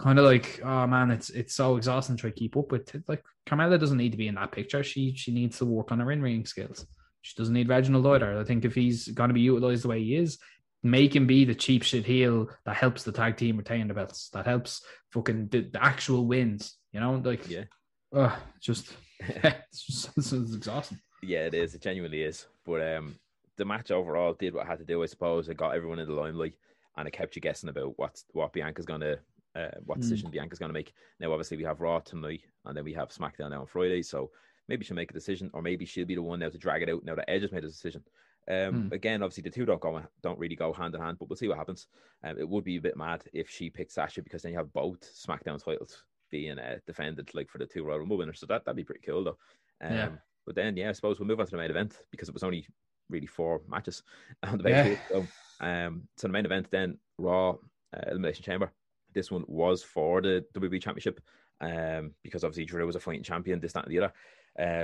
Kind 0.01 0.19
of 0.19 0.25
like, 0.25 0.59
oh 0.63 0.87
man, 0.87 1.11
it's 1.11 1.29
it's 1.29 1.55
so 1.55 1.77
exhausting 1.77 2.15
to 2.15 2.21
try 2.21 2.29
to 2.29 2.35
keep 2.35 2.57
up 2.57 2.71
with. 2.71 2.93
Like 3.07 3.23
Carmella 3.47 3.79
doesn't 3.79 3.97
need 3.97 4.11
to 4.11 4.17
be 4.17 4.27
in 4.27 4.35
that 4.35 4.51
picture. 4.51 4.83
She 4.83 5.15
she 5.15 5.31
needs 5.31 5.57
to 5.59 5.65
work 5.65 5.91
on 5.91 5.99
her 5.99 6.11
in 6.11 6.21
ring 6.21 6.45
skills. 6.45 6.85
She 7.21 7.35
doesn't 7.37 7.53
need 7.53 7.69
Reginald 7.69 8.07
either. 8.07 8.39
I 8.39 8.43
think 8.43 8.65
if 8.65 8.73
he's 8.73 9.07
going 9.07 9.29
to 9.29 9.33
be 9.33 9.41
utilized 9.41 9.83
the 9.83 9.89
way 9.89 10.03
he 10.03 10.15
is, 10.15 10.39
make 10.83 11.15
him 11.15 11.27
be 11.27 11.45
the 11.45 11.53
cheap 11.53 11.83
shit 11.83 12.05
heel 12.05 12.49
that 12.65 12.75
helps 12.75 13.03
the 13.03 13.11
tag 13.11 13.37
team 13.37 13.57
retain 13.57 13.87
the 13.87 13.93
belts, 13.93 14.29
that 14.29 14.47
helps 14.47 14.83
fucking 15.11 15.49
the, 15.49 15.61
the 15.61 15.83
actual 15.83 16.25
wins. 16.25 16.77
You 16.91 16.99
know, 16.99 17.21
like 17.23 17.47
yeah, 17.49 17.65
uh, 18.13 18.35
just 18.59 18.93
it's 19.19 19.85
just 19.85 20.17
it's, 20.17 20.31
it's 20.31 20.55
exhausting. 20.55 20.99
Yeah, 21.23 21.45
it 21.45 21.53
is. 21.53 21.75
It 21.75 21.81
genuinely 21.81 22.23
is. 22.23 22.47
But 22.65 22.95
um, 22.95 23.15
the 23.57 23.65
match 23.65 23.91
overall 23.91 24.33
did 24.33 24.53
what 24.53 24.65
I 24.65 24.69
had 24.69 24.79
to 24.79 24.85
do. 24.85 25.03
I 25.03 25.05
suppose 25.05 25.47
it 25.47 25.57
got 25.57 25.75
everyone 25.75 25.99
in 25.99 26.07
the 26.07 26.13
limelight, 26.13 26.55
and 26.97 27.07
it 27.07 27.11
kept 27.11 27.35
you 27.35 27.41
guessing 27.41 27.69
about 27.69 27.97
what 27.97 28.19
what 28.31 28.53
Bianca's 28.53 28.85
gonna. 28.85 29.17
Uh, 29.55 29.67
what 29.85 29.95
hmm. 29.95 30.01
decision 30.01 30.29
mm. 30.29 30.33
Bianca's 30.33 30.59
going 30.59 30.69
to 30.69 30.73
make. 30.73 30.93
Now, 31.19 31.31
obviously, 31.31 31.57
we 31.57 31.63
have 31.65 31.81
Raw 31.81 31.99
tonight, 31.99 32.41
and 32.65 32.75
then 32.75 32.85
we 32.85 32.93
have 32.93 33.09
SmackDown 33.09 33.49
now 33.49 33.61
on 33.61 33.67
Friday. 33.67 34.01
So 34.01 34.31
maybe 34.69 34.85
she'll 34.85 34.95
make 34.95 35.11
a 35.11 35.13
decision, 35.13 35.49
or 35.53 35.61
maybe 35.61 35.85
she'll 35.85 36.05
be 36.05 36.15
the 36.15 36.21
one 36.21 36.39
now 36.39 36.49
to 36.49 36.57
drag 36.57 36.83
it 36.83 36.89
out. 36.89 37.03
Now 37.03 37.15
that 37.15 37.29
Edge 37.29 37.41
has 37.41 37.51
made 37.51 37.65
a 37.65 37.67
decision. 37.67 38.03
Um, 38.49 38.87
hmm. 38.87 38.93
Again, 38.93 39.21
obviously 39.21 39.43
the 39.43 39.49
two 39.49 39.65
don't 39.65 39.81
go 39.81 40.01
don't 40.23 40.39
really 40.39 40.55
go 40.55 40.73
hand 40.73 40.95
in 40.95 41.01
hand, 41.01 41.17
but 41.19 41.29
we'll 41.29 41.37
see 41.37 41.47
what 41.47 41.57
happens. 41.57 41.87
Um, 42.23 42.39
it 42.39 42.47
would 42.47 42.63
be 42.63 42.77
a 42.77 42.81
bit 42.81 42.97
mad 42.97 43.23
if 43.33 43.49
she 43.49 43.69
picks 43.69 43.95
Sasha 43.95 44.21
because 44.21 44.41
then 44.41 44.53
you 44.53 44.57
have 44.57 44.73
both 44.73 45.01
SmackDown 45.01 45.63
titles 45.63 46.03
being 46.31 46.57
uh, 46.57 46.77
defended 46.87 47.29
like 47.35 47.49
for 47.49 47.59
the 47.59 47.65
two 47.65 47.83
Royal 47.83 47.99
Rumble 47.99 48.17
winners. 48.17 48.39
So 48.39 48.45
that 48.47 48.65
that'd 48.65 48.75
be 48.75 48.83
pretty 48.83 49.05
cool 49.05 49.23
though. 49.23 49.37
Um, 49.81 49.93
yeah. 49.93 50.09
But 50.45 50.55
then 50.55 50.75
yeah, 50.75 50.89
I 50.89 50.93
suppose 50.93 51.19
we'll 51.19 51.27
move 51.27 51.39
on 51.39 51.45
to 51.45 51.51
the 51.51 51.57
main 51.57 51.69
event 51.69 51.97
because 52.09 52.29
it 52.29 52.33
was 52.33 52.43
only 52.43 52.65
really 53.09 53.27
four 53.27 53.61
matches 53.67 54.01
on 54.43 54.57
the 54.57 54.63
main 54.63 54.73
yeah. 54.73 54.95
So, 55.09 55.27
um, 55.59 56.07
so 56.17 56.27
the 56.27 56.33
main 56.33 56.45
event 56.45 56.67
then 56.71 56.97
Raw 57.17 57.51
uh, 57.51 58.01
Elimination 58.07 58.43
Chamber. 58.43 58.71
This 59.13 59.31
one 59.31 59.43
was 59.47 59.83
for 59.83 60.21
the 60.21 60.45
WWE 60.55 60.81
Championship 60.81 61.21
um, 61.61 62.13
because 62.23 62.43
obviously 62.43 62.65
Drew 62.65 62.85
was 62.85 62.95
a 62.95 62.99
fighting 62.99 63.23
champion, 63.23 63.59
this, 63.59 63.73
that, 63.73 63.85
and 63.85 63.93
the 63.93 63.99
other. 63.99 64.13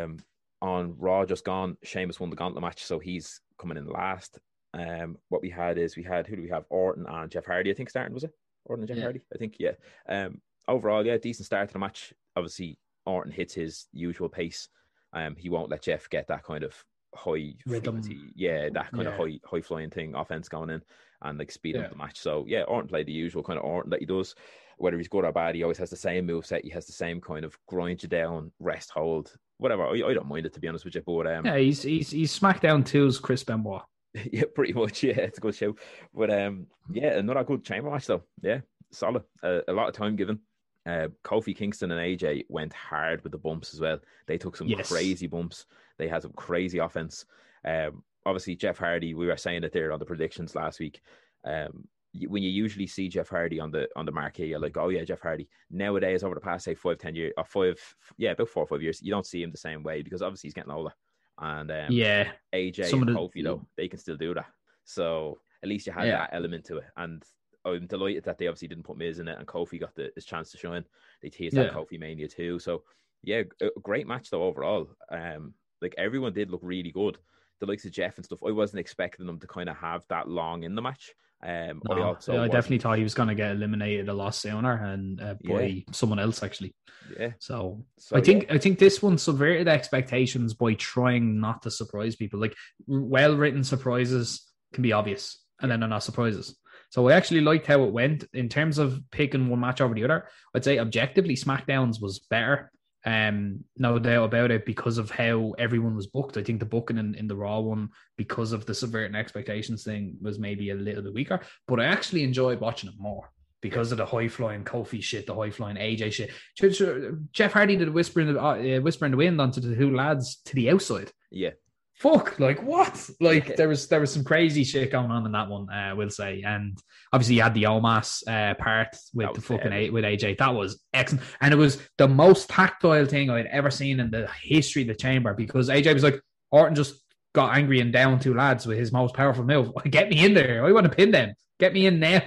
Um, 0.03 0.17
on 0.61 0.95
Raw 0.97 1.25
just 1.25 1.43
gone, 1.43 1.77
Sheamus 1.83 2.19
won 2.19 2.29
the 2.29 2.35
gauntlet 2.35 2.63
match, 2.63 2.83
so 2.83 2.99
he's 2.99 3.41
coming 3.59 3.77
in 3.77 3.87
last. 3.87 4.39
Um, 4.73 5.17
what 5.29 5.41
we 5.41 5.49
had 5.49 5.77
is 5.77 5.95
we 5.95 6.03
had 6.03 6.27
who 6.27 6.35
do 6.35 6.41
we 6.41 6.49
have? 6.49 6.65
Orton 6.69 7.05
and 7.07 7.31
Jeff 7.31 7.45
Hardy, 7.45 7.71
I 7.71 7.73
think 7.73 7.89
starting 7.89 8.13
was 8.13 8.23
it? 8.23 8.31
Orton 8.65 8.83
and 8.83 8.87
Jeff 8.87 8.97
yeah. 8.97 9.03
Hardy, 9.03 9.21
I 9.33 9.37
think, 9.37 9.55
yeah. 9.59 9.71
Um, 10.07 10.41
overall, 10.67 11.05
yeah, 11.05 11.17
decent 11.17 11.45
start 11.45 11.69
to 11.69 11.73
the 11.73 11.79
match. 11.79 12.13
Obviously, 12.35 12.79
Orton 13.05 13.31
hits 13.31 13.53
his 13.53 13.87
usual 13.91 14.29
pace. 14.29 14.69
Um, 15.13 15.35
he 15.35 15.49
won't 15.49 15.71
let 15.71 15.83
Jeff 15.83 16.09
get 16.09 16.27
that 16.27 16.43
kind 16.43 16.63
of 16.63 16.75
high 17.15 17.53
Rhythm. 17.65 18.01
frequency, 18.01 18.19
yeah, 18.35 18.69
that 18.69 18.91
kind 18.91 19.03
Yeah. 19.03 19.09
of 19.09 19.17
high 19.17 19.39
high 19.45 19.61
flying 19.61 19.89
thing, 19.89 20.15
offense 20.15 20.49
going 20.49 20.69
in 20.69 20.81
and 21.21 21.39
like 21.39 21.51
speed 21.51 21.75
Yeah. 21.75 21.83
up 21.83 21.89
the 21.91 21.95
match. 21.97 22.19
So 22.19 22.45
yeah, 22.47 22.63
Orton 22.63 22.87
played 22.89 23.07
the 23.07 23.11
usual 23.13 23.43
kind 23.43 23.57
of 23.59 23.65
Orton 23.65 23.89
that 23.91 23.99
he 23.99 24.05
does. 24.05 24.35
Whether 24.77 24.97
he's 24.97 25.07
good 25.07 25.25
or 25.25 25.31
bad, 25.31 25.55
he 25.55 25.63
always 25.63 25.79
has 25.79 25.89
the 25.89 25.95
same 25.95 26.27
move 26.27 26.45
set. 26.45 26.63
He 26.63 26.69
has 26.69 26.85
the 26.85 26.91
same 26.93 27.19
kind 27.19 27.43
of 27.43 27.57
grind 27.65 28.03
you 28.03 28.09
down, 28.09 28.51
rest 28.59 28.91
hold, 28.91 29.35
whatever. 29.57 29.87
I, 29.87 29.93
I 29.93 30.13
don't 30.13 30.27
mind 30.27 30.45
it 30.45 30.53
to 30.53 30.59
be 30.59 30.67
honest 30.67 30.85
with 30.85 30.93
you, 30.93 31.01
but 31.01 31.25
um, 31.25 31.45
Yeah, 31.45 31.57
he's 31.57 31.81
he's 31.81 32.11
he's 32.11 32.37
SmackDown 32.39 32.83
2's 32.83 33.17
Chris 33.19 33.43
Benoit. 33.43 33.81
yeah, 34.31 34.43
pretty 34.53 34.73
much. 34.73 35.01
Yeah, 35.03 35.13
it's 35.17 35.39
a 35.39 35.41
good 35.41 35.55
show. 35.55 35.75
But 36.13 36.29
um, 36.31 36.67
yeah, 36.91 37.17
another 37.17 37.43
good 37.43 37.63
chamber 37.63 37.89
match 37.89 38.05
though. 38.05 38.21
Yeah, 38.43 38.59
solid. 38.91 39.23
Uh, 39.41 39.61
a 39.67 39.73
lot 39.73 39.87
of 39.89 39.95
time 39.95 40.15
given. 40.15 40.39
Uh, 40.85 41.07
Kofi 41.23 41.53
Kingston 41.57 41.91
and 41.91 41.99
AJ 41.99 42.45
went 42.47 42.71
hard 42.71 43.21
with 43.23 43.31
the 43.33 43.37
bumps 43.37 43.73
as 43.73 43.81
well. 43.81 43.99
They 44.27 44.37
took 44.37 44.55
some 44.55 44.67
Yes. 44.67 44.87
crazy 44.89 45.27
bumps. 45.27 45.65
They 45.97 46.07
had 46.07 46.21
some 46.21 46.33
crazy 46.33 46.77
offense. 46.79 47.25
Um, 47.65 48.03
obviously 48.25 48.55
Jeff 48.55 48.77
Hardy. 48.77 49.13
We 49.13 49.27
were 49.27 49.37
saying 49.37 49.63
it 49.63 49.71
there 49.73 49.91
on 49.91 49.99
the 49.99 50.05
predictions 50.05 50.55
last 50.55 50.79
week. 50.79 51.01
Um, 51.45 51.87
when 52.27 52.41
you 52.41 52.49
usually 52.49 52.87
see 52.87 53.09
Jeff 53.09 53.29
Hardy 53.29 53.59
on 53.59 53.69
the 53.71 53.87
on 53.95 54.05
the 54.05 54.11
marquee, 54.11 54.47
you're 54.47 54.59
like, 54.59 54.77
oh 54.77 54.89
yeah, 54.89 55.03
Jeff 55.03 55.21
Hardy. 55.21 55.47
Nowadays, 55.69 56.23
over 56.23 56.35
the 56.35 56.41
past 56.41 56.65
say 56.65 56.73
five, 56.73 56.97
ten 56.97 57.15
years, 57.15 57.33
or 57.37 57.43
five, 57.45 57.79
yeah, 58.17 58.31
about 58.31 58.49
four 58.49 58.63
or 58.63 58.67
five 58.67 58.81
years, 58.81 59.01
you 59.01 59.11
don't 59.11 59.25
see 59.25 59.43
him 59.43 59.51
the 59.51 59.57
same 59.57 59.83
way 59.83 60.01
because 60.01 60.21
obviously 60.21 60.47
he's 60.47 60.53
getting 60.55 60.71
older. 60.71 60.91
And 61.39 61.69
um, 61.69 61.87
Yeah, 61.91 62.31
AJ 62.53 62.85
Some 62.89 63.01
and 63.03 63.09
of 63.11 63.15
the- 63.15 63.21
Kofi 63.39 63.43
though, 63.43 63.67
they 63.75 63.87
can 63.87 63.99
still 63.99 64.17
do 64.17 64.33
that. 64.33 64.47
So 64.85 65.39
at 65.61 65.69
least 65.69 65.85
you 65.85 65.93
had 65.93 66.07
Yeah. 66.07 66.17
that 66.19 66.29
element 66.33 66.65
to 66.65 66.77
it. 66.77 66.85
And 66.95 67.23
I'm 67.65 67.85
delighted 67.85 68.23
that 68.23 68.37
they 68.39 68.47
obviously 68.47 68.69
didn't 68.69 68.85
put 68.85 68.97
Miz 68.97 69.19
in 69.19 69.27
it 69.27 69.37
and 69.37 69.45
Kofi 69.47 69.79
got 69.79 69.93
the, 69.93 70.11
his 70.15 70.25
chance 70.25 70.49
to 70.51 70.57
shine. 70.57 70.85
They 71.21 71.29
teased 71.29 71.55
that 71.57 71.67
Yeah. 71.67 71.73
Kofi 71.73 71.99
Mania 71.99 72.27
too. 72.27 72.57
So 72.59 72.83
yeah, 73.21 73.43
a 73.61 73.69
great 73.83 74.07
match 74.07 74.29
though 74.31 74.43
overall. 74.43 74.89
Um, 75.11 75.53
like 75.81 75.95
everyone 75.97 76.33
did 76.33 76.49
look 76.49 76.61
really 76.63 76.91
good. 76.91 77.17
The 77.59 77.65
likes 77.65 77.85
of 77.85 77.91
Jeff 77.91 78.17
and 78.17 78.25
stuff. 78.25 78.43
I 78.45 78.51
wasn't 78.51 78.79
expecting 78.79 79.25
them 79.25 79.39
to 79.39 79.47
kind 79.47 79.69
of 79.69 79.77
have 79.77 80.05
that 80.09 80.27
long 80.27 80.63
in 80.63 80.75
the 80.75 80.81
match. 80.81 81.13
Um, 81.43 81.83
I 81.89 81.95
no, 81.95 82.03
also 82.03 82.41
I 82.41 82.47
definitely 82.47 82.79
thought 82.79 82.97
he 82.97 83.03
was 83.03 83.13
going 83.13 83.29
to 83.29 83.35
get 83.35 83.51
eliminated 83.51 84.09
a 84.09 84.13
lot 84.13 84.33
sooner 84.33 84.73
and 84.73 85.21
uh, 85.21 85.35
by 85.43 85.85
someone 85.91 86.17
else 86.17 86.41
actually. 86.41 86.73
yeah. 87.19 87.31
So, 87.37 87.85
So, 87.99 88.17
I 88.17 88.21
think 88.21 88.45
yeah. 88.45 88.55
I 88.55 88.57
think 88.57 88.79
this 88.79 89.03
one 89.03 89.19
subverted 89.19 89.67
expectations 89.67 90.55
by 90.55 90.73
trying 90.73 91.39
not 91.39 91.61
to 91.63 91.71
surprise 91.71 92.15
people. 92.15 92.39
Like 92.39 92.55
well 92.87 93.35
written 93.35 93.63
surprises 93.63 94.51
can 94.73 94.81
be 94.81 94.93
obvious, 94.93 95.43
and 95.61 95.69
then 95.69 95.79
they're 95.79 95.89
not 95.89 96.03
surprises. 96.03 96.57
So 96.89 97.07
I 97.09 97.13
actually 97.13 97.41
liked 97.41 97.67
how 97.67 97.83
it 97.83 97.91
went 97.91 98.25
in 98.33 98.49
terms 98.49 98.77
of 98.77 99.01
picking 99.11 99.49
one 99.49 99.59
match 99.59 99.81
over 99.81 99.93
the 99.93 100.05
other. 100.05 100.27
I'd 100.55 100.63
say 100.63 100.79
objectively, 100.79 101.35
SmackDowns 101.35 102.01
was 102.01 102.19
better. 102.29 102.71
Um, 103.07 103.63
no 103.77 103.99
doubt 103.99 104.25
about 104.25 104.51
it 104.51 104.65
because 104.65 104.97
of 104.97 105.09
how 105.09 105.55
everyone 105.57 105.95
was 105.95 106.07
booked. 106.07 106.35
I 106.35 106.43
think 106.43 106.59
the 106.59 106.65
booking 106.65 106.97
in, 106.97 107.15
in 107.15 107.29
the 107.29 107.37
Raw 107.37 107.61
one, 107.61 107.87
because 108.17 108.51
of 108.51 108.65
the 108.65 108.75
subverting 108.75 109.15
expectations 109.15 109.85
thing, 109.85 110.17
was 110.21 110.37
maybe 110.37 110.71
a 110.71 110.75
little 110.75 111.01
bit 111.03 111.13
weaker. 111.13 111.39
But 111.69 111.79
I 111.79 111.85
actually 111.85 112.23
enjoyed 112.23 112.59
watching 112.59 112.89
it 112.89 112.95
more 112.99 113.31
because 113.61 113.93
of 113.93 113.97
the 113.97 114.05
high 114.05 114.27
flying 114.27 114.65
Kofi 114.65 115.01
shit, 115.01 115.25
the 115.25 115.33
high 115.33 115.51
flying 115.51 115.77
AJ 115.77 116.11
shit. 116.11 117.29
Jeff 117.31 117.53
Hardy 117.53 117.77
did 117.77 117.87
a 117.87 117.91
whisper 117.93 118.19
in 118.19 118.33
the 118.33 118.41
uh, 118.41 118.81
whisper 118.81 119.05
in 119.05 119.11
the 119.11 119.17
wind 119.17 119.39
onto 119.39 119.61
the 119.61 119.73
two 119.73 119.95
lads 119.95 120.41
to 120.43 120.53
the 120.53 120.69
outside. 120.69 121.09
yeah, 121.31 121.51
Fuck, 121.97 122.39
like 122.39 122.61
what? 122.61 123.09
Like 123.19 123.55
there 123.55 123.67
was 123.67 123.87
there 123.87 123.99
was 123.99 124.13
some 124.13 124.23
crazy 124.23 124.63
shit 124.63 124.91
going 124.91 125.09
on 125.09 125.25
in 125.25 125.31
that 125.31 125.49
one. 125.49 125.67
Uh, 125.67 125.95
we'll 125.95 126.11
say, 126.11 126.43
and 126.45 126.77
obviously 127.11 127.37
you 127.37 127.41
had 127.41 127.55
the 127.55 127.63
Omos 127.63 128.21
uh, 128.27 128.53
part 128.53 128.95
with 129.15 129.33
the 129.33 129.41
fucking. 129.41 129.73
A 129.73 129.89
with 129.89 130.03
AJ. 130.03 130.37
That 130.37 130.53
was 130.53 130.79
excellent, 130.93 131.25
and 131.41 131.51
it 131.51 131.57
was 131.57 131.81
the 131.97 132.07
most 132.07 132.49
tactile 132.49 133.07
thing 133.07 133.31
I'd 133.31 133.47
ever 133.47 133.71
seen 133.71 133.99
in 133.99 134.11
the 134.11 134.29
history 134.43 134.83
of 134.83 134.89
the 134.89 134.93
chamber 134.93 135.33
because 135.33 135.69
AJ 135.69 135.95
was 135.95 136.03
like 136.03 136.21
Orton 136.51 136.75
just 136.75 137.01
got 137.33 137.57
angry 137.57 137.79
and 137.79 137.91
down 137.91 138.19
two 138.19 138.35
lads 138.35 138.67
with 138.67 138.77
his 138.77 138.91
most 138.91 139.15
powerful 139.15 139.43
move. 139.43 139.71
Get 139.89 140.09
me 140.09 140.23
in 140.23 140.35
there. 140.35 140.63
I 140.63 140.71
want 140.71 140.83
to 140.83 140.95
pin 140.95 141.09
them. 141.09 141.33
Get 141.59 141.73
me 141.73 141.87
in 141.87 141.99
now. 141.99 142.21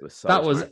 was 0.00 0.14
so 0.14 0.28
That 0.28 0.44
was. 0.44 0.64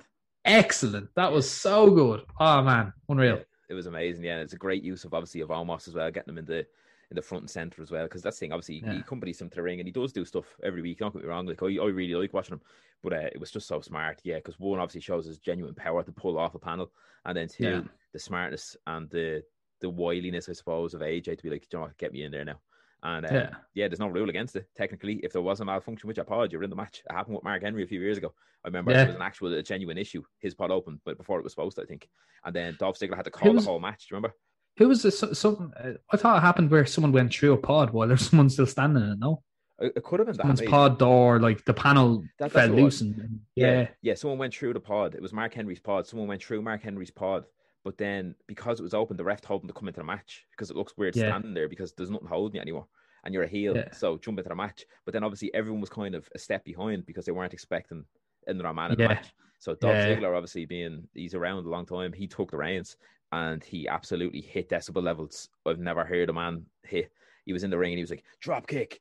Excellent. 0.47 1.11
That 1.17 1.33
was 1.33 1.51
so 1.51 1.91
good. 1.91 2.23
Oh 2.41 2.63
man, 2.63 2.95
unreal. 3.11 3.43
it 3.69 3.75
was 3.75 3.85
amazing. 3.85 4.25
Yeah, 4.25 4.35
and 4.35 4.43
it's 4.43 4.55
a 4.55 4.57
great 4.57 4.83
use 4.83 5.05
of 5.05 5.13
obviously 5.13 5.43
of 5.43 5.51
Omos 5.51 5.87
as 5.87 5.93
well, 5.93 6.11
getting 6.11 6.35
them 6.35 6.39
in 6.39 6.47
the 6.47 6.67
in 7.11 7.15
the 7.15 7.23
front 7.23 7.43
and 7.43 7.51
center 7.51 7.81
as 7.83 7.91
well. 7.91 8.05
Because 8.05 8.23
that's 8.23 8.37
the 8.39 8.45
thing. 8.45 8.53
Obviously, 8.53 8.81
he 8.81 8.87
Yeah. 8.87 9.01
accompanies 9.01 9.41
him 9.41 9.49
to 9.51 9.57
the 9.57 9.63
ring, 9.63 9.81
and 9.81 9.87
he 9.89 9.93
does 9.93 10.13
do 10.13 10.25
stuff 10.25 10.47
every 10.63 10.83
week. 10.83 10.99
Don't 10.99 11.13
get 11.13 11.23
me 11.23 11.29
wrong. 11.29 11.47
Like 11.47 11.63
I, 11.63 11.67
I 11.67 11.87
really 11.87 12.15
like 12.15 12.33
watching 12.35 12.55
him, 12.55 12.61
but 13.03 13.13
uh, 13.13 13.29
it 13.33 13.41
was 13.41 13.51
just 13.51 13.67
so 13.67 13.81
smart. 13.81 14.21
Yeah, 14.25 14.37
because 14.37 14.59
one 14.59 14.79
obviously 14.79 15.01
shows 15.01 15.27
his 15.27 15.39
genuine 15.39 15.75
power 15.75 16.03
to 16.03 16.13
pull 16.13 16.39
off 16.39 16.55
a 16.55 16.59
panel, 16.59 16.93
and 17.25 17.37
then 17.37 17.49
two, 17.49 17.65
Yeah. 17.65 17.83
the 18.13 18.19
smartness 18.19 18.77
and 18.87 19.09
the 19.11 19.43
the 19.81 19.89
wiliness, 19.89 20.49
I 20.49 20.55
suppose, 20.55 20.93
of 20.93 21.03
AJ 21.03 21.37
to 21.37 21.43
be 21.45 21.51
like, 21.51 21.63
"Do 21.69 21.77
you 21.77 21.79
know 21.79 21.87
what, 21.87 21.97
get 21.99 22.13
me 22.13 22.25
in 22.25 22.33
there 22.33 22.45
now. 22.45 22.61
And 23.05 23.25
um, 23.25 23.33
Yeah. 23.33 23.55
yeah. 23.75 23.87
there's 23.87 24.01
no 24.01 24.09
rule 24.09 24.29
against 24.29 24.57
it. 24.57 24.67
Technically, 24.75 25.21
if 25.23 25.33
there 25.33 25.41
was 25.41 25.61
a 25.61 25.65
malfunction, 25.65 26.09
which 26.09 26.19
I 26.19 26.25
pod, 26.25 26.51
you're 26.51 26.65
in 26.65 26.71
the 26.71 26.75
match. 26.75 27.05
It 27.09 27.13
happened 27.15 27.37
with 27.37 27.45
Mark 27.45 27.63
Henry 27.63 27.85
a 27.85 27.87
few 27.87 28.01
years 28.01 28.19
ago. 28.19 28.35
I 28.65 28.69
remember 28.69 28.91
Yeah. 28.91 29.05
it 29.05 29.07
was 29.07 29.15
an 29.15 29.23
actual, 29.23 29.55
a 29.55 29.63
genuine 29.63 29.97
issue. 29.97 30.25
His 30.41 30.53
pod 30.53 30.73
opened, 30.73 30.99
but 31.05 31.17
before 31.17 31.39
it 31.39 31.45
was 31.45 31.53
supposed 31.53 31.77
to, 31.77 31.83
I 31.83 31.87
think. 31.87 32.09
And 32.45 32.53
then 32.57 32.75
Dolph 32.81 32.99
Ziggler 32.99 33.15
had 33.15 33.25
to 33.27 33.31
call 33.31 33.53
was- 33.55 33.65
the 33.67 33.71
whole 33.71 33.79
match. 33.79 34.09
Do 34.09 34.15
you 34.15 34.17
remember? 34.17 34.35
Who 34.79 34.89
was 34.89 35.03
this? 35.03 35.23
Some 35.35 35.73
uh, 35.79 35.91
I 36.11 36.17
thought 36.17 36.39
it 36.39 36.41
happened 36.41 36.71
where 36.71 36.87
someone 36.87 37.13
went 37.13 37.33
through 37.33 37.53
a 37.53 37.59
pod 37.59 37.91
while 37.91 38.09
there's 38.09 38.29
someone 38.31 38.49
still 38.51 38.67
standing 38.67 39.03
in 39.03 39.11
it. 39.11 39.19
No, 39.19 39.43
It, 39.81 40.03
could 40.03 40.21
have 40.21 40.27
been 40.27 40.37
that. 40.37 40.43
someone's 40.43 40.61
maybe. 40.61 40.71
pod 40.71 40.99
door, 40.99 41.41
like 41.41 41.65
the 41.65 41.75
panel 41.75 42.25
That- 42.39 42.53
fell 42.53 42.71
what 42.71 42.79
it 42.79 42.83
was. 42.83 43.01
loose, 43.01 43.01
and, 43.03 43.41
Yeah, 43.55 43.67
yeah, 43.81 43.89
yeah. 44.03 44.15
Someone 44.15 44.39
went 44.39 44.55
through 44.55 44.73
the 44.75 44.81
pod. 44.81 45.15
It 45.15 45.23
was 45.23 45.33
Mark 45.33 45.55
Henry's 45.55 45.81
pod. 45.81 46.07
Someone 46.07 46.29
went 46.29 46.43
through 46.43 46.63
Mark 46.63 46.83
Henry's 46.83 47.11
pod, 47.11 47.45
but 47.85 47.99
then 47.99 48.35
because 48.47 48.81
it 48.81 48.83
was 48.83 48.95
open, 48.95 49.17
the 49.17 49.25
ref 49.25 49.41
told 49.41 49.63
him 49.63 49.69
to 49.69 49.75
come 49.75 49.89
into 49.89 50.01
the 50.01 50.05
match 50.07 50.45
because 50.53 50.71
it 50.71 50.77
looks 50.77 50.97
weird 50.97 51.15
Yeah. 51.17 51.29
standing 51.31 51.55
there 51.55 51.69
because 51.69 51.93
there's 51.93 52.11
nothing 52.11 52.29
holding 52.29 52.57
you 52.57 52.63
anymore, 52.63 52.87
and 53.25 53.35
you're 53.35 53.45
a 53.45 53.49
heel. 53.49 53.77
Yeah. 53.77 53.93
So 53.93 54.17
jump 54.19 54.39
into 54.39 54.49
the 54.49 54.55
match. 54.55 54.85
But 55.05 55.13
then 55.13 55.25
obviously 55.25 55.53
everyone 55.55 55.81
was 55.81 55.91
kind 55.91 56.15
of 56.15 56.29
a 56.35 56.39
step 56.39 56.65
behind 56.65 57.05
because 57.07 57.25
they 57.25 57.33
weren't 57.33 57.53
expecting 57.53 58.05
another 58.47 58.73
man 58.73 58.93
in 58.93 58.99
the 58.99 59.09
match. 59.09 59.33
So 59.61 59.75
Dolph 59.75 59.93
Yeah. 59.95 60.15
Ziggler, 60.15 60.37
obviously 60.37 60.67
being 60.67 61.09
he's 61.15 61.35
around 61.35 61.67
a 61.67 61.69
long 61.69 61.85
time, 61.85 62.13
he 62.13 62.29
took 62.29 62.51
the 62.53 62.57
reins 62.57 62.97
and 63.33 63.63
he 63.63 63.89
absolutely 63.89 64.41
hit 64.41 64.69
decibel 64.69 65.03
levels 65.03 65.49
I've 65.67 65.79
never 65.79 66.05
heard 66.05 66.31
a 66.31 66.33
man 66.33 66.67
hit. 66.83 67.13
He 67.45 67.53
was 67.53 67.65
in 67.65 67.71
the 67.71 67.79
ring 67.79 67.93
and 67.93 67.99
he 67.99 68.03
was 68.03 68.11
like 68.11 68.25
drop 68.41 68.67
kick, 68.67 69.01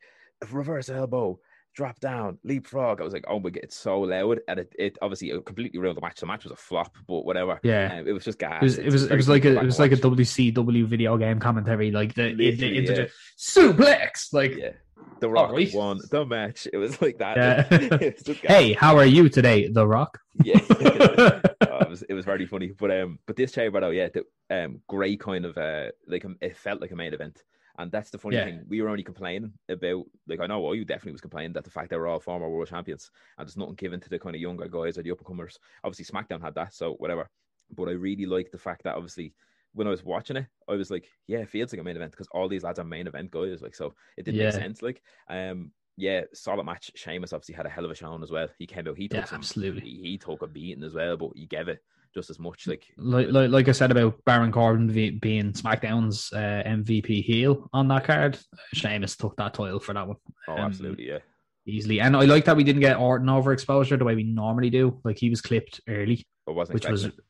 reverse 0.51 0.89
elbow, 0.89 1.39
drop 1.77 1.99
down, 1.99 2.39
leapfrog. 2.43 2.99
I 2.99 3.03
was 3.03 3.13
like, 3.13 3.25
oh 3.27 3.39
my 3.39 3.51
god, 3.51 3.63
it's 3.63 3.75
so 3.75 4.01
loud, 4.01 4.39
and 4.47 4.59
it, 4.59 4.73
it 4.79 4.97
obviously 5.01 5.29
it 5.29 5.45
completely 5.45 5.79
ruined 5.79 5.97
the 5.97 6.01
match. 6.01 6.19
The 6.19 6.25
match 6.25 6.43
was 6.43 6.51
a 6.51 6.55
flop, 6.55 6.95
but 7.07 7.25
whatever. 7.25 7.59
yeah. 7.63 7.99
Um, 7.99 8.07
it 8.07 8.13
was 8.13 8.25
just 8.25 8.39
gas. 8.39 8.61
It 8.61 8.65
was, 8.65 8.77
it 8.79 8.91
was, 8.91 9.03
it 9.03 9.15
was 9.15 9.29
like 9.29 9.45
a, 9.45 9.59
it 9.59 9.63
was 9.63 9.79
like 9.79 9.91
a 9.91 9.97
WCW 9.97 10.85
video 10.85 11.17
game 11.17 11.39
commentary, 11.39 11.91
like 11.91 12.15
the, 12.15 12.33
the, 12.33 12.49
into 12.49 12.93
yeah. 12.93 13.07
suplex, 13.37 14.33
like, 14.33 14.55
yeah. 14.55 14.71
The 15.19 15.29
Rock 15.29 15.51
right. 15.51 15.73
won 15.73 15.99
the 16.09 16.25
match. 16.25 16.67
It 16.71 16.77
was 16.77 17.01
like 17.01 17.19
that. 17.19 17.37
Yeah. 17.37 17.67
It 18.01 18.15
was 18.15 18.23
just 18.23 18.39
hey, 18.45 18.73
how 18.73 18.97
are 18.97 19.05
you 19.05 19.29
today, 19.29 19.67
The 19.67 19.87
Rock? 19.87 20.19
yeah. 20.43 20.59
It 22.01 22.01
was 22.01 22.09
it 22.09 22.13
was 22.13 22.25
very 22.25 22.45
funny. 22.45 22.71
But 22.71 22.91
um, 22.91 23.19
but 23.25 23.35
this 23.35 23.51
chamber 23.53 23.79
though, 23.79 23.89
yeah, 23.89 24.09
the, 24.09 24.25
um, 24.49 24.81
great 24.87 25.19
kind 25.19 25.45
of 25.45 25.57
uh, 25.57 25.91
like 26.07 26.25
um, 26.25 26.37
it 26.41 26.55
felt 26.55 26.81
like 26.81 26.91
a 26.91 26.95
main 26.95 27.13
event, 27.13 27.43
and 27.77 27.91
that's 27.91 28.09
the 28.11 28.17
funny 28.17 28.37
Yeah. 28.37 28.41
thing. 28.41 28.63
We 28.67 28.81
were 28.81 28.89
only 28.89 29.03
complaining 29.03 29.57
about 29.69 30.05
like 30.27 30.39
I 30.39 30.47
know 30.47 30.71
you 30.73 30.85
definitely 30.85 31.13
was 31.13 31.21
complaining 31.21 31.53
that 31.53 31.63
the 31.63 31.71
fact 31.71 31.89
they 31.89 31.97
were 31.97 32.07
all 32.07 32.19
former 32.19 32.49
world 32.49 32.67
champions 32.69 33.11
and 33.37 33.47
there's 33.47 33.57
nothing 33.57 33.75
given 33.75 33.99
to 34.01 34.09
the 34.09 34.19
kind 34.19 34.35
of 34.35 34.41
younger 34.41 34.67
guys 34.67 34.97
or 34.97 35.03
the 35.03 35.11
up 35.11 35.19
and 35.19 35.27
comers. 35.27 35.59
Obviously, 35.83 36.05
SmackDown 36.05 36.41
had 36.41 36.55
that, 36.55 36.73
so 36.73 36.93
whatever. 36.95 37.29
But 37.69 37.89
I 37.89 37.91
really 37.91 38.25
like 38.25 38.51
the 38.51 38.57
fact 38.57 38.83
that 38.83 38.95
obviously 38.95 39.35
when 39.73 39.87
I 39.87 39.91
was 39.91 40.03
watching 40.03 40.37
it, 40.37 40.47
I 40.67 40.73
was 40.73 40.89
like, 40.91 41.09
yeah, 41.27 41.39
it 41.39 41.49
feels 41.49 41.71
like 41.71 41.79
a 41.81 41.83
main 41.83 41.95
event 41.95 42.11
because 42.11 42.27
all 42.31 42.47
these 42.47 42.63
lads 42.63 42.79
are 42.79 42.85
main 42.85 43.07
event 43.07 43.31
guys. 43.31 43.61
Like, 43.61 43.75
so 43.75 43.95
it 44.17 44.23
did 44.23 44.35
Yeah. 44.35 44.51
make 44.51 44.51
sense. 44.51 44.81
Like, 44.81 45.03
um, 45.27 45.73
yeah, 45.97 46.21
solid 46.33 46.63
match. 46.63 46.91
Sheamus 46.95 47.33
obviously 47.33 47.55
had 47.55 47.65
a 47.65 47.69
hell 47.69 47.83
of 47.85 47.91
a 47.91 47.95
showing 47.95 48.23
as 48.23 48.31
well. 48.31 48.47
He 48.59 48.67
came 48.67 48.87
out, 48.87 48.97
he 48.97 49.07
took 49.07 49.19
Yeah, 49.21 49.25
some, 49.25 49.39
absolutely. 49.39 49.81
he, 49.81 50.01
he 50.03 50.17
took 50.17 50.41
a 50.43 50.47
beating 50.47 50.83
as 50.83 50.93
well, 50.93 51.17
but 51.17 51.31
he 51.35 51.47
gave 51.47 51.67
it 51.67 51.79
just 52.13 52.29
as 52.29 52.39
much. 52.39 52.67
Like, 52.67 52.85
Like, 52.97 53.27
like, 53.31 53.49
like 53.49 53.67
I 53.67 53.71
said 53.71 53.91
about 53.91 54.23
Baron 54.23 54.51
Corbin 54.51 54.87
being 55.19 55.53
SmackDown's 55.53 56.31
uh, 56.33 56.63
MVP 56.65 57.23
heel 57.23 57.69
on 57.73 57.87
that 57.89 58.05
card, 58.05 58.37
Sheamus 58.73 59.17
took 59.17 59.35
that 59.37 59.55
title 59.55 59.79
for 59.79 59.93
that 59.93 60.07
one 60.07 60.17
oh, 60.47 60.53
Um, 60.53 60.59
absolutely, 60.59 61.07
yeah, 61.09 61.19
easily. 61.65 61.99
And 61.99 62.15
I 62.15 62.25
like 62.25 62.45
that 62.45 62.55
we 62.55 62.63
didn't 62.63 62.81
get 62.81 62.97
Orton 62.97 63.27
overexposure 63.27 63.97
the 63.97 64.05
way 64.05 64.15
we 64.15 64.23
normally 64.23 64.69
do. 64.69 64.99
Like 65.03 65.17
he 65.17 65.29
was 65.29 65.41
clipped 65.41 65.81
early, 65.87 66.25
which 66.45 66.87
was 66.87 67.05
expecting 67.05 67.23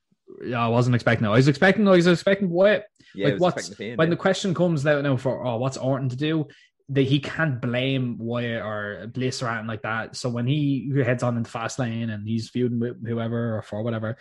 it. 0.45 0.49
yeah, 0.49 0.65
I 0.65 0.67
wasn't 0.67 0.95
expecting. 0.95 1.23
That. 1.23 1.31
I 1.31 1.37
was 1.37 1.47
expecting. 1.47 1.87
I 1.87 1.91
was 1.91 2.07
expecting 2.07 2.49
what? 2.49 2.85
yeah, 3.15 3.25
like, 3.25 3.33
was 3.35 3.41
what's- 3.41 3.57
expecting 3.57 3.71
the 3.71 3.89
Fiend, 3.91 3.97
when 3.97 4.07
yeah. 4.07 4.11
the 4.11 4.21
question 4.21 4.53
comes 4.53 4.85
out 4.85 5.03
now 5.03 5.17
for 5.17 5.45
oh, 5.45 5.57
what's 5.57 5.77
Orton 5.77 6.09
to 6.09 6.15
do? 6.15 6.47
That 6.89 7.01
he 7.01 7.19
can't 7.19 7.61
blame 7.61 8.17
Wyatt 8.17 8.63
or 8.63 9.07
Bliss 9.07 9.41
or 9.43 9.49
anything 9.49 9.67
like 9.67 9.81
that. 9.81 10.15
So 10.15 10.29
when 10.29 10.47
he 10.47 10.89
heads 11.03 11.21
on 11.21 11.35
into 11.35 11.51
Fastlane 11.51 12.13
and 12.13 12.25
he's 12.27 12.49
feuding 12.49 12.79
with 12.79 13.05
whoever 13.05 13.57
or 13.57 13.61
for 13.61 13.83
whatever, 13.83 14.17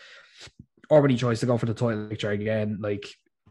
or 0.90 1.00
when 1.00 1.10
he 1.10 1.16
tries 1.16 1.40
to 1.40 1.46
go 1.46 1.58
for 1.58 1.66
the 1.66 1.74
title 1.74 2.08
picture 2.08 2.30
again, 2.30 2.78
like 2.80 3.06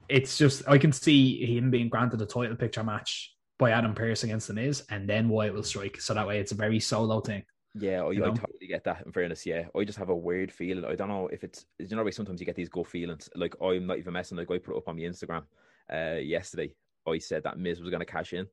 it's 0.10 0.38
just 0.38 0.68
I 0.68 0.78
can 0.78 0.92
see 0.92 1.58
him 1.58 1.72
being 1.72 1.90
granted 1.90 2.22
a 2.22 2.26
title 2.26 2.56
picture 2.56 2.84
match 2.84 3.34
by 3.58 3.72
Adam 3.72 3.96
Pearce 3.96 4.24
against 4.24 4.48
the 4.48 4.54
Miz, 4.54 4.84
and 4.90 5.10
then 5.10 5.30
Wyatt 5.30 5.54
will 5.54 5.64
strike. 5.64 6.02
So 6.02 6.14
that 6.14 6.28
way 6.28 6.40
it's 6.40 6.52
a 6.52 6.56
very 6.56 6.80
solo 6.80 7.22
thing. 7.22 7.44
Yeah, 7.78 8.04
I, 8.04 8.12
you 8.12 8.24
I 8.24 8.30
totally 8.30 8.68
get 8.68 8.86
that. 8.86 9.06
In 9.06 9.12
fairness, 9.12 9.46
yeah, 9.46 9.66
I 9.78 9.84
just 9.84 9.98
have 9.98 10.10
a 10.10 10.16
weird 10.16 10.52
feeling. 10.52 10.86
I 10.86 10.96
don't 10.96 11.10
know 11.10 11.28
if 11.28 11.44
it's 11.44 11.66
you 11.78 11.96
know 11.96 12.10
sometimes 12.10 12.40
you 12.40 12.46
get 12.46 12.56
these 12.56 12.70
gut 12.70 12.88
feelings. 12.88 13.30
Like 13.36 13.56
I'm 13.62 13.88
not 13.88 13.98
even 13.98 14.14
messing. 14.14 14.38
Like 14.38 14.50
I 14.50 14.60
put 14.60 14.76
it 14.76 14.78
up 14.78 14.88
on 14.88 14.96
my 14.96 15.04
Instagram 15.04 15.44
uh, 15.92 16.20
yesterday. 16.20 16.74
I 17.08 17.18
said 17.18 17.44
that 17.44 17.60
Miz 17.60 17.82
was 17.82 17.90
going 17.90 18.00
to 18.00 18.06
cash 18.06 18.34
in. 18.34 18.48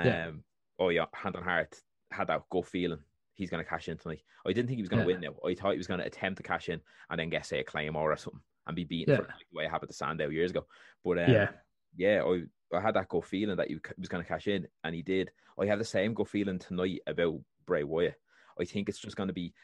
Um, 0.00 0.06
Yeah. 0.06 0.30
oh 0.78 0.88
yeah, 0.90 1.06
hand 1.12 1.36
on 1.36 1.42
heart, 1.42 1.80
had 2.10 2.28
that 2.28 2.42
gut 2.50 2.66
feeling 2.66 3.00
he's 3.34 3.50
going 3.50 3.62
to 3.62 3.68
cash 3.68 3.88
in 3.88 3.96
tonight. 3.96 4.22
I 4.44 4.52
didn't 4.52 4.66
think 4.66 4.78
he 4.78 4.82
was 4.82 4.88
going 4.88 5.04
to 5.04 5.08
yeah. 5.08 5.18
win 5.18 5.22
now. 5.22 5.48
I 5.48 5.54
thought 5.54 5.72
he 5.72 5.78
was 5.78 5.86
going 5.86 6.00
to 6.00 6.06
attempt 6.06 6.38
to 6.38 6.42
cash 6.42 6.68
in 6.68 6.80
and 7.08 7.18
then 7.18 7.30
get 7.30 7.46
say 7.46 7.60
a 7.60 7.64
claymore 7.64 8.12
or 8.12 8.16
something 8.16 8.40
and 8.66 8.76
be 8.76 8.84
beaten 8.84 9.14
yeah. 9.14 9.20
for 9.20 9.22
like, 9.22 9.46
the 9.50 9.56
way 9.56 9.64
it 9.64 9.70
happened 9.70 9.90
to 9.90 9.96
Sandow 9.96 10.28
years 10.28 10.50
ago. 10.50 10.66
But 11.04 11.18
um, 11.18 11.30
yeah, 11.30 11.48
yeah, 11.96 12.22
I, 12.24 12.76
I 12.76 12.80
had 12.80 12.94
that 12.94 13.08
gut 13.08 13.24
feeling 13.24 13.56
that 13.56 13.68
he 13.68 13.78
was 13.96 14.08
going 14.08 14.22
to 14.22 14.28
cash 14.28 14.48
in, 14.48 14.66
and 14.84 14.94
he 14.94 15.02
did. 15.02 15.30
I 15.58 15.66
have 15.66 15.78
the 15.78 15.84
same 15.84 16.14
gut 16.14 16.28
feeling 16.28 16.58
tonight 16.58 17.00
about 17.06 17.40
Bray 17.66 17.84
Wyatt. 17.84 18.20
I 18.60 18.64
think 18.64 18.88
it's 18.88 18.98
just 18.98 19.16
going 19.16 19.28
to 19.28 19.32
be 19.32 19.54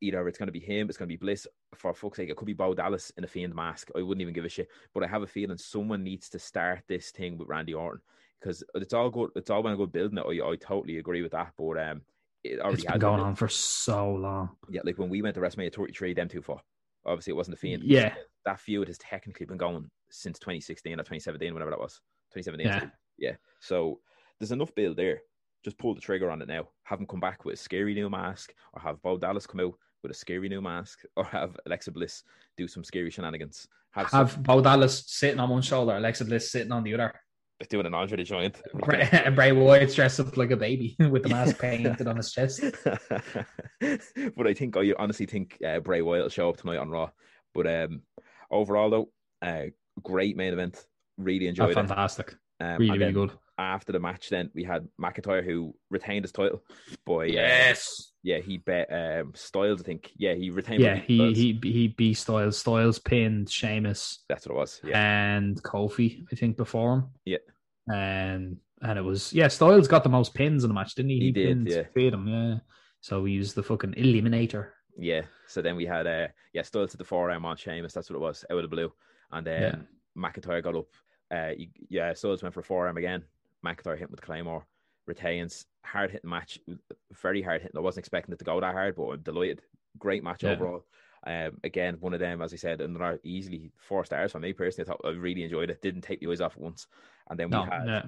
either 0.00 0.26
it's 0.28 0.38
going 0.38 0.48
to 0.48 0.52
be 0.52 0.60
him, 0.60 0.88
it's 0.88 0.98
going 0.98 1.08
to 1.08 1.12
be 1.12 1.16
Bliss. 1.16 1.46
For 1.74 1.94
fuck's 1.94 2.16
sake, 2.16 2.30
it 2.30 2.36
could 2.36 2.46
be 2.46 2.54
Bo 2.54 2.74
Dallas 2.74 3.12
in 3.16 3.24
a 3.24 3.28
fiend 3.28 3.54
mask. 3.54 3.90
I 3.96 4.02
wouldn't 4.02 4.22
even 4.22 4.34
give 4.34 4.44
a 4.44 4.48
shit. 4.48 4.68
But 4.94 5.04
I 5.04 5.06
have 5.06 5.22
a 5.22 5.26
feeling 5.26 5.58
someone 5.58 6.02
needs 6.02 6.28
to 6.30 6.38
start 6.38 6.82
this 6.88 7.10
thing 7.10 7.38
with 7.38 7.48
Randy 7.48 7.74
Orton 7.74 8.00
because 8.40 8.62
it's 8.74 8.94
all 8.94 9.10
good. 9.10 9.30
It's 9.36 9.50
all 9.50 9.62
been 9.62 9.72
a 9.72 9.76
good 9.76 9.92
building 9.92 10.18
it. 10.18 10.24
I, 10.26 10.50
I 10.50 10.56
totally 10.56 10.98
agree 10.98 11.22
with 11.22 11.32
that. 11.32 11.52
But 11.56 11.78
um, 11.78 12.02
it 12.44 12.60
already 12.60 12.82
it's 12.82 12.84
been 12.84 12.98
going 12.98 13.20
on 13.20 13.34
for 13.34 13.48
so 13.48 14.14
long. 14.14 14.50
Yeah, 14.68 14.82
like 14.84 14.98
when 14.98 15.08
we 15.08 15.22
went 15.22 15.34
to 15.34 15.40
WrestleMania 15.40 15.74
33, 15.74 16.14
them 16.14 16.28
two 16.28 16.42
fought. 16.42 16.62
Obviously, 17.06 17.32
it 17.32 17.36
wasn't 17.36 17.56
the 17.56 17.60
Fiend. 17.60 17.82
Yeah, 17.84 18.14
that 18.44 18.60
feud 18.60 18.88
has 18.88 18.98
technically 18.98 19.46
been 19.46 19.56
going 19.56 19.90
since 20.10 20.38
2016 20.38 20.94
or 20.94 20.96
2017, 20.96 21.52
whatever 21.52 21.70
that 21.70 21.80
was. 21.80 22.00
2017. 22.34 22.66
Yeah. 22.66 22.90
yeah. 23.30 23.36
So 23.60 24.00
there's 24.38 24.52
enough 24.52 24.74
build 24.74 24.96
there. 24.96 25.20
Just 25.64 25.78
pull 25.78 25.94
the 25.94 26.00
trigger 26.00 26.30
on 26.30 26.40
it 26.40 26.48
now. 26.48 26.68
Have 26.84 26.98
them 26.98 27.06
come 27.06 27.20
back 27.20 27.44
with 27.44 27.54
a 27.54 27.62
scary 27.62 27.94
new 27.94 28.08
mask, 28.08 28.54
or 28.72 28.80
have 28.80 29.02
Bo 29.02 29.18
Dallas 29.18 29.46
come 29.46 29.60
out 29.60 29.74
with 30.02 30.12
a 30.12 30.14
scary 30.14 30.48
new 30.48 30.60
mask, 30.60 31.00
or 31.16 31.24
have 31.24 31.56
Alexa 31.66 31.90
Bliss 31.90 32.22
do 32.56 32.68
some 32.68 32.84
scary 32.84 33.10
shenanigans. 33.10 33.66
Have, 33.90 34.10
have 34.10 34.32
some... 34.32 34.42
Bo 34.42 34.60
Dallas 34.60 35.04
sitting 35.06 35.40
on 35.40 35.50
one 35.50 35.62
shoulder, 35.62 35.96
Alexa 35.96 36.24
Bliss 36.24 36.50
sitting 36.50 36.72
on 36.72 36.84
the 36.84 36.94
other 36.94 37.12
doing 37.66 37.86
an 37.86 37.94
Andre 37.94 38.18
the 38.18 38.22
Giant. 38.22 38.62
and 38.72 39.34
Bray 39.34 39.52
Wyatt 39.52 39.94
dressed 39.94 40.20
up 40.20 40.36
like 40.36 40.52
a 40.52 40.56
baby 40.56 40.96
with 41.10 41.24
the 41.24 41.30
mask 41.30 41.58
painted 41.58 42.06
on 42.06 42.16
his 42.16 42.30
chest. 42.30 42.62
but 42.84 44.46
I 44.46 44.54
think 44.54 44.76
I 44.76 44.92
honestly 44.98 45.26
think 45.26 45.58
uh, 45.66 45.80
Bray 45.80 46.02
Wyatt 46.02 46.22
will 46.22 46.30
show 46.30 46.48
up 46.48 46.56
tonight 46.56 46.78
on 46.78 46.90
Raw. 46.90 47.10
But 47.54 47.66
um, 47.66 48.02
overall, 48.50 48.90
though, 48.90 49.10
uh, 49.42 49.66
great 50.02 50.36
main 50.36 50.52
event. 50.52 50.84
Really 51.16 51.48
enjoyed 51.48 51.70
oh, 51.70 51.74
fantastic. 51.74 52.28
it. 52.28 52.36
Fantastic. 52.60 52.60
Um, 52.60 52.78
really, 52.78 52.98
really 52.98 53.12
good. 53.12 53.32
After 53.60 53.90
the 53.90 53.98
match, 53.98 54.28
then 54.28 54.50
we 54.54 54.62
had 54.62 54.86
McIntyre 55.02 55.44
who 55.44 55.74
retained 55.90 56.22
his 56.22 56.30
title. 56.30 56.62
Boy, 57.04 57.24
yes, 57.24 58.12
yeah, 58.22 58.38
he 58.38 58.58
bet 58.58 58.86
um, 58.92 59.32
Styles. 59.34 59.80
I 59.80 59.84
think, 59.84 60.12
yeah, 60.16 60.34
he 60.34 60.50
retained. 60.50 60.80
Yeah, 60.80 60.94
he 60.94 61.32
he 61.34 61.58
he 61.60 61.88
beat 61.88 62.14
Styles. 62.14 62.56
Styles 62.56 63.00
pinned 63.00 63.50
Sheamus. 63.50 64.20
That's 64.28 64.46
what 64.46 64.54
it 64.54 64.58
was. 64.58 64.80
Yeah, 64.84 65.36
and 65.36 65.60
Kofi, 65.60 66.24
I 66.32 66.36
think, 66.36 66.56
before 66.56 66.94
him. 66.94 67.04
Yeah, 67.24 67.38
and 67.88 68.58
and 68.80 68.96
it 68.96 69.02
was 69.02 69.32
yeah. 69.32 69.48
Styles 69.48 69.88
got 69.88 70.04
the 70.04 70.08
most 70.08 70.34
pins 70.34 70.62
in 70.62 70.68
the 70.68 70.74
match, 70.74 70.94
didn't 70.94 71.10
he? 71.10 71.18
He, 71.18 71.24
he 71.24 71.32
did. 71.32 71.48
Pinned 71.48 71.68
yeah, 71.96 72.10
him. 72.10 72.28
Yeah. 72.28 72.58
So 73.00 73.22
we 73.22 73.32
used 73.32 73.56
the 73.56 73.64
fucking 73.64 73.94
eliminator. 73.94 74.68
Yeah. 74.96 75.22
So 75.48 75.62
then 75.62 75.74
we 75.74 75.84
had 75.84 76.06
uh 76.06 76.28
yeah 76.52 76.62
Styles 76.62 76.92
to 76.92 76.96
the 76.96 77.04
forearm 77.04 77.44
on 77.44 77.56
Sheamus. 77.56 77.92
That's 77.92 78.08
what 78.08 78.18
it 78.18 78.20
was 78.20 78.44
out 78.50 78.58
of 78.58 78.62
the 78.62 78.68
blue, 78.68 78.92
and 79.32 79.44
then 79.44 79.62
yeah. 80.16 80.30
McIntyre 80.30 80.62
got 80.62 80.76
up. 80.76 80.86
Uh, 81.30 81.50
yeah, 81.88 82.14
Styles 82.14 82.42
went 82.42 82.54
for 82.54 82.60
a 82.60 82.64
forearm 82.64 82.96
again. 82.96 83.24
McIntyre 83.64 83.98
hit 83.98 84.10
with 84.10 84.20
Claymore, 84.20 84.66
retains. 85.06 85.66
Hard 85.84 86.10
hitting 86.10 86.28
match, 86.28 86.58
very 87.22 87.40
hard 87.40 87.62
hitting. 87.62 87.76
I 87.76 87.80
wasn't 87.80 88.02
expecting 88.02 88.32
it 88.32 88.38
to 88.38 88.44
go 88.44 88.60
that 88.60 88.74
hard, 88.74 88.96
but 88.96 89.04
I'm 89.04 89.20
delighted. 89.20 89.62
Great 89.98 90.22
match 90.22 90.42
yeah. 90.42 90.50
overall. 90.50 90.84
Um, 91.26 91.58
again, 91.64 91.96
one 92.00 92.14
of 92.14 92.20
them, 92.20 92.42
as 92.42 92.52
I 92.52 92.56
said, 92.56 92.80
another 92.80 93.18
easily 93.24 93.72
four 93.76 94.04
stars 94.04 94.32
for 94.32 94.40
me 94.40 94.52
personally. 94.52 94.88
I 94.88 94.92
thought 94.92 95.00
I 95.04 95.10
really 95.10 95.42
enjoyed 95.42 95.70
it. 95.70 95.82
Didn't 95.82 96.02
take 96.02 96.20
the 96.20 96.30
eyes 96.30 96.40
off 96.40 96.56
once. 96.56 96.86
And 97.28 97.38
then 97.38 97.50
we 97.50 97.56
no, 97.56 97.64
had 97.64 97.86
yeah. 97.86 98.02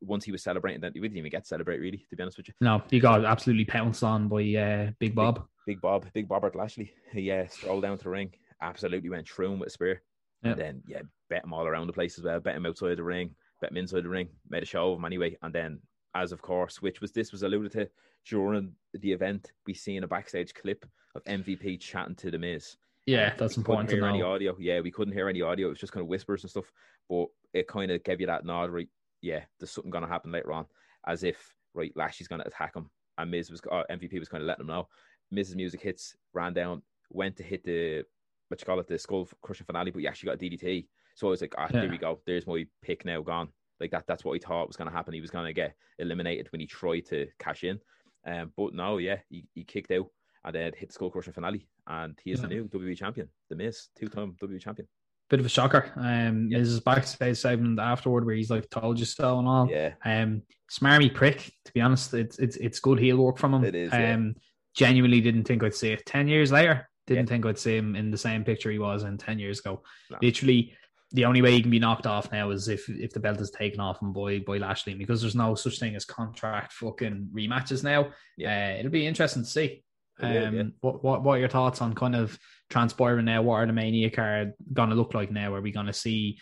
once 0.00 0.24
he 0.24 0.32
was 0.32 0.42
celebrating, 0.42 0.80
then 0.80 0.92
we 0.94 1.02
didn't 1.02 1.18
even 1.18 1.30
get 1.30 1.42
to 1.42 1.48
celebrate 1.48 1.80
really, 1.80 2.06
to 2.08 2.16
be 2.16 2.22
honest 2.22 2.38
with 2.38 2.48
you. 2.48 2.54
No, 2.60 2.82
he 2.90 3.00
got 3.00 3.24
absolutely 3.24 3.64
pounced 3.64 4.02
on 4.02 4.28
by 4.28 4.42
uh, 4.54 4.90
Big 4.98 5.14
Bob. 5.14 5.46
Big, 5.66 5.76
Big 5.76 5.80
Bob, 5.80 6.06
Big 6.14 6.28
Bobbert 6.28 6.54
Lashley. 6.54 6.92
He 7.12 7.30
uh, 7.30 7.46
strolled 7.48 7.82
down 7.82 7.98
to 7.98 8.04
the 8.04 8.10
ring, 8.10 8.32
absolutely 8.62 9.10
went 9.10 9.28
through 9.28 9.52
him 9.52 9.58
with 9.58 9.68
a 9.68 9.72
spear. 9.72 10.02
Yep. 10.42 10.52
And 10.52 10.60
then 10.60 10.82
yeah, 10.86 11.02
bet 11.28 11.44
him 11.44 11.52
all 11.52 11.66
around 11.66 11.88
the 11.88 11.92
place 11.92 12.18
as 12.18 12.24
well. 12.24 12.40
Bet 12.40 12.56
him 12.56 12.66
outside 12.66 12.96
the 12.96 13.02
ring, 13.02 13.34
bet 13.62 13.70
him 13.70 13.78
inside 13.78 14.04
the 14.04 14.08
ring, 14.10 14.28
made 14.50 14.62
a 14.62 14.66
show 14.66 14.92
of 14.92 14.98
him 14.98 15.04
anyway. 15.06 15.38
And 15.40 15.54
then 15.54 15.80
as 16.14 16.32
of 16.32 16.42
course, 16.42 16.82
which 16.82 17.00
was 17.00 17.12
this 17.12 17.32
was 17.32 17.42
alluded 17.42 17.72
to 17.72 17.88
during 18.26 18.72
the 18.92 19.12
event, 19.12 19.52
we 19.66 19.72
seen 19.72 20.04
a 20.04 20.08
backstage 20.08 20.52
clip 20.52 20.84
of 21.14 21.24
MVP 21.24 21.80
chatting 21.80 22.16
to 22.16 22.30
the 22.30 22.38
Miz. 22.38 22.76
Yeah, 23.06 23.32
that's 23.36 23.56
important 23.56 23.88
to 23.90 23.96
know. 23.96 24.06
Any 24.06 24.22
audio? 24.22 24.56
Yeah, 24.58 24.80
we 24.80 24.90
couldn't 24.90 25.14
hear 25.14 25.28
any 25.28 25.42
audio. 25.42 25.68
It 25.68 25.70
was 25.70 25.80
just 25.80 25.92
kind 25.92 26.02
of 26.02 26.08
whispers 26.08 26.44
and 26.44 26.50
stuff, 26.50 26.70
but 27.08 27.26
it 27.54 27.66
kind 27.66 27.90
of 27.90 28.04
gave 28.04 28.20
you 28.20 28.26
that 28.26 28.44
nod, 28.44 28.70
right? 28.70 28.88
Yeah, 29.22 29.40
there's 29.58 29.70
something 29.70 29.90
going 29.90 30.04
to 30.04 30.10
happen 30.10 30.30
later 30.30 30.52
on, 30.52 30.66
as 31.06 31.24
if 31.24 31.54
right 31.74 31.92
Lashley's 31.96 32.28
going 32.28 32.40
to 32.40 32.46
attack 32.46 32.76
him, 32.76 32.90
and 33.18 33.30
Miz 33.30 33.50
was 33.50 33.60
uh, 33.70 33.84
MVP 33.90 34.18
was 34.18 34.28
kind 34.28 34.42
of 34.42 34.46
letting 34.46 34.62
him 34.62 34.68
know. 34.68 34.88
Miz's 35.30 35.56
music 35.56 35.80
hits, 35.80 36.14
ran 36.32 36.52
down, 36.52 36.82
went 37.10 37.36
to 37.36 37.42
hit 37.42 37.64
the 37.64 38.04
what 38.48 38.60
you 38.60 38.66
call 38.66 38.80
it, 38.80 38.86
the 38.86 38.98
skull 38.98 39.28
crushing 39.40 39.66
finale, 39.66 39.90
but 39.90 40.00
he 40.00 40.06
actually 40.06 40.28
got 40.28 40.42
a 40.42 40.44
DDT. 40.44 40.86
So 41.14 41.26
I 41.26 41.30
was 41.30 41.40
like, 41.40 41.54
ah, 41.58 41.68
yeah. 41.70 41.80
there 41.80 41.90
we 41.90 41.98
go. 41.98 42.20
There's 42.26 42.46
my 42.46 42.66
pick 42.82 43.04
now 43.04 43.20
gone. 43.22 43.48
Like 43.80 43.90
that, 43.90 44.04
that's 44.06 44.24
what 44.24 44.34
he 44.34 44.38
thought 44.38 44.68
was 44.68 44.76
going 44.76 44.88
to 44.88 44.96
happen. 44.96 45.14
He 45.14 45.20
was 45.20 45.30
going 45.30 45.46
to 45.46 45.52
get 45.52 45.74
eliminated 45.98 46.48
when 46.52 46.60
he 46.60 46.66
tried 46.66 47.00
to 47.06 47.26
cash 47.38 47.64
in. 47.64 47.80
Um, 48.26 48.52
but 48.56 48.74
no, 48.74 48.98
yeah, 48.98 49.16
he, 49.28 49.44
he 49.54 49.64
kicked 49.64 49.90
out 49.90 50.06
and 50.44 50.54
then 50.54 50.72
hit 50.76 50.88
the 50.88 50.92
Skull 50.92 51.10
Crusher 51.10 51.32
finale, 51.32 51.66
and 51.86 52.18
he 52.22 52.32
is 52.32 52.40
yeah. 52.40 52.48
the 52.48 52.54
new 52.54 52.64
WWE 52.68 52.96
champion, 52.96 53.28
the 53.48 53.56
Miz, 53.56 53.88
two-time 53.98 54.36
WWE 54.42 54.60
champion. 54.60 54.88
Bit 55.30 55.40
of 55.40 55.46
a 55.46 55.48
shocker. 55.48 55.92
Um, 55.96 56.48
yeah. 56.50 56.58
his 56.58 56.80
backstage 56.80 57.38
segment 57.38 57.78
afterward 57.78 58.26
where 58.26 58.34
he's 58.34 58.50
like, 58.50 58.68
"Told 58.68 58.98
you 58.98 59.06
so" 59.06 59.38
and 59.38 59.48
all. 59.48 59.68
Yeah. 59.70 59.94
Um, 60.04 60.42
smarmy 60.70 61.14
prick. 61.14 61.50
To 61.64 61.72
be 61.72 61.80
honest, 61.80 62.12
it's 62.12 62.38
it's 62.38 62.56
it's 62.56 62.80
good 62.80 62.98
heel 62.98 63.16
work 63.16 63.38
from 63.38 63.54
him. 63.54 63.64
It 63.64 63.74
is. 63.74 63.92
Um, 63.92 63.98
yeah. 63.98 64.32
genuinely 64.74 65.20
didn't 65.22 65.44
think 65.44 65.62
I'd 65.62 65.74
see 65.74 65.92
it. 65.92 66.04
Ten 66.04 66.28
years 66.28 66.52
later, 66.52 66.86
didn't 67.06 67.26
yeah. 67.26 67.30
think 67.30 67.46
I'd 67.46 67.58
see 67.58 67.76
him 67.76 67.96
in 67.96 68.10
the 68.10 68.18
same 68.18 68.44
picture 68.44 68.70
he 68.70 68.78
was 68.78 69.04
in 69.04 69.16
ten 69.16 69.38
years 69.38 69.60
ago. 69.60 69.82
No. 70.10 70.18
Literally, 70.20 70.74
the 71.12 71.24
only 71.24 71.42
way 71.42 71.52
he 71.52 71.60
can 71.60 71.70
be 71.70 71.78
knocked 71.78 72.06
off 72.06 72.32
now 72.32 72.50
is 72.50 72.68
if 72.68 72.88
if 72.88 73.12
the 73.12 73.20
belt 73.20 73.40
is 73.40 73.50
taken 73.50 73.80
off 73.80 74.00
him 74.00 74.12
by 74.12 74.38
by 74.40 74.58
Lashley 74.58 74.94
because 74.94 75.20
there's 75.20 75.34
no 75.34 75.54
such 75.54 75.78
thing 75.78 75.94
as 75.94 76.04
contract 76.04 76.72
fucking 76.72 77.28
rematches 77.34 77.84
now. 77.84 78.10
Yeah, 78.36 78.74
uh, 78.74 78.78
it'll 78.78 78.90
be 78.90 79.06
interesting 79.06 79.42
to 79.42 79.48
see. 79.48 79.84
Um, 80.20 80.32
yeah. 80.32 80.62
what 80.80 81.02
what 81.02 81.22
what 81.22 81.36
are 81.36 81.40
your 81.40 81.48
thoughts 81.48 81.82
on 81.82 81.94
kind 81.94 82.14
of 82.14 82.38
transpiring 82.70 83.26
now? 83.26 83.42
What 83.42 83.56
are 83.56 83.66
the 83.66 83.72
Mania 83.72 84.10
card 84.10 84.52
going 84.72 84.90
to 84.90 84.94
look 84.96 85.14
like 85.14 85.30
now? 85.30 85.54
Are 85.54 85.60
we 85.60 85.72
going 85.72 85.86
to 85.86 85.92
see 85.92 86.38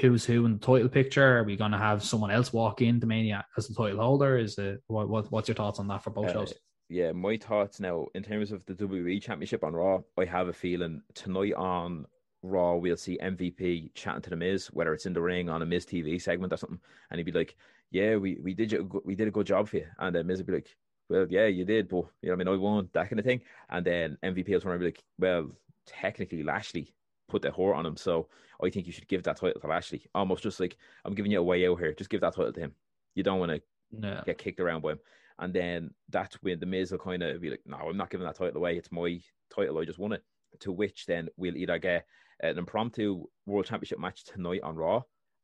who's 0.00 0.24
who 0.24 0.44
in 0.44 0.54
the 0.54 0.58
title 0.58 0.88
picture? 0.88 1.38
Are 1.38 1.44
we 1.44 1.56
going 1.56 1.72
to 1.72 1.78
have 1.78 2.02
someone 2.02 2.30
else 2.30 2.52
walk 2.52 2.82
into 2.82 3.06
Mania 3.06 3.44
as 3.56 3.68
the 3.68 3.74
title 3.74 4.00
holder? 4.00 4.38
Is 4.38 4.58
it 4.58 4.82
what, 4.86 5.08
what 5.08 5.30
what's 5.30 5.48
your 5.48 5.54
thoughts 5.54 5.78
on 5.78 5.88
that 5.88 6.02
for 6.02 6.10
both 6.10 6.28
uh, 6.28 6.32
shows? 6.32 6.54
Yeah, 6.88 7.12
my 7.12 7.38
thoughts 7.38 7.80
now 7.80 8.06
in 8.14 8.22
terms 8.22 8.52
of 8.52 8.64
the 8.66 8.74
WWE 8.74 9.22
Championship 9.22 9.64
on 9.64 9.72
Raw. 9.72 10.00
I 10.18 10.26
have 10.26 10.48
a 10.48 10.52
feeling 10.52 11.00
tonight 11.14 11.54
on 11.54 12.04
Raw 12.42 12.74
we'll 12.74 12.96
see 12.96 13.18
MVP 13.22 13.94
chatting 13.94 14.22
to 14.22 14.30
the 14.30 14.36
Miz, 14.36 14.66
whether 14.68 14.92
it's 14.94 15.06
in 15.06 15.12
the 15.12 15.22
ring 15.22 15.48
on 15.48 15.62
a 15.62 15.66
Miz 15.66 15.86
TV 15.86 16.20
segment 16.20 16.52
or 16.52 16.56
something, 16.56 16.80
and 17.10 17.18
he'd 17.18 17.24
be 17.24 17.32
like, 17.32 17.56
"Yeah, 17.90 18.16
we 18.16 18.38
we 18.42 18.54
did 18.54 18.72
you, 18.72 19.02
we 19.04 19.14
did 19.14 19.28
a 19.28 19.32
good 19.32 19.46
job 19.46 19.68
for 19.68 19.76
you," 19.78 19.86
and 19.98 20.14
then 20.14 20.26
Miz 20.26 20.38
would 20.38 20.46
be 20.46 20.54
like, 20.54 20.76
well, 21.12 21.26
yeah, 21.28 21.46
you 21.46 21.64
did, 21.64 21.88
but 21.88 22.06
you 22.22 22.28
know, 22.28 22.32
I 22.32 22.36
mean, 22.36 22.48
I 22.48 22.56
won 22.56 22.88
that 22.92 23.08
kind 23.10 23.18
of 23.18 23.24
thing. 23.24 23.42
And 23.68 23.84
then 23.84 24.18
MVP 24.22 24.46
turn 24.46 24.70
around 24.70 24.74
and 24.74 24.80
be 24.80 24.86
like, 24.86 25.04
well, 25.18 25.50
technically, 25.86 26.42
Lashley 26.42 26.94
put 27.28 27.42
the 27.42 27.50
whore 27.50 27.76
on 27.76 27.86
him, 27.86 27.96
so 27.96 28.28
I 28.62 28.70
think 28.70 28.86
you 28.86 28.92
should 28.92 29.08
give 29.08 29.22
that 29.24 29.36
title 29.36 29.60
to 29.60 29.66
Lashley. 29.66 30.06
Almost 30.14 30.42
just 30.42 30.58
like 30.58 30.76
I'm 31.04 31.14
giving 31.14 31.32
you 31.32 31.40
a 31.40 31.44
way 31.44 31.66
out 31.68 31.78
here. 31.78 31.92
Just 31.92 32.10
give 32.10 32.22
that 32.22 32.34
title 32.34 32.52
to 32.52 32.60
him. 32.60 32.74
You 33.14 33.22
don't 33.22 33.38
want 33.38 33.52
to 33.52 33.62
no. 33.92 34.22
get 34.24 34.38
kicked 34.38 34.60
around 34.60 34.82
by 34.82 34.92
him. 34.92 35.00
And 35.38 35.52
then 35.52 35.90
that's 36.08 36.36
when 36.42 36.60
the 36.60 36.66
Miz 36.66 36.92
will 36.92 36.98
kind 36.98 37.22
of 37.22 37.40
be 37.40 37.50
like, 37.50 37.62
no, 37.66 37.76
I'm 37.76 37.96
not 37.96 38.10
giving 38.10 38.26
that 38.26 38.36
title 38.36 38.56
away. 38.56 38.76
It's 38.76 38.92
my 38.92 39.20
title. 39.54 39.78
I 39.78 39.84
just 39.84 39.98
won 39.98 40.12
it. 40.12 40.22
To 40.60 40.72
which 40.72 41.06
then 41.06 41.28
we'll 41.36 41.56
either 41.56 41.78
get 41.78 42.06
an 42.42 42.58
impromptu 42.58 43.24
World 43.46 43.66
Championship 43.66 43.98
match 43.98 44.24
tonight 44.24 44.62
on 44.62 44.76
Raw, 44.76 45.02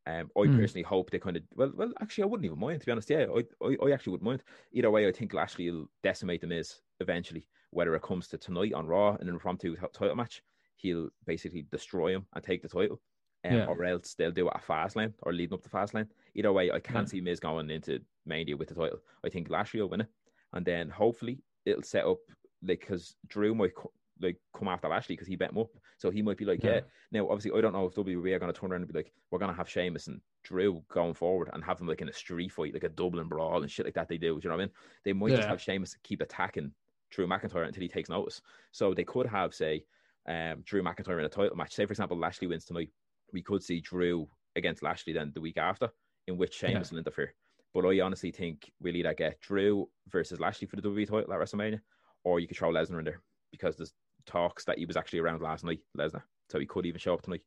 um, 0.08 0.30
I 0.36 0.40
mm. 0.40 0.58
personally 0.58 0.84
hope 0.84 1.10
they 1.10 1.18
kind 1.18 1.36
of 1.36 1.42
well, 1.54 1.72
well, 1.74 1.92
actually, 2.00 2.24
I 2.24 2.26
wouldn't 2.28 2.46
even 2.46 2.58
mind 2.58 2.80
to 2.80 2.86
be 2.86 2.92
honest. 2.92 3.10
Yeah, 3.10 3.26
I, 3.34 3.42
I, 3.64 3.76
I, 3.84 3.90
actually 3.92 4.12
wouldn't 4.12 4.28
mind. 4.28 4.42
Either 4.72 4.90
way, 4.90 5.06
I 5.06 5.12
think 5.12 5.34
Lashley 5.34 5.70
will 5.70 5.86
decimate 6.02 6.40
the 6.40 6.46
Miz 6.46 6.80
eventually. 7.00 7.46
Whether 7.70 7.94
it 7.94 8.02
comes 8.02 8.26
to 8.28 8.38
tonight 8.38 8.72
on 8.72 8.86
Raw 8.86 9.16
in 9.16 9.28
an 9.28 9.34
impromptu 9.34 9.76
title 9.76 10.16
match, 10.16 10.42
he'll 10.76 11.10
basically 11.26 11.66
destroy 11.70 12.14
him 12.14 12.24
and 12.34 12.42
take 12.42 12.62
the 12.62 12.68
title, 12.68 13.00
um, 13.44 13.52
yeah. 13.52 13.66
or 13.66 13.84
else 13.84 14.14
they'll 14.14 14.30
do 14.30 14.48
it 14.48 14.54
at 14.54 14.66
Fastlane 14.66 15.12
or 15.24 15.34
leading 15.34 15.52
up 15.52 15.62
to 15.62 15.68
Fastlane. 15.68 16.08
Either 16.34 16.52
way, 16.54 16.70
I 16.70 16.80
can't 16.80 17.06
yeah. 17.06 17.10
see 17.10 17.20
Miz 17.20 17.38
going 17.38 17.68
into 17.68 18.00
Mania 18.24 18.56
with 18.56 18.68
the 18.68 18.74
title. 18.74 19.00
I 19.26 19.28
think 19.28 19.50
Lashley 19.50 19.82
will 19.82 19.90
win 19.90 20.00
it, 20.02 20.08
and 20.54 20.64
then 20.64 20.88
hopefully 20.88 21.42
it'll 21.66 21.82
set 21.82 22.06
up 22.06 22.18
like 22.62 22.80
because 22.80 23.14
Drew 23.26 23.54
might 23.54 23.74
like 24.20 24.36
come 24.56 24.68
after 24.68 24.88
Lashley 24.88 25.14
because 25.14 25.28
he 25.28 25.36
bet 25.36 25.50
him 25.50 25.58
up. 25.58 25.70
So 25.96 26.10
he 26.10 26.22
might 26.22 26.36
be 26.36 26.44
like, 26.44 26.62
yeah. 26.62 26.74
yeah. 26.74 26.80
Now, 27.12 27.28
obviously, 27.28 27.56
I 27.56 27.60
don't 27.60 27.72
know 27.72 27.86
if 27.86 27.94
WWE 27.94 28.34
are 28.34 28.38
going 28.38 28.52
to 28.52 28.58
turn 28.58 28.72
around 28.72 28.82
and 28.82 28.92
be 28.92 28.98
like, 28.98 29.12
we're 29.30 29.38
going 29.38 29.50
to 29.50 29.56
have 29.56 29.68
Sheamus 29.68 30.06
and 30.06 30.20
Drew 30.44 30.82
going 30.88 31.14
forward 31.14 31.50
and 31.52 31.64
have 31.64 31.78
them 31.78 31.88
like 31.88 32.00
in 32.00 32.08
a 32.08 32.12
street 32.12 32.52
fight, 32.52 32.74
like 32.74 32.84
a 32.84 32.88
Dublin 32.88 33.28
brawl 33.28 33.62
and 33.62 33.70
shit 33.70 33.86
like 33.86 33.94
that. 33.94 34.08
They 34.08 34.18
do. 34.18 34.40
Do 34.40 34.40
you 34.44 34.50
know 34.50 34.56
what 34.56 34.62
I 34.62 34.66
mean? 34.66 34.74
They 35.04 35.12
might 35.12 35.30
yeah. 35.30 35.36
just 35.36 35.48
have 35.48 35.60
Sheamus 35.60 35.96
keep 36.02 36.20
attacking 36.20 36.72
Drew 37.10 37.26
McIntyre 37.26 37.66
until 37.66 37.82
he 37.82 37.88
takes 37.88 38.08
notice. 38.08 38.40
So 38.72 38.94
they 38.94 39.04
could 39.04 39.26
have, 39.26 39.54
say, 39.54 39.84
um, 40.28 40.62
Drew 40.64 40.82
McIntyre 40.82 41.18
in 41.18 41.24
a 41.24 41.28
title 41.28 41.56
match. 41.56 41.74
Say, 41.74 41.86
for 41.86 41.92
example, 41.92 42.18
Lashley 42.18 42.48
wins 42.48 42.64
tonight. 42.64 42.90
We 43.32 43.42
could 43.42 43.62
see 43.62 43.80
Drew 43.80 44.28
against 44.56 44.82
Lashley 44.82 45.12
then 45.12 45.32
the 45.34 45.40
week 45.40 45.58
after, 45.58 45.88
in 46.26 46.36
which 46.36 46.54
Sheamus 46.54 46.88
yeah. 46.88 46.92
will 46.92 46.98
interfere. 46.98 47.34
But 47.74 47.86
I 47.86 48.00
honestly 48.00 48.30
think 48.30 48.70
we'll 48.80 48.96
either 48.96 49.14
get 49.14 49.40
Drew 49.40 49.88
versus 50.08 50.40
Lashley 50.40 50.66
for 50.66 50.76
the 50.76 50.82
WWE 50.82 51.06
title 51.06 51.32
at 51.32 51.38
WrestleMania, 51.38 51.80
or 52.24 52.40
you 52.40 52.48
could 52.48 52.56
throw 52.56 52.70
Lesnar 52.70 52.98
in 52.98 53.04
there 53.04 53.20
because 53.50 53.76
there's 53.76 53.92
talks 54.28 54.64
that 54.66 54.78
he 54.78 54.86
was 54.86 54.96
actually 54.96 55.18
around 55.18 55.42
last 55.42 55.64
night, 55.64 55.80
Lesnar, 55.96 56.22
so 56.50 56.58
he 56.58 56.66
could 56.66 56.86
even 56.86 57.00
show 57.00 57.14
up 57.14 57.22
tonight. 57.22 57.42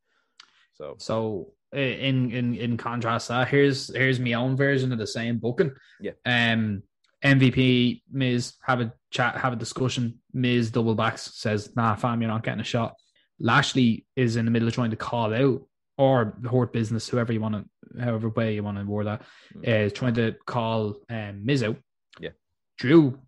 So, 0.74 0.96
so 0.98 1.54
in 1.74 2.32
in 2.32 2.56
in 2.56 2.78
contrast, 2.78 3.28
that 3.30 3.48
here's 3.48 3.94
here's 3.96 4.20
my 4.20 4.34
own 4.34 4.56
version 4.58 4.92
of 4.92 4.98
the 4.98 5.08
same 5.08 5.38
booking. 5.38 5.74
Yeah. 6.00 6.12
Um, 6.26 6.84
MVP 7.24 8.02
Miz 8.12 8.54
have 8.64 8.82
a 8.82 8.94
chat, 9.12 9.38
have 9.38 9.54
a 9.54 9.58
discussion. 9.58 10.20
Miz 10.34 10.72
double 10.72 10.96
backs 10.96 11.32
says, 11.36 11.76
"Nah, 11.76 11.96
fam, 11.96 12.22
you're 12.22 12.32
not 12.32 12.44
getting 12.44 12.62
a 12.62 12.66
shot." 12.66 12.96
Lashley 13.40 14.06
is 14.16 14.36
in 14.36 14.46
the 14.46 14.52
middle 14.52 14.68
of 14.68 14.74
trying 14.74 14.92
to 14.92 14.96
call 14.96 15.34
out 15.34 15.62
or 15.98 16.36
the 16.40 16.50
Hurt 16.50 16.74
Business, 16.74 17.08
whoever 17.08 17.34
you 17.34 17.42
want 17.42 17.56
to, 17.56 18.04
however 18.04 18.30
way 18.30 18.56
you 18.56 18.64
want 18.64 18.78
to 18.78 18.84
word 18.86 19.08
that, 19.08 19.22
mm. 19.56 19.68
is 19.68 19.94
trying 19.94 20.16
to 20.16 20.36
call 20.46 20.96
um, 21.10 21.46
Miz 21.46 21.64
out. 21.64 21.78
Yeah. 22.20 22.32
Drew 22.78 23.20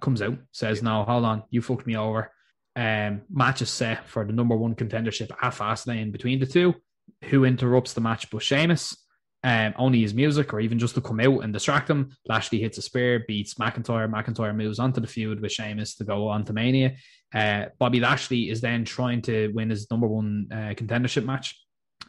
comes 0.00 0.22
out, 0.22 0.38
says, 0.52 0.78
yeah. 0.78 0.84
"No, 0.84 1.04
hold 1.04 1.24
on, 1.24 1.42
you 1.50 1.60
fucked 1.60 1.86
me 1.86 1.96
over." 1.96 2.30
Um, 2.76 3.22
match 3.30 3.62
is 3.62 3.70
set 3.70 4.08
for 4.08 4.24
the 4.24 4.32
number 4.32 4.56
one 4.56 4.74
contendership 4.74 5.30
at 5.30 5.54
Fastlane 5.54 6.12
between 6.12 6.40
the 6.40 6.46
two. 6.46 6.74
Who 7.24 7.44
interrupts 7.44 7.92
the 7.92 8.00
match 8.00 8.30
but 8.30 8.42
Sheamus? 8.42 8.96
Um, 9.44 9.74
only 9.76 10.00
his 10.00 10.14
music 10.14 10.54
or 10.54 10.60
even 10.60 10.78
just 10.78 10.94
to 10.94 11.02
come 11.02 11.20
out 11.20 11.44
and 11.44 11.52
distract 11.52 11.90
him. 11.90 12.16
Lashley 12.26 12.60
hits 12.60 12.78
a 12.78 12.82
spear, 12.82 13.24
beats 13.28 13.54
McIntyre. 13.54 14.10
McIntyre 14.10 14.56
moves 14.56 14.78
onto 14.78 15.02
the 15.02 15.06
feud 15.06 15.40
with 15.40 15.52
Sheamus 15.52 15.96
to 15.96 16.04
go 16.04 16.28
on 16.28 16.46
to 16.46 16.54
Mania. 16.54 16.96
Uh, 17.34 17.66
Bobby 17.78 18.00
Lashley 18.00 18.48
is 18.48 18.62
then 18.62 18.86
trying 18.86 19.20
to 19.22 19.48
win 19.48 19.68
his 19.68 19.90
number 19.90 20.06
one 20.06 20.48
uh, 20.50 20.72
contendership 20.74 21.26
match, 21.26 21.62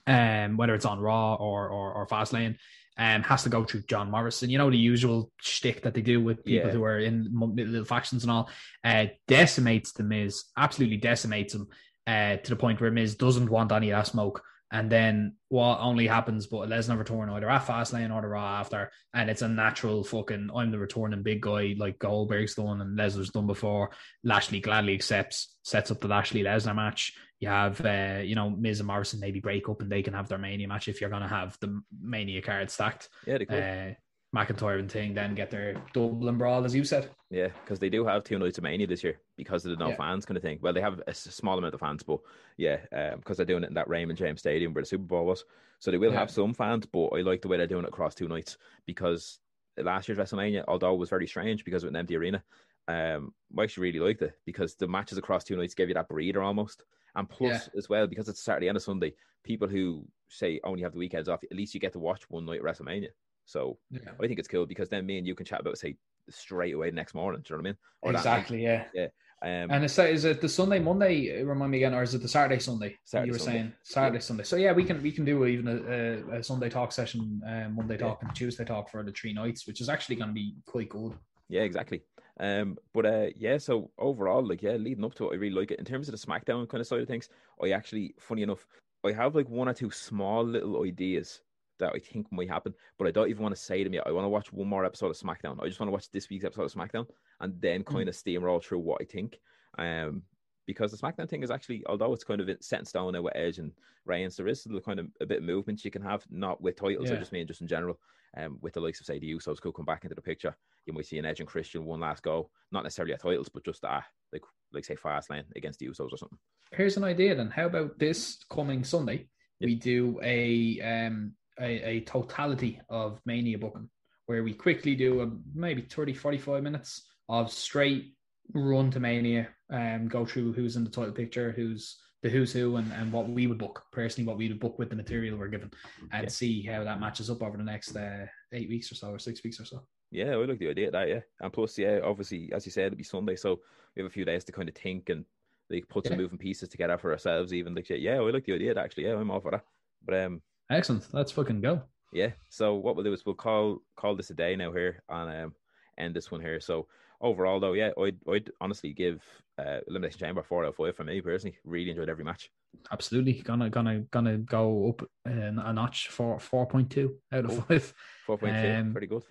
um, 0.08 0.56
whether 0.56 0.74
it's 0.76 0.86
on 0.86 1.00
Raw 1.00 1.36
or 1.36 1.68
or, 1.68 1.94
or 1.94 2.08
Fastlane 2.08 2.56
um, 2.98 3.24
has 3.24 3.44
to 3.44 3.50
go 3.50 3.64
through 3.64 3.84
John 3.84 4.12
Morrison. 4.12 4.50
You 4.50 4.58
know 4.58 4.70
the 4.70 4.78
usual 4.78 5.32
shtick 5.42 5.84
that 5.84 5.94
they 5.94 6.02
do 6.02 6.22
with 6.22 6.46
people 6.46 6.68
yeah. 6.68 6.74
who 6.74 6.84
are 6.84 7.00
in 7.00 7.30
little 7.34 7.86
factions 7.86 8.24
and 8.24 8.32
all. 8.32 8.50
Uh, 8.84 9.08
decimates 9.28 9.92
the 9.94 10.04
Miz, 10.04 10.46
absolutely 10.58 10.98
decimates 10.98 11.54
him 11.54 11.68
uh, 12.08 12.38
to 12.38 12.50
the 12.50 12.56
point 12.56 12.80
where 12.80 12.92
Miz 12.92 13.16
doesn't 13.16 13.50
want 13.50 13.72
any 13.72 13.92
of 13.92 13.98
that 13.98 14.08
smoke. 14.08 14.44
And 14.72 14.92
then 14.92 15.36
what 15.50 15.80
only 15.80 16.08
happens, 16.08 16.48
but 16.48 16.68
Lesnar 16.68 16.98
return 16.98 17.30
either 17.30 17.50
at 17.50 17.66
Fastlane 17.66 18.14
or 18.14 18.22
the 18.22 18.28
Raw 18.28 18.60
after, 18.60 18.92
and 19.14 19.30
it's 19.30 19.44
a 19.44 19.48
natural 19.48 20.04
fucking 20.04 20.50
I'm 20.54 20.72
the 20.72 20.80
returning 20.80 21.24
big 21.24 21.42
guy 21.42 21.76
like 21.78 22.00
Goldberg's 22.00 22.56
done 22.56 22.82
and 22.82 22.98
Lesnar's 22.98 23.30
done 23.30 23.48
before. 23.48 23.92
Lashley 24.24 24.60
gladly 24.60 24.94
accepts, 24.94 25.56
sets 25.64 25.92
up 25.92 26.02
the 26.02 26.08
Lashley 26.08 26.44
Lesnar 26.44 26.76
match. 26.76 27.14
You 27.46 27.52
have, 27.52 27.86
uh, 27.86 28.22
you 28.24 28.34
know, 28.34 28.50
Miz 28.50 28.80
and 28.80 28.88
Morrison 28.88 29.20
maybe 29.20 29.40
break 29.40 29.70
up 29.70 29.80
and 29.80 29.92
they 29.92 30.02
can 30.02 30.16
have 30.16 30.28
their 30.28 30.40
Mania 30.40 30.68
match 30.68 30.88
if 30.88 31.00
you're 31.00 31.12
going 31.12 31.22
to 31.22 31.28
have 31.28 31.56
the 31.60 31.80
Mania 32.02 32.42
card 32.42 32.72
stacked. 32.72 33.10
Yeah, 33.28 33.38
they 33.38 33.46
could. 33.46 33.64
Uh, 33.64 33.94
McIntyre 34.36 34.80
and 34.80 34.92
Thing 34.92 35.14
then 35.14 35.36
get 35.36 35.52
their 35.52 35.76
Dublin 35.94 36.40
brawl, 36.40 36.66
as 36.66 36.74
you 36.74 36.84
said. 36.84 37.12
Yeah, 37.30 37.50
because 37.64 37.78
they 37.78 37.90
do 37.90 38.04
have 38.04 38.24
two 38.24 38.40
nights 38.40 38.58
of 38.58 38.64
Mania 38.64 38.88
this 38.88 39.04
year 39.04 39.20
because 39.38 39.64
of 39.64 39.70
the 39.70 39.78
no 39.78 39.90
yeah. 39.90 39.96
fans 39.96 40.26
kind 40.26 40.38
of 40.38 40.42
thing. 40.42 40.58
Well, 40.60 40.74
they 40.74 40.82
have 40.82 41.04
a 41.06 41.14
small 41.14 41.60
amount 41.60 41.76
of 41.76 41.80
fans, 41.80 42.02
but 42.02 42.20
yeah, 42.58 42.80
um, 42.92 43.20
because 43.20 43.38
they're 43.38 43.46
doing 43.46 43.64
it 43.64 43.68
in 43.68 43.76
that 43.76 43.88
Raymond 43.88 44.18
James 44.18 44.40
Stadium 44.40 44.74
where 44.74 44.82
the 44.82 44.88
Super 44.88 45.04
Bowl 45.04 45.28
was. 45.28 45.46
So 45.78 45.92
they 45.92 46.00
will 46.00 46.14
yeah. 46.14 46.20
have 46.20 46.32
some 46.32 46.56
fans, 46.56 46.88
but 46.88 47.10
I 47.10 47.22
like 47.22 47.44
the 47.44 47.48
way 47.48 47.58
they're 47.58 47.68
doing 47.68 47.86
it 47.86 47.90
across 47.90 48.16
two 48.16 48.28
nights 48.28 48.58
because 48.88 49.38
last 49.78 50.08
year's 50.08 50.18
WrestleMania, 50.18 50.64
although 50.68 50.96
it 50.96 51.00
was 51.00 51.10
very 51.10 51.28
strange 51.28 51.64
because 51.64 51.84
of 51.84 51.90
an 51.90 51.96
empty 51.96 52.18
arena, 52.18 52.44
um, 52.88 53.34
I 53.56 53.64
actually 53.64 53.92
really 53.92 54.00
liked 54.00 54.24
it 54.24 54.34
because 54.48 54.74
the 54.74 54.88
matches 54.88 55.20
across 55.20 55.44
two 55.44 55.56
nights 55.56 55.76
gave 55.76 55.90
you 55.90 55.94
that 55.94 56.10
breather 56.10 56.42
almost. 56.42 56.84
And 57.16 57.30
plus, 57.30 57.70
yeah. 57.74 57.78
as 57.78 57.90
well, 57.90 58.08
because 58.08 58.30
it's 58.30 58.44
Saturday 58.44 58.68
and 58.68 58.78
a 58.78 58.82
Sunday, 58.82 59.14
people 59.44 59.68
who 59.68 60.06
say 60.30 60.60
only 60.64 60.82
have 60.82 60.94
the 60.94 61.00
weekends 61.00 61.30
off, 61.30 61.44
at 61.44 61.56
least 61.56 61.74
you 61.74 61.80
get 61.80 61.94
to 61.94 62.00
watch 62.00 62.24
one 62.30 62.46
night 62.46 62.62
WrestleMania. 62.62 63.10
So 63.46 63.78
yeah. 63.92 64.00
I 64.22 64.28
think 64.28 64.40
it's 64.40 64.48
cool 64.48 64.66
because 64.66 64.90
then 64.90 65.06
me 65.06 65.18
and 65.18 65.28
you 65.28 65.36
can 65.36 65.46
chat 65.46 65.62
about 65.62 65.78
say 65.78 65.96
straight 66.30 66.74
away 66.74 66.92
next 66.92 67.14
morning. 67.14 67.42
Do 67.42 67.54
you 67.54 67.58
know 67.58 67.62
what 67.62 67.68
I 67.68 67.72
mean? 67.72 67.78
Or 68.02 68.12
exactly. 68.12 68.64
Yeah. 68.64 68.86
Yeah. 68.94 69.08
Um, 69.44 69.70
and 69.70 69.86
is, 69.86 70.00
is 70.00 70.26
it 70.26 70.42
the 70.42 70.50
Sunday, 70.50 70.80
Monday? 70.80 71.44
Remind 71.44 71.72
me 71.72 71.78
again, 71.78 71.94
or 71.94 72.02
is 72.02 72.16
it 72.16 72.22
the 72.22 72.28
Saturday, 72.28 72.58
Sunday? 72.60 72.98
Saturday, 73.04 73.28
you 73.28 73.34
were 73.34 73.38
Sunday. 73.38 73.60
saying 73.60 73.74
Saturday, 73.84 74.16
yeah. 74.16 74.22
Sunday. 74.22 74.44
So 74.44 74.56
yeah, 74.56 74.72
we 74.72 74.84
can 74.84 75.04
we 75.04 75.12
can 75.12 75.26
do 75.26 75.46
even 75.46 75.68
a, 75.68 76.36
a, 76.36 76.40
a 76.40 76.44
Sunday 76.44 76.70
talk 76.70 76.92
session, 76.92 77.42
uh, 77.48 77.70
Monday 77.70 77.98
talk, 77.98 78.20
yeah. 78.22 78.28
and 78.28 78.36
Tuesday 78.36 78.64
talk 78.64 78.90
for 78.90 79.04
the 79.04 79.12
three 79.12 79.34
nights, 79.34 79.68
which 79.68 79.82
is 79.82 79.90
actually 79.90 80.16
going 80.16 80.30
to 80.30 80.34
be 80.34 80.56
quite 80.66 80.90
good. 80.90 81.14
Yeah, 81.50 81.62
exactly. 81.62 82.02
Um, 82.40 82.78
but 82.94 83.06
uh, 83.06 83.28
yeah, 83.36 83.58
so 83.58 83.92
overall, 83.98 84.46
like 84.46 84.62
yeah, 84.62 84.74
leading 84.74 85.06
up 85.06 85.16
to 85.16 85.30
it, 85.30 85.34
I 85.34 85.38
really 85.38 85.56
like 85.56 85.72
it. 85.72 85.80
In 85.80 85.86
terms 85.86 86.10
of 86.10 86.20
the 86.20 86.26
SmackDown 86.26 86.68
kind 86.68 86.82
of 86.82 86.88
side 86.88 87.02
of 87.02 87.08
things, 87.08 87.30
I 87.64 87.72
actually, 87.72 88.14
funny 88.20 88.42
enough, 88.44 88.66
I 89.06 89.12
have 89.12 89.36
like 89.36 89.50
one 89.50 89.70
or 89.70 89.74
two 89.74 89.92
small 89.92 90.44
little 90.44 90.84
ideas 90.84 91.42
that 91.80 91.94
I 91.94 92.00
think 92.00 92.32
might 92.32 92.50
happen, 92.50 92.74
but 92.98 93.08
I 93.08 93.12
don't 93.12 93.30
even 93.30 93.44
want 93.44 93.56
to 93.56 93.62
say 93.62 93.84
them 93.84 93.94
yet. 93.94 94.08
I 94.08 94.12
want 94.12 94.26
to 94.26 94.30
watch 94.30 94.52
one 94.52 94.68
more 94.68 94.86
episode 94.86 95.12
of 95.12 95.18
SmackDown. 95.18 95.62
I 95.62 95.68
just 95.68 95.80
want 95.80 95.90
to 95.90 95.94
watch 95.94 96.10
this 96.12 96.30
week's 96.30 96.46
episode 96.46 96.64
of 96.64 96.74
SmackDown 96.74 97.06
and 97.42 97.54
then 97.62 97.82
hmm. 97.82 97.94
kind 97.94 98.06
mm. 98.06 98.10
of 98.10 98.16
steamroll 98.16 98.64
through 98.64 98.80
what 98.80 99.02
I 99.02 99.06
think. 99.06 99.40
Um, 99.78 100.24
because 100.66 100.92
the 100.92 100.98
SmackDown 100.98 101.30
thing 101.30 101.44
is 101.44 101.52
actually, 101.52 101.84
although 101.88 102.14
it's 102.14 102.24
kind 102.24 102.42
of 102.42 102.50
set 102.62 102.80
in 102.80 102.86
stone 102.86 103.14
now 103.14 103.22
with 103.22 103.36
Edge 103.36 103.60
and 103.60 103.72
Reigns, 104.06 104.36
there 104.36 104.48
is 104.48 104.62
still 104.62 104.80
kind 104.80 105.00
of 105.00 105.08
a 105.22 105.26
bit 105.26 105.40
of 105.40 105.44
movement 105.44 105.86
you 105.86 105.92
can 105.92 106.02
have, 106.02 106.26
not 106.30 106.62
with 106.62 106.76
titles, 106.76 107.10
yeah. 107.10 107.16
I 107.16 107.20
just 107.20 107.32
mean 107.32 107.48
just 107.48 107.62
in 107.62 107.68
general. 107.68 108.00
Um, 108.38 108.58
with 108.62 108.74
the 108.74 108.82
likes 108.82 109.00
of 109.00 109.06
say 109.06 109.18
the 109.18 109.34
Usos 109.34 109.62
could 109.62 109.74
come 109.74 109.86
back 109.86 110.04
into 110.04 110.16
the 110.16 110.22
picture. 110.22 110.58
You 110.86 110.92
might 110.92 111.06
see 111.06 111.18
an 111.18 111.26
Edge 111.26 111.40
and 111.40 111.48
Christian 111.48 111.86
one 111.86 112.02
last 112.02 112.22
go, 112.22 112.50
not 112.70 112.84
necessarily 112.84 113.14
at 113.14 113.22
titles, 113.22 113.48
but 113.48 113.64
just 113.64 113.82
that, 113.84 114.04
like 114.34 114.42
like 114.74 114.84
say 114.84 114.96
Fastlane 114.96 115.46
against 115.56 115.80
the 115.80 115.88
Usos 115.88 116.12
or 116.12 116.18
something. 116.18 116.38
Here's 116.74 116.98
an 116.98 117.06
idea 117.06 117.34
then. 117.36 117.50
How 117.50 117.68
about 117.68 117.98
this 117.98 118.44
coming 118.50 118.84
Sunday? 118.84 119.28
Yep. 119.62 119.68
We 119.68 119.76
do 119.76 120.20
a 120.22 120.82
um 120.82 121.32
a, 121.62 121.90
a 121.90 122.02
totality 122.02 122.82
of 122.90 123.22
mania 123.26 123.58
booking 123.58 123.90
where 124.26 124.44
we 124.44 124.54
quickly 124.54 124.96
do 124.96 125.22
a, 125.22 125.32
maybe 125.54 125.82
30 125.84 126.14
45 126.14 126.64
minutes 126.64 127.08
of 127.30 127.52
straight 127.52 128.15
run 128.54 128.92
to 128.92 129.00
mania 129.00 129.48
and 129.70 130.04
um, 130.04 130.08
go 130.08 130.26
through 130.26 130.54
who's 130.54 130.76
in 130.76 130.84
the 130.84 130.90
title 130.90 131.12
picture 131.12 131.52
who's 131.52 131.98
the 132.22 132.30
who's 132.30 132.54
who 132.54 132.78
and, 132.78 132.92
and 132.94 133.12
what 133.12 133.28
we 133.28 133.48
would 133.48 133.58
book 133.58 133.84
personally 133.92 134.28
what 134.28 134.38
we 134.38 134.48
would 134.48 134.60
book 134.60 134.80
with 134.80 134.90
the 134.90 134.96
material 134.96 135.38
we're 135.38 135.48
given 135.48 135.72
and 136.12 136.24
yeah. 136.24 136.30
see 136.30 136.64
how 136.64 136.84
that 136.84 137.00
matches 137.00 137.30
up 137.30 137.42
over 137.42 137.58
the 137.58 137.64
next 137.64 137.96
uh, 137.96 138.26
eight 138.54 138.70
weeks 138.70 138.92
or 138.92 138.96
so 138.96 139.10
or 139.10 139.20
six 139.20 139.44
weeks 139.44 139.60
or 139.60 139.66
so 139.66 139.82
yeah 140.12 140.32
i 140.32 140.36
like 140.36 140.60
the 140.60 140.70
idea 140.70 140.88
of 140.88 140.94
that 140.94 141.10
yeah 141.10 141.20
and 141.42 141.54
plus 141.54 141.78
yeah 141.78 142.00
obviously 142.04 142.52
as 142.54 142.66
you 142.66 142.72
said 142.72 142.88
it'll 142.88 142.98
be 142.98 143.04
sunday 143.04 143.36
so 143.36 143.60
we 143.96 144.02
have 144.02 144.10
a 144.10 144.14
few 144.14 144.26
days 144.26 144.44
to 144.44 144.52
kind 144.52 144.70
of 144.70 144.76
think 144.76 145.10
and 145.10 145.26
like 145.70 145.88
put 145.90 146.06
yeah. 146.06 146.10
some 146.10 146.18
moving 146.20 146.38
pieces 146.38 146.70
together 146.70 146.98
for 146.98 147.12
ourselves 147.12 147.54
even 147.54 147.74
like 147.74 147.90
yeah 147.90 148.16
i 148.16 148.20
like 148.20 148.46
the 148.46 148.54
idea 148.54 148.78
actually 148.80 149.06
yeah 149.06 149.16
i'm 149.16 149.32
all 149.32 149.42
for 149.42 149.52
that 149.52 149.66
but 150.06 150.24
um 150.24 150.42
Excellent. 150.70 151.08
Let's 151.14 151.32
fucking 151.32 151.62
go. 151.62 151.82
Yeah. 152.12 152.32
So 152.50 152.76
what 152.76 152.96
we'll 152.96 153.06
do 153.06 153.14
is 153.14 153.26
we'll 153.26 153.36
call 153.36 153.80
call 153.96 154.16
this 154.16 154.30
a 154.30 154.34
day 154.34 154.56
now 154.56 154.72
here 154.72 155.04
and 155.10 155.44
um 155.44 155.54
end 155.98 156.16
this 156.16 156.32
one 156.32 156.42
here. 156.42 156.60
So 156.60 156.88
overall 157.22 157.60
though, 157.60 157.74
yeah, 157.74 157.92
I'd 158.02 158.18
I'd 158.30 158.52
honestly 158.62 158.94
give 158.94 159.22
uh, 159.58 159.80
Elimination 159.88 160.20
Chamber 160.20 160.44
four 160.44 160.66
out 160.66 160.70
of 160.70 160.76
five 160.76 160.96
for 160.96 161.04
me 161.04 161.22
personally. 161.22 161.58
Really 161.64 161.92
enjoyed 161.92 162.10
every 162.10 162.24
match. 162.24 162.50
Absolutely, 162.92 163.34
gonna 163.34 163.70
gonna 163.70 164.02
gonna 164.12 164.38
go 164.38 164.90
up 164.90 165.10
a 165.26 165.52
notch 165.74 166.10
for 166.10 166.40
four 166.40 166.66
point 166.66 166.90
two 166.90 167.18
out 167.32 167.46
of 167.46 167.66
five. 167.66 167.94
Four 168.26 168.38
point 168.38 168.56
two, 168.62 168.72
um, 168.72 168.92
pretty 168.92 169.08
good. 169.08 169.24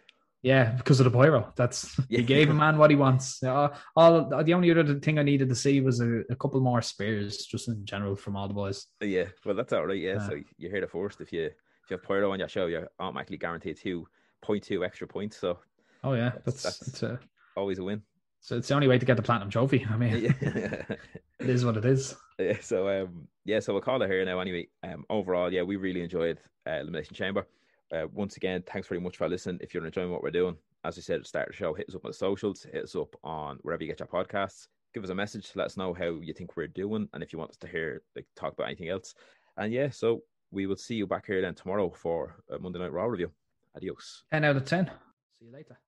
Yeah, 0.44 0.72
because 0.72 1.00
of 1.00 1.04
the 1.04 1.10
pyro. 1.10 1.50
That's 1.56 1.98
yeah. 2.10 2.18
he 2.18 2.24
gave 2.24 2.50
a 2.50 2.54
man 2.54 2.76
what 2.76 2.90
he 2.90 2.96
wants. 2.96 3.42
Uh, 3.42 3.74
all 3.96 4.28
the 4.44 4.52
only 4.52 4.70
other 4.70 5.00
thing 5.00 5.18
I 5.18 5.22
needed 5.22 5.48
to 5.48 5.54
see 5.54 5.80
was 5.80 6.00
a, 6.00 6.20
a, 6.28 6.36
couple 6.36 6.60
more 6.60 6.82
spears, 6.82 7.46
just 7.46 7.66
in 7.68 7.82
general, 7.86 8.14
from 8.14 8.36
all 8.36 8.46
the 8.46 8.52
boys. 8.52 8.86
Yeah, 9.00 9.24
well, 9.46 9.54
that's 9.54 9.72
all 9.72 9.86
right. 9.86 9.98
Yeah, 9.98 10.16
uh, 10.16 10.28
so 10.28 10.40
you 10.58 10.68
hear 10.68 10.82
the 10.82 10.86
first. 10.86 11.22
If 11.22 11.32
you 11.32 11.44
if 11.44 11.90
you 11.90 11.96
have 11.96 12.02
pyro 12.02 12.30
on 12.30 12.40
your 12.40 12.48
show, 12.48 12.66
you're 12.66 12.90
automatically 12.98 13.38
guaranteed 13.38 13.78
two 13.78 14.06
point 14.42 14.62
two 14.64 14.84
extra 14.84 15.08
points. 15.08 15.38
So, 15.38 15.58
oh 16.04 16.12
yeah, 16.12 16.32
that's 16.44 16.62
that's, 16.62 16.78
that's 16.78 17.02
a, 17.02 17.20
always 17.56 17.78
a 17.78 17.84
win. 17.84 18.02
So 18.40 18.56
it's 18.56 18.68
the 18.68 18.74
only 18.74 18.88
way 18.88 18.98
to 18.98 19.06
get 19.06 19.16
the 19.16 19.22
platinum 19.22 19.48
trophy. 19.50 19.86
I 19.88 19.96
mean, 19.96 20.24
yeah. 20.24 20.32
it 21.40 21.48
is 21.48 21.64
what 21.64 21.76
it 21.76 21.84
is. 21.84 22.14
Yeah. 22.38 22.58
So 22.60 22.88
um, 22.88 23.26
yeah. 23.44 23.60
So 23.60 23.72
we'll 23.72 23.82
call 23.82 24.02
it 24.02 24.10
here 24.10 24.24
now. 24.24 24.40
Anyway, 24.40 24.68
um, 24.82 25.04
overall, 25.08 25.52
yeah, 25.52 25.62
we 25.62 25.76
really 25.76 26.02
enjoyed 26.02 26.38
uh, 26.66 26.72
Elimination 26.72 27.14
Chamber. 27.14 27.46
Uh, 27.92 28.06
once 28.12 28.36
again, 28.36 28.62
thanks 28.66 28.88
very 28.88 29.00
much 29.00 29.16
for 29.16 29.28
listening. 29.28 29.58
If 29.62 29.72
you're 29.72 29.86
enjoying 29.86 30.10
what 30.10 30.22
we're 30.22 30.30
doing, 30.30 30.56
as 30.84 30.96
we 30.96 31.02
said 31.02 31.16
at 31.16 31.22
the 31.22 31.28
start 31.28 31.48
of 31.48 31.52
the 31.52 31.56
show, 31.56 31.74
hit 31.74 31.88
us 31.88 31.94
up 31.94 32.04
on 32.04 32.10
the 32.10 32.16
socials, 32.16 32.66
hit 32.70 32.84
us 32.84 32.96
up 32.96 33.14
on 33.22 33.58
wherever 33.62 33.82
you 33.82 33.88
get 33.88 34.00
your 34.00 34.08
podcasts. 34.08 34.68
Give 34.92 35.04
us 35.04 35.10
a 35.10 35.14
message, 35.14 35.50
let 35.54 35.66
us 35.66 35.76
know 35.76 35.94
how 35.94 36.20
you 36.20 36.32
think 36.32 36.56
we're 36.56 36.68
doing, 36.68 37.08
and 37.12 37.22
if 37.22 37.32
you 37.32 37.38
want 37.38 37.50
us 37.50 37.56
to 37.58 37.66
hear 37.66 38.02
like 38.14 38.26
talk 38.36 38.52
about 38.52 38.66
anything 38.66 38.88
else. 38.88 39.14
And 39.56 39.72
yeah, 39.72 39.90
so 39.90 40.22
we 40.50 40.66
will 40.66 40.76
see 40.76 40.94
you 40.94 41.06
back 41.06 41.26
here 41.26 41.40
then 41.40 41.54
tomorrow 41.54 41.90
for 41.90 42.36
a 42.50 42.58
Monday 42.58 42.78
Night 42.78 42.92
Raw 42.92 43.06
review. 43.06 43.30
Adios. 43.76 44.24
10 44.32 44.44
out 44.44 44.56
of 44.56 44.64
10. 44.64 44.90
See 45.38 45.46
you 45.46 45.52
later. 45.52 45.78